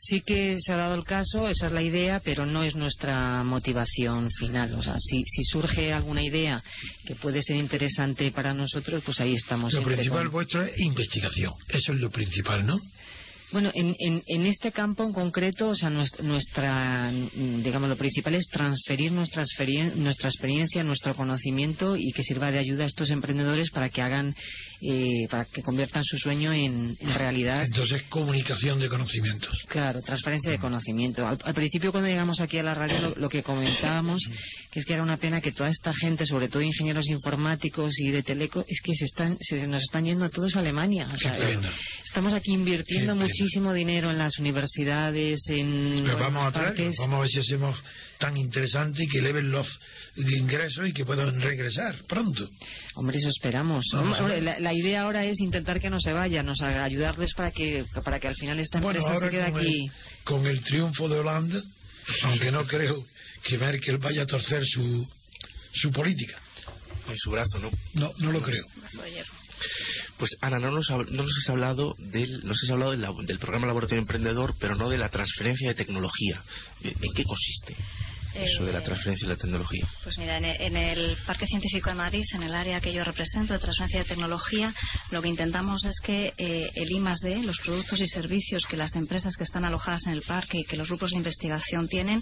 sí 0.04 0.22
que 0.22 0.58
se 0.60 0.74
ha 0.74 0.78
dado 0.78 0.96
el 0.96 1.04
caso, 1.04 1.48
esa 1.48 1.68
es 1.68 1.72
la 1.72 1.82
idea, 1.82 2.22
pero 2.24 2.46
no 2.46 2.64
es 2.64 2.76
nuestra 2.76 3.44
motivación 3.44 4.30
final. 4.32 4.74
O 4.74 4.82
sea, 4.82 4.96
si, 5.00 5.24
si 5.26 5.44
surge 5.44 5.94
alguna 5.94 6.24
idea 6.24 6.64
que 7.06 7.16
puede 7.16 7.42
ser 7.44 7.58
interesante 7.58 8.32
para 8.32 8.54
nosotros, 8.54 9.04
pues 9.06 9.20
ahí 9.20 9.36
estamos. 9.36 9.74
Lo 9.74 9.84
principal 9.84 10.30
vuestro 10.30 10.64
es 10.64 10.80
investigación, 10.80 11.54
eso 11.70 11.94
es 11.94 12.00
lo 12.00 12.10
principal, 12.10 12.66
¿no? 12.66 12.78
Bueno, 13.52 13.70
en, 13.74 13.96
en, 14.00 14.24
en, 14.28 14.46
este 14.46 14.72
campo 14.72 15.04
en 15.04 15.12
concreto, 15.12 15.70
o 15.70 15.76
sea, 15.76 15.90
nuestra, 15.90 17.12
digamos, 17.12 17.90
lo 17.90 17.98
principal 17.98 18.36
es 18.36 18.48
transferir 18.48 19.12
nuestra, 19.12 19.44
nuestra 19.96 20.30
experiencia, 20.30 20.84
nuestro 20.84 21.14
conocimiento 21.16 21.98
y 21.98 22.12
que 22.14 22.24
sirva 22.24 22.50
de 22.50 22.60
ayuda 22.60 22.86
a 22.86 22.88
estos 22.88 23.10
emprendedores 23.10 23.70
para 23.72 23.90
que 23.90 24.02
hagan, 24.02 24.34
eh, 24.84 25.28
para 25.30 25.46
que 25.46 25.62
conviertan 25.62 26.04
su 26.04 26.18
sueño 26.18 26.52
en, 26.52 26.98
realidad. 27.14 27.66
Entonces, 27.66 28.02
comunicación 28.10 28.80
de 28.80 28.90
conocimientos. 28.90 29.56
Claro, 29.68 30.02
transferencia 30.02 30.50
de 30.50 30.58
conocimiento. 30.58 31.28
Al, 31.28 31.54
principio, 31.54 31.92
cuando 31.92 32.10
llegamos 32.10 32.40
aquí 32.42 32.58
a 32.58 32.64
la 32.64 32.74
radio, 32.74 33.14
lo, 33.16 33.30
que 33.30 33.44
comentábamos, 33.44 34.24
que 34.72 34.80
es 34.80 34.86
que 34.86 34.94
era 34.94 35.04
una 35.04 35.18
pena 35.18 35.40
que 35.40 35.52
toda 35.52 35.70
esta 35.70 35.94
gente, 35.94 36.26
sobre 36.26 36.48
todo 36.48 36.64
ingenieros 36.64 37.08
informáticos 37.10 38.00
y 38.00 38.10
de 38.10 38.24
teleco, 38.24 38.66
es 38.68 38.82
que 38.82 38.96
se, 38.96 39.06
están, 39.06 39.38
se 39.40 39.68
nos 39.68 39.82
están 39.84 40.06
yendo 40.06 40.30
todos 40.30 40.56
a 40.56 40.60
Alemania. 40.60 41.08
estamos 42.04 42.34
aquí 42.34 42.52
invirtiendo 42.52 43.16
muchísimo 43.16 43.74
dinero 43.74 44.10
en 44.10 44.18
las 44.18 44.40
universidades, 44.40 45.48
en. 45.50 46.06
vamos 46.06 46.48
a 46.48 46.52
traer, 46.52 46.92
vamos 46.98 47.18
a 47.18 47.22
ver 47.22 47.30
si 47.30 47.40
hacemos 47.40 47.78
tan 48.22 48.38
interesante 48.38 49.04
y 49.04 49.08
que 49.08 49.18
eleven 49.18 49.50
los 49.50 49.68
ingresos 50.16 50.88
y 50.88 50.94
que 50.94 51.04
puedan 51.04 51.42
regresar 51.42 51.96
pronto. 52.08 52.48
Hombre, 52.94 53.18
eso 53.18 53.30
esperamos. 53.30 53.84
la, 53.92 54.74
idea 54.74 55.02
ahora 55.02 55.26
es 55.26 55.40
intentar 55.40 55.80
que 55.80 55.90
no 55.90 56.00
se 56.00 56.14
vayan, 56.14 56.46
nos 56.46 56.62
ayudarles 56.62 57.34
para 57.34 57.52
que 57.52 57.84
para 58.06 58.20
que 58.20 58.28
al 58.28 58.36
final 58.36 58.60
esta 58.60 58.78
empresa 58.78 59.20
se 59.20 59.30
quede 59.30 59.44
aquí. 59.44 59.92
con 60.24 60.46
el 60.46 60.62
triunfo 60.62 61.10
de 61.10 61.20
Holanda, 61.20 61.62
aunque 62.24 62.52
no 62.52 62.66
creo 62.68 63.04
que 63.44 63.58
Merkel 63.58 63.98
vaya 63.98 64.22
a 64.22 64.28
torcer 64.28 64.64
su 64.66 65.08
su 65.74 65.92
política. 65.92 66.38
En 67.10 67.18
su 67.18 67.32
brazo, 67.32 67.58
¿no? 67.58 67.72
No, 67.96 68.14
no 68.20 68.32
lo 68.32 68.42
creo. 68.42 68.66
Pues 70.18 70.38
Ana, 70.42 70.60
no 70.60 70.72
nos, 70.72 70.90
no 70.90 71.24
nos 71.24 71.38
has 71.38 71.50
hablado, 71.50 71.96
del, 71.98 72.46
nos 72.46 72.58
has 72.64 72.70
hablado 72.70 72.92
del 72.92 73.40
programa 73.40 73.68
Laboratorio 73.68 74.02
Emprendedor, 74.02 74.54
pero 74.60 74.76
no 74.76 74.90
de 74.90 74.98
la 74.98 75.10
transferencia 75.10 75.70
de 75.70 75.76
tecnología. 75.76 76.44
¿En 76.84 77.14
qué 77.16 77.24
consiste? 77.24 77.76
Eso 78.34 78.66
de 78.66 78.74
la 78.74 78.80
eh, 78.80 78.84
transferencia 78.84 79.28
de 79.28 79.34
la 79.34 79.40
tecnología? 79.40 79.88
Pues 80.04 80.18
mira, 80.18 80.38
en 80.38 80.76
el, 80.76 81.18
Parque 81.26 81.46
Científico 81.46 81.90
de 81.90 81.96
Madrid, 81.96 82.24
en 82.34 82.44
el 82.44 82.54
área 82.54 82.80
que 82.80 82.94
yo 82.94 83.04
represento 83.04 83.54
de 83.54 83.60
transferencia 83.60 84.00
de 84.00 84.06
tecnología, 84.06 84.74
lo 85.12 85.22
que 85.22 85.28
intentamos 85.28 85.86
es 85.86 86.00
que 86.00 86.34
eh, 86.38 86.70
el 86.74 86.92
I+D, 86.92 87.44
los 87.44 87.58
productos 87.60 88.00
y 88.00 88.08
servicios 88.08 88.66
que 88.66 88.78
las 88.78 88.96
empresas 88.96 89.36
que 89.36 89.44
están 89.44 89.66
alojadas 89.66 90.06
en 90.06 90.14
el 90.14 90.22
parque 90.22 90.60
y 90.60 90.64
que 90.64 90.78
los 90.78 90.88
grupos 90.88 91.12
de 91.12 91.18
investigación 91.18 91.88
tienen, 91.88 92.22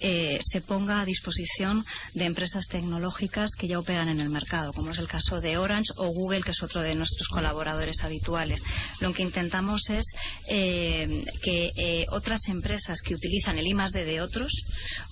eh, 0.00 0.38
se 0.50 0.60
ponga 0.60 1.00
a 1.00 1.04
disposición 1.04 1.84
de 2.14 2.24
empresas 2.24 2.66
tecnológicas 2.68 3.50
que 3.58 3.68
ya 3.68 3.78
operan 3.78 4.08
en 4.08 4.20
el 4.20 4.30
mercado, 4.30 4.72
como 4.72 4.92
es 4.92 4.98
el 4.98 5.08
caso 5.08 5.40
de 5.40 5.58
Orange 5.58 5.92
o 5.96 6.08
Google, 6.08 6.42
que 6.42 6.52
es 6.52 6.62
otro 6.62 6.80
de 6.80 6.94
nuestros 6.94 7.28
colaboradores 7.28 8.02
habituales. 8.02 8.62
Lo 9.00 9.12
que 9.12 9.22
intentamos 9.22 9.82
es 9.90 10.04
que 10.46 12.06
otras 12.10 12.40
empresas 12.48 13.00
que 13.02 13.14
utilizan 13.14 13.58
el 13.58 13.66
I+D 13.66 14.04
de 14.04 14.20
otros 14.20 14.50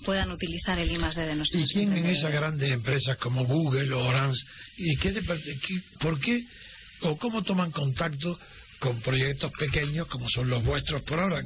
puedan 0.03 0.30
utilizar 0.33 0.79
el 0.79 0.91
I 0.91 0.97
de 0.97 1.35
nuestros 1.35 1.63
¿Y 1.63 1.73
quién 1.73 1.97
en 1.97 2.05
esas 2.05 2.31
grandes 2.31 2.71
empresas 2.71 3.17
como 3.17 3.45
Google 3.45 3.93
o 3.93 3.99
Orange, 3.99 4.41
y 4.77 4.95
qué, 4.97 5.21
por 5.99 6.19
qué 6.19 6.43
o 7.01 7.17
cómo 7.17 7.43
toman 7.43 7.71
contacto 7.71 8.39
con 8.81 8.99
proyectos 9.01 9.51
pequeños 9.59 10.07
como 10.07 10.27
son 10.27 10.49
los 10.49 10.65
vuestros 10.65 11.03
por 11.03 11.19
ahora. 11.19 11.43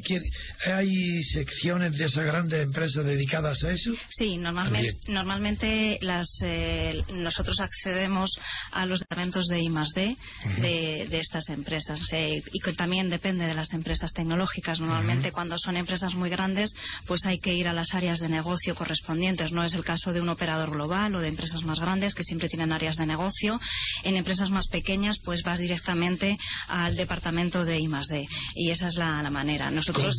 ¿Hay 0.73 1.21
secciones 1.23 1.91
de 1.97 2.05
esas 2.05 2.25
grandes 2.25 2.63
empresas 2.63 3.03
dedicadas 3.03 3.61
a 3.65 3.71
eso? 3.71 3.91
Sí, 4.07 4.37
normalmente, 4.37 4.97
normalmente 5.09 5.99
las, 6.01 6.27
eh, 6.43 7.03
nosotros 7.09 7.59
accedemos 7.59 8.31
a 8.71 8.85
los 8.85 9.01
departamentos 9.01 9.47
de 9.47 9.59
I 9.59 9.69
D 9.93 10.17
de, 10.61 11.19
estas 11.19 11.49
empresas 11.49 11.99
y 12.13 12.59
que 12.59 12.73
también 12.73 13.09
depende 13.09 13.45
de 13.45 13.53
las 13.53 13.73
empresas 13.73 14.13
tecnológicas. 14.13 14.79
Normalmente 14.79 15.33
cuando 15.33 15.57
son 15.57 15.75
empresas 15.75 16.13
muy 16.13 16.29
grandes 16.29 16.73
pues 17.05 17.25
hay 17.25 17.39
que 17.39 17.53
ir 17.53 17.67
a 17.67 17.73
las 17.73 17.93
áreas 17.93 18.19
de 18.19 18.29
negocio 18.29 18.75
correspondientes. 18.75 19.51
No 19.51 19.65
es 19.65 19.73
el 19.73 19.83
caso 19.83 20.13
de 20.13 20.21
un 20.21 20.29
operador 20.29 20.71
global 20.71 21.13
o 21.15 21.19
de 21.19 21.27
empresas 21.27 21.63
más 21.63 21.81
grandes 21.81 22.15
que 22.15 22.23
siempre 22.23 22.47
tienen 22.47 22.71
áreas 22.71 22.95
de 22.95 23.05
negocio. 23.05 23.59
En 24.03 24.15
empresas 24.15 24.49
más 24.49 24.67
pequeñas 24.67 25.17
pues 25.19 25.43
vas 25.43 25.59
directamente 25.59 26.37
al 26.69 26.95
departamento 26.95 27.24
de 27.31 27.79
I 27.79 27.87
D 27.87 28.27
y 28.53 28.69
esa 28.69 28.87
es 28.87 28.95
la, 28.95 29.29
manera. 29.31 29.71
Nosotros 29.71 30.15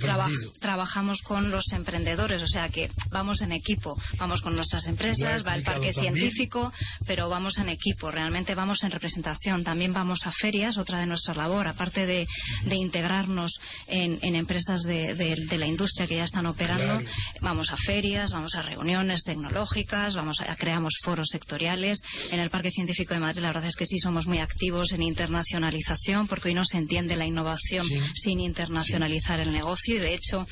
trabajamos 0.59 1.20
con 1.22 1.50
los 1.50 1.64
emprendedores, 1.72 2.42
o 2.42 2.46
sea 2.48 2.68
que 2.68 2.90
vamos 3.11 3.42
en 3.42 3.52
equipo, 3.52 3.96
vamos 4.18 4.42
con 4.42 4.57
nuestras 4.57 4.86
empresas, 4.86 5.46
va 5.46 5.54
el 5.54 5.62
parque 5.62 5.92
científico, 5.92 6.72
pero 7.07 7.28
vamos 7.28 7.59
en 7.59 7.68
equipo, 7.68 8.11
realmente 8.11 8.54
vamos 8.54 8.82
en 8.82 8.90
representación. 8.90 9.62
También 9.62 9.92
vamos 9.92 10.26
a 10.26 10.32
ferias, 10.32 10.78
otra 10.78 10.98
de 10.98 11.07
nuestra 11.07 11.34
labor, 11.34 11.68
aparte 11.68 12.07
de, 12.07 12.26
integrarnos 12.74 13.52
en, 13.86 14.34
empresas 14.34 14.82
de, 14.82 15.36
la 15.57 15.66
industria 15.66 16.09
que 16.09 16.16
ya 16.16 16.24
están 16.24 16.46
operando, 16.46 17.09
vamos 17.40 17.72
a 17.72 17.76
ferias, 17.76 18.32
vamos 18.32 18.54
a 18.57 18.62
reuniones 18.62 19.22
tecnológicas, 19.22 20.16
vamos 20.16 20.40
a, 20.40 20.57
creamos 20.57 20.94
foros 21.04 21.28
sectoriales. 21.30 22.00
En 22.32 22.40
el 22.40 22.50
Parque 22.50 22.72
Científico 22.72 23.14
de 23.14 23.20
Madrid 23.20 23.42
la 23.42 23.48
verdad 23.48 23.68
es 23.68 23.76
que 23.76 23.86
sí 23.86 23.98
somos 23.98 24.26
muy 24.26 24.38
activos 24.38 24.90
en 24.92 25.02
internacionalización 25.02 26.26
porque 26.26 26.48
hoy 26.48 26.54
no 26.54 26.64
se 26.64 26.78
entiende 26.78 26.95
la 27.05 27.26
innovación 27.26 27.86
sin 28.14 28.40
internacionalizar 28.40 29.38
el 29.38 29.53
negocio 29.53 29.97
y 29.97 29.99
de 29.99 30.14
hecho 30.14 30.47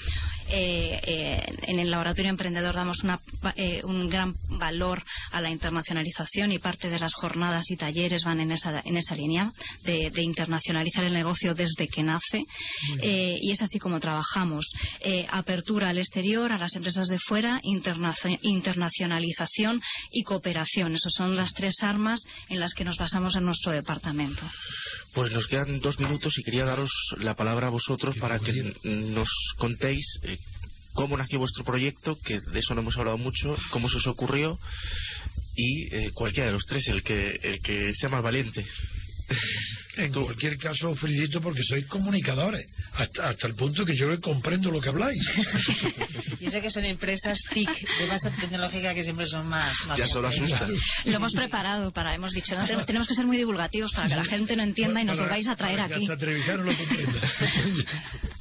eh, 0.49 1.01
eh, 1.03 1.43
en 1.63 1.79
el 1.79 1.91
laboratorio 1.91 2.31
emprendedor 2.31 2.75
damos 2.75 2.99
eh, 3.57 3.81
un 3.85 4.09
gran 4.09 4.35
valor 4.49 5.03
a 5.33 5.41
la 5.41 5.51
internacionalización 5.51 6.53
y 6.53 6.59
parte 6.59 6.91
de 6.91 6.99
las 6.99 7.15
jornadas 7.15 7.71
y 7.71 7.77
talleres 7.77 8.25
van 8.25 8.41
en 8.41 8.51
esa, 8.53 8.83
en 8.85 8.97
esa 8.97 9.15
línea 9.15 9.53
de, 9.85 10.13
internacionalizar 10.17 11.05
el 11.05 11.13
negocio 11.13 11.55
desde 11.55 11.89
que 11.89 12.03
nace 12.03 12.41
y 13.03 13.51
es 13.51 13.61
así 13.61 13.79
como 13.79 14.01
trabajamos. 14.01 14.67
apertura 15.31 15.91
al 15.91 15.99
exterior, 15.99 16.51
a 16.51 16.57
las 16.59 16.75
empresas 16.77 17.09
de 17.09 17.19
fuera, 17.19 17.61
internacionalización 17.63 19.83
y 20.11 20.23
cooperación. 20.23 20.95
Esas 20.95 21.13
son 21.13 21.37
las 21.37 21.53
tres 21.53 21.83
armas 21.83 22.25
en 22.49 22.61
las 22.61 22.73
que 22.75 22.85
nos 22.85 22.97
basamos 22.97 23.37
en 23.37 23.45
nuestro 23.45 23.73
departamento. 23.73 24.43
Pues 25.13 25.31
nos 25.33 25.47
quedan 25.47 25.81
dos 25.81 26.01
minutos 26.01 26.39
y 26.39 26.43
quería 26.43 26.65
daros 26.65 26.91
la 27.19 27.35
palabra 27.35 27.67
a 27.67 27.71
vosotros 27.71 28.17
para 28.19 28.39
que 28.39 28.75
nos 28.83 29.29
contéis 29.59 30.19
cómo 30.95 31.17
nació 31.17 31.39
vuestro 31.39 31.65
proyecto, 31.65 32.19
que 32.25 32.41
de 32.41 32.59
eso 32.59 32.75
no 32.75 32.81
hemos 32.81 32.97
hablado 32.97 33.19
mucho, 33.19 33.57
cómo 33.71 33.89
se 33.89 33.99
os 33.99 34.07
ocurrió 34.07 34.59
y 35.57 35.95
eh, 35.95 36.11
cualquiera 36.15 36.47
de 36.47 36.53
los 36.53 36.67
tres, 36.67 36.89
el 36.89 37.03
que, 37.03 37.39
el 37.43 37.61
que 37.61 37.95
sea 37.95 38.09
más 38.09 38.23
valiente. 38.23 38.65
En 39.97 40.13
cualquier 40.13 40.59
caso, 40.59 40.91
os 40.91 40.99
felicito 40.99 41.41
porque 41.41 41.63
sois 41.63 41.87
comunicadores, 41.87 42.67
hasta, 42.95 43.29
hasta 43.29 43.47
el 43.47 43.55
punto 43.55 43.85
que 43.87 43.97
yo 43.97 44.11
comprendo 44.21 44.71
lo 44.71 44.81
que 44.81 44.89
habláis. 44.89 45.23
Yo 46.41 46.51
sé 46.51 46.61
que 46.61 46.71
son 46.71 46.85
empresas 46.85 47.39
TIC, 47.55 47.71
de 47.99 48.07
base 48.07 48.31
tecnológica, 48.33 48.93
que 48.93 49.03
siempre 49.03 49.27
son 49.27 49.47
más. 49.47 49.75
ya 49.97 50.07
solo 50.09 50.29
asusta. 50.29 50.69
Lo 51.05 51.17
hemos 51.17 51.33
preparado 51.33 51.91
para, 51.93 52.15
hemos 52.15 52.33
dicho, 52.33 52.55
no, 52.55 52.85
tenemos 52.85 53.09
que 53.09 53.15
ser 53.15 53.25
muy 53.25 53.39
divulgativos 53.39 53.93
para 53.93 54.09
que 54.09 54.17
la 54.17 54.25
gente 54.25 54.57
no 54.57 54.63
entienda 54.63 55.01
y 55.01 55.05
nos 55.05 55.17
volváis 55.17 55.47
a 55.47 55.57
traer 55.57 55.81
aquí. 55.81 56.07
Hasta 56.07 56.57
lo. 56.57 56.73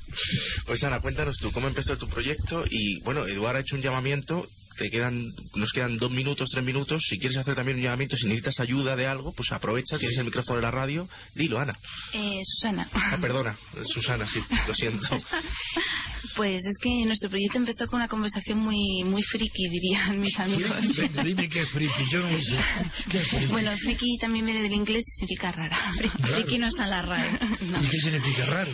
Pues 0.65 0.83
Ana, 0.83 0.99
cuéntanos 0.99 1.37
tú, 1.37 1.51
¿cómo 1.51 1.67
empezó 1.67 1.97
tu 1.97 2.07
proyecto? 2.07 2.65
Y 2.69 3.01
bueno, 3.01 3.25
Eduardo 3.27 3.57
ha 3.57 3.61
hecho 3.61 3.75
un 3.75 3.81
llamamiento 3.81 4.47
te 4.77 4.89
quedan, 4.89 5.29
nos 5.55 5.71
quedan 5.71 5.97
dos 5.97 6.11
minutos, 6.11 6.49
tres 6.49 6.63
minutos. 6.63 7.03
Si 7.09 7.17
quieres 7.19 7.37
hacer 7.37 7.55
también 7.55 7.77
un 7.77 7.83
llamamiento, 7.83 8.15
si 8.17 8.25
necesitas 8.25 8.59
ayuda 8.59 8.95
de 8.95 9.07
algo, 9.07 9.33
pues 9.33 9.51
aprovecha, 9.51 9.97
tienes 9.97 10.17
el 10.17 10.25
micrófono 10.25 10.57
de 10.57 10.61
la 10.61 10.71
radio. 10.71 11.07
Dilo, 11.35 11.59
Ana. 11.59 11.77
Eh, 12.13 12.41
Susana. 12.43 12.87
Ah, 12.93 13.17
perdona, 13.21 13.57
Susana, 13.93 14.27
sí, 14.27 14.39
lo 14.67 14.73
siento. 14.73 15.07
Pues 16.35 16.65
es 16.65 16.77
que 16.81 17.05
nuestro 17.05 17.29
proyecto 17.29 17.59
empezó 17.59 17.85
con 17.85 17.97
una 17.97 18.07
conversación 18.07 18.57
muy 18.57 19.03
muy 19.03 19.21
friki, 19.21 19.69
dirían 19.69 20.19
mis 20.19 20.39
amigos. 20.39 20.77
dime 21.23 21.47
qué 21.47 21.61
es 21.61 21.69
friki, 21.69 22.09
yo 22.11 22.27
no 22.27 22.41
sé. 22.41 22.57
Bueno, 23.51 23.77
friki 23.77 24.17
también 24.19 24.45
viene 24.45 24.63
del 24.63 24.73
inglés 24.73 25.03
y 25.05 25.11
significa 25.19 25.51
rara. 25.51 25.77
Friki 26.21 26.57
no 26.57 26.67
está 26.67 26.85
en 26.85 26.89
la 26.89 27.01
RAE. 27.03 27.39
¿Y 27.61 27.87
qué 27.87 27.97
significa 27.99 28.45
raro? 28.45 28.71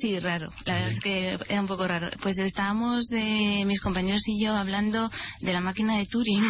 Sí, 0.00 0.18
raro. 0.20 0.52
La 0.66 0.74
verdad 0.74 0.92
es 0.92 1.00
que 1.00 1.38
era 1.48 1.60
un 1.60 1.66
poco 1.66 1.88
raro. 1.88 2.10
Pues 2.22 2.38
estábamos, 2.38 3.10
eh, 3.12 3.64
mis 3.64 3.80
compañeros 3.80 4.22
y 4.26 4.44
yo, 4.44 4.54
hablando 4.54 5.10
de 5.40 5.52
la 5.52 5.60
máquina 5.60 5.98
de 5.98 6.06
Turing. 6.06 6.44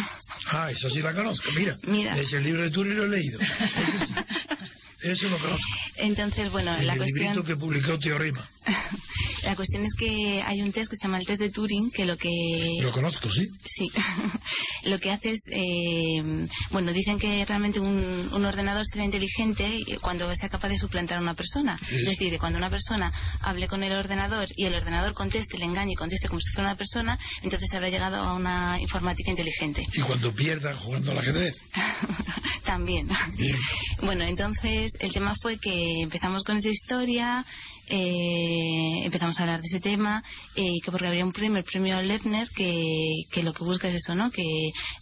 Ah, 0.51 0.71
eso 0.71 0.89
sí 0.89 1.01
la 1.01 1.13
conozco, 1.13 1.49
mira. 1.55 1.77
Mira. 1.83 2.17
Ese 2.17 2.39
libro 2.39 2.63
de 2.63 2.71
Turing 2.71 2.95
lo 2.97 3.05
he 3.05 3.09
leído. 3.09 3.39
Eso 3.39 4.13
lo 5.03 5.37
conozco. 5.39 5.67
Entonces, 5.95 6.51
bueno, 6.51 6.75
el 6.75 6.87
la 6.87 6.97
cuestión... 6.97 7.43
que 7.43 7.55
publicó 7.55 7.97
Teorema. 7.97 8.47
la 9.43 9.55
cuestión 9.55 9.83
es 9.85 9.93
que 9.97 10.41
hay 10.45 10.61
un 10.61 10.71
test 10.71 10.89
que 10.89 10.97
se 10.97 11.07
llama 11.07 11.19
el 11.19 11.25
test 11.25 11.41
de 11.41 11.49
Turing, 11.49 11.91
que 11.91 12.05
lo 12.05 12.17
que... 12.17 12.29
Lo 12.81 12.91
conozco, 12.91 13.29
sí. 13.31 13.47
Sí. 13.65 13.89
lo 14.89 14.99
que 14.99 15.11
hace 15.11 15.31
es... 15.31 15.41
Eh, 15.51 16.47
bueno, 16.69 16.93
dicen 16.93 17.17
que 17.17 17.43
realmente 17.45 17.79
un, 17.79 18.29
un, 18.31 18.45
ordenador 18.45 18.85
será 18.85 19.03
inteligente 19.03 19.83
cuando 20.01 20.33
sea 20.35 20.49
capaz 20.49 20.69
de 20.69 20.77
suplantar 20.77 21.17
a 21.17 21.21
una 21.21 21.33
persona. 21.33 21.79
Es 21.91 22.05
decir, 22.05 22.37
cuando 22.37 22.57
una 22.57 22.69
persona 22.69 23.11
hable 23.41 23.67
con 23.67 23.83
el 23.83 23.93
ordenador 23.93 24.47
y 24.55 24.65
el 24.65 24.75
ordenador 24.75 25.13
conteste, 25.13 25.57
le 25.57 25.65
engañe 25.65 25.93
y 25.93 25.95
conteste 25.95 26.27
como 26.27 26.39
si 26.39 26.53
fuera 26.53 26.69
una 26.69 26.77
persona, 26.77 27.17
entonces 27.41 27.71
habrá 27.73 27.89
llegado 27.89 28.17
a 28.17 28.35
una 28.35 28.79
informática 28.79 29.31
inteligente. 29.31 29.83
¿Y 29.93 30.01
cuando 30.01 30.33
pierda 30.33 30.75
jugando 30.75 31.11
al 31.11 31.19
ajedrez? 31.19 31.55
También. 32.65 33.09
Bueno, 34.01 34.23
entonces 34.23 34.90
el 34.99 35.11
tema 35.11 35.35
fue 35.41 35.57
que 35.57 36.01
empezamos 36.01 36.43
con 36.43 36.57
esa 36.57 36.69
historia, 36.69 37.45
eh, 37.87 39.03
empezamos 39.03 39.37
a 39.37 39.43
hablar 39.43 39.61
de 39.61 39.67
ese 39.67 39.79
tema, 39.79 40.23
eh, 40.55 40.79
que 40.83 40.91
porque 40.91 41.07
había 41.07 41.25
un 41.25 41.31
premio, 41.31 41.57
el 41.57 41.63
premio 41.63 42.01
Lerner, 42.01 42.47
que, 42.55 43.23
que 43.31 43.43
lo 43.43 43.53
que 43.53 43.63
busca 43.63 43.89
es 43.89 43.95
eso, 43.95 44.15
¿no? 44.15 44.31
Que 44.31 44.43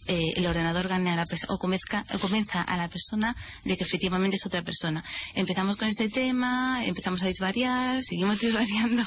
eh, 0.08 0.34
el 0.36 0.46
ordenador 0.48 0.88
gane 0.88 1.12
a 1.12 1.16
la 1.16 1.26
o, 1.50 1.58
comezca, 1.58 2.04
o 2.14 2.20
comienza 2.20 2.62
a 2.62 2.78
la 2.78 2.90
persona 2.90 3.36
de 3.64 3.78
que 3.78 3.84
efectivamente 3.84 4.38
es 4.38 4.46
otra 4.46 4.64
persona. 4.64 5.04
Empezamos 5.36 5.76
con 5.78 5.88
ese 5.88 6.10
tema, 6.10 6.84
empezamos 6.86 7.22
a 7.24 7.28
disvariar, 7.28 8.02
seguimos 8.10 8.40
disvariando 8.40 9.04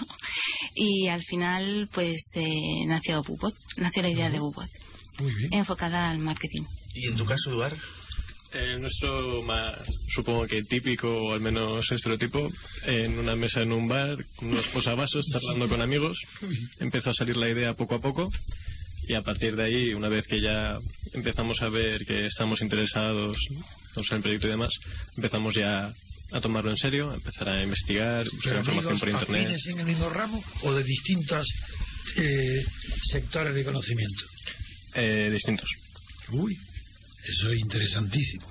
y 0.74 1.08
al 1.08 1.22
final 1.22 1.88
pues 1.92 2.20
eh, 2.34 2.86
nació 2.86 3.22
Bubot, 3.22 3.54
nació 3.76 4.02
la 4.02 4.10
idea 4.10 4.30
de 4.30 4.38
Bubot. 4.38 4.68
Enfocada 5.50 6.10
al 6.10 6.18
marketing. 6.18 6.62
¿Y 6.94 7.08
en 7.08 7.16
tu 7.16 7.24
caso, 7.24 7.50
Eduard? 7.50 7.76
Eh, 8.54 8.76
nuestro 8.78 9.42
más, 9.42 9.78
supongo 10.14 10.46
que 10.46 10.62
típico 10.64 11.08
o 11.08 11.32
al 11.32 11.40
menos 11.40 11.90
estereotipo, 11.90 12.50
en 12.84 13.18
una 13.18 13.34
mesa 13.34 13.62
en 13.62 13.72
un 13.72 13.88
bar, 13.88 14.18
con 14.36 14.48
unos 14.48 14.66
posavasos, 14.68 15.24
charlando 15.32 15.68
con 15.68 15.80
amigos, 15.80 16.18
empezó 16.78 17.10
a 17.10 17.14
salir 17.14 17.36
la 17.38 17.48
idea 17.48 17.72
poco 17.72 17.94
a 17.94 18.00
poco 18.00 18.30
y 19.08 19.14
a 19.14 19.22
partir 19.22 19.56
de 19.56 19.64
ahí, 19.64 19.94
una 19.94 20.08
vez 20.08 20.26
que 20.26 20.40
ya 20.40 20.78
empezamos 21.14 21.62
a 21.62 21.70
ver 21.70 22.04
que 22.04 22.26
estamos 22.26 22.60
interesados 22.60 23.36
en 23.96 24.16
el 24.16 24.22
proyecto 24.22 24.48
y 24.48 24.50
demás, 24.50 24.72
empezamos 25.16 25.54
ya 25.54 25.90
a 26.32 26.40
tomarlo 26.40 26.70
en 26.70 26.76
serio, 26.76 27.10
a 27.10 27.14
empezar 27.14 27.48
a 27.48 27.62
investigar, 27.62 28.24
buscar 28.32 28.56
información 28.56 28.98
por 28.98 29.08
internet. 29.08 29.58
en 29.70 29.80
el 29.80 29.86
mismo 29.86 30.10
ramo 30.10 30.42
o 30.62 30.74
de 30.74 30.84
distintos 30.84 31.46
eh, 32.16 32.64
sectores 33.10 33.54
de 33.54 33.64
conocimiento? 33.64 34.24
Eh, 34.94 35.30
distintos. 35.32 35.68
Uy, 36.32 36.56
eso 37.24 37.50
es 37.50 37.60
interesantísimo, 37.60 38.46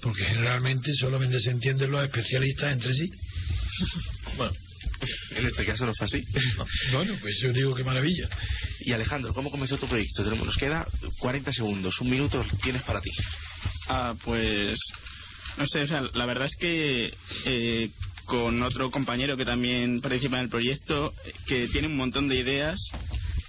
porque 0.00 0.24
generalmente 0.24 0.92
solamente 0.94 1.40
se 1.40 1.50
entienden 1.50 1.90
los 1.90 2.04
especialistas 2.04 2.72
entre 2.72 2.92
sí. 2.94 3.10
Bueno, 4.36 4.52
en 5.30 5.46
este 5.46 5.64
caso 5.64 5.86
no 5.86 5.94
fue 5.94 6.06
así. 6.06 6.22
Bueno, 6.92 7.16
pues 7.20 7.40
yo 7.42 7.52
digo 7.52 7.74
que 7.74 7.82
maravilla. 7.82 8.28
Y 8.80 8.92
Alejandro, 8.92 9.32
¿cómo 9.32 9.50
comenzó 9.50 9.78
tu 9.78 9.88
proyecto? 9.88 10.22
Nos 10.22 10.56
queda 10.56 10.86
40 11.18 11.52
segundos, 11.52 12.00
un 12.00 12.10
minuto 12.10 12.44
tienes 12.62 12.82
para 12.82 13.00
ti. 13.00 13.10
Ah, 13.88 14.14
pues 14.24 14.78
no 15.56 15.66
sé, 15.66 15.82
o 15.82 15.88
sea, 15.88 16.02
la 16.14 16.26
verdad 16.26 16.46
es 16.46 16.56
que 16.56 17.12
eh, 17.46 17.90
con 18.24 18.62
otro 18.62 18.90
compañero 18.90 19.36
que 19.36 19.44
también 19.44 20.00
participa 20.00 20.36
en 20.36 20.44
el 20.44 20.50
proyecto, 20.50 21.12
que 21.46 21.66
tiene 21.68 21.88
un 21.88 21.96
montón 21.96 22.28
de 22.28 22.36
ideas, 22.36 22.78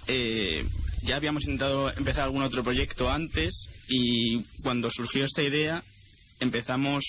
eh, 0.08 0.64
ya 1.02 1.16
habíamos 1.16 1.44
intentado 1.44 1.90
empezar 1.96 2.24
algún 2.24 2.42
otro 2.42 2.62
proyecto 2.62 3.10
antes 3.10 3.68
y 3.88 4.42
cuando 4.62 4.90
surgió 4.90 5.24
esta 5.24 5.42
idea 5.42 5.82
empezamos 6.40 7.04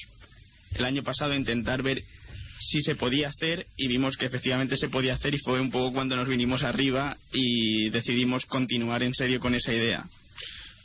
el 0.75 0.85
año 0.85 1.03
pasado 1.03 1.33
a 1.33 1.35
intentar 1.35 1.83
ver 1.83 2.01
si 2.59 2.81
se 2.81 2.95
podía 2.95 3.29
hacer 3.29 3.65
y 3.75 3.87
vimos 3.87 4.17
que 4.17 4.25
efectivamente 4.25 4.77
se 4.77 4.89
podía 4.89 5.15
hacer 5.15 5.33
y 5.33 5.39
fue 5.39 5.59
un 5.59 5.71
poco 5.71 5.93
cuando 5.93 6.15
nos 6.15 6.27
vinimos 6.27 6.63
arriba 6.63 7.17
y 7.33 7.89
decidimos 7.89 8.45
continuar 8.45 9.03
en 9.03 9.13
serio 9.13 9.39
con 9.39 9.55
esa 9.55 9.73
idea. 9.73 10.05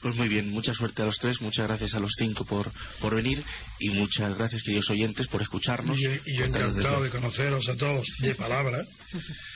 Pues 0.02 0.14
muy 0.14 0.28
bien, 0.28 0.50
mucha 0.50 0.74
suerte 0.74 1.02
a 1.02 1.06
los 1.06 1.18
tres, 1.18 1.40
muchas 1.40 1.66
gracias 1.66 1.94
a 1.94 2.00
los 2.00 2.12
cinco 2.16 2.44
por, 2.44 2.70
por 3.00 3.14
venir 3.14 3.42
y 3.80 3.90
muchas 3.90 4.36
gracias, 4.36 4.62
queridos 4.62 4.88
oyentes, 4.90 5.26
por 5.26 5.42
escucharnos. 5.42 5.98
Y 5.98 6.02
yo, 6.02 6.10
y 6.24 6.36
yo 6.36 6.44
encantado 6.44 7.02
de 7.02 7.10
conoceros 7.10 7.68
a 7.68 7.76
todos 7.76 8.06
de 8.20 8.34
palabra, 8.34 8.84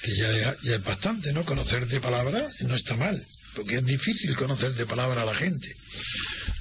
que 0.02 0.16
ya, 0.16 0.56
ya 0.62 0.74
es 0.76 0.84
bastante, 0.84 1.32
¿no? 1.32 1.44
Conocer 1.44 1.86
de 1.86 2.00
palabra 2.00 2.48
no 2.60 2.74
está 2.74 2.96
mal, 2.96 3.24
porque 3.54 3.76
es 3.76 3.84
difícil 3.84 4.36
conocer 4.36 4.74
de 4.74 4.86
palabra 4.86 5.22
a 5.22 5.24
la 5.24 5.34
gente. 5.34 5.68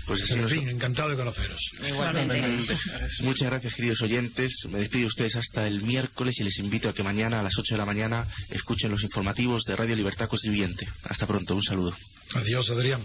Pues 0.06 0.24
así 0.24 0.34
en 0.34 0.50
fin, 0.50 0.70
encantado 0.70 1.10
de 1.10 1.16
conoceros. 1.16 1.62
Igualmente. 1.88 2.76
Muchas 3.22 3.50
gracias, 3.50 3.76
queridos 3.76 4.02
oyentes. 4.02 4.52
Me 4.70 4.80
despido 4.80 5.02
de 5.02 5.08
ustedes 5.08 5.36
hasta 5.36 5.68
el 5.68 5.82
miércoles 5.82 6.40
y 6.40 6.44
les 6.44 6.58
invito 6.60 6.90
a 6.90 6.94
que 6.94 7.04
mañana 7.04 7.40
a 7.40 7.44
las 7.44 7.58
8 7.58 7.76
de 7.76 7.78
la 7.78 7.86
mañana 7.86 8.28
escuchen 8.50 8.90
los 8.90 9.04
informativos 9.04 9.64
de 9.66 9.76
Radio 9.76 9.96
Libertad 9.96 10.28
Constituyente. 10.28 10.88
Hasta 11.04 11.28
pronto, 11.28 11.56
un 11.56 11.64
saludo. 11.64 11.96
Adiós, 12.34 12.70
Adrián. 12.70 13.02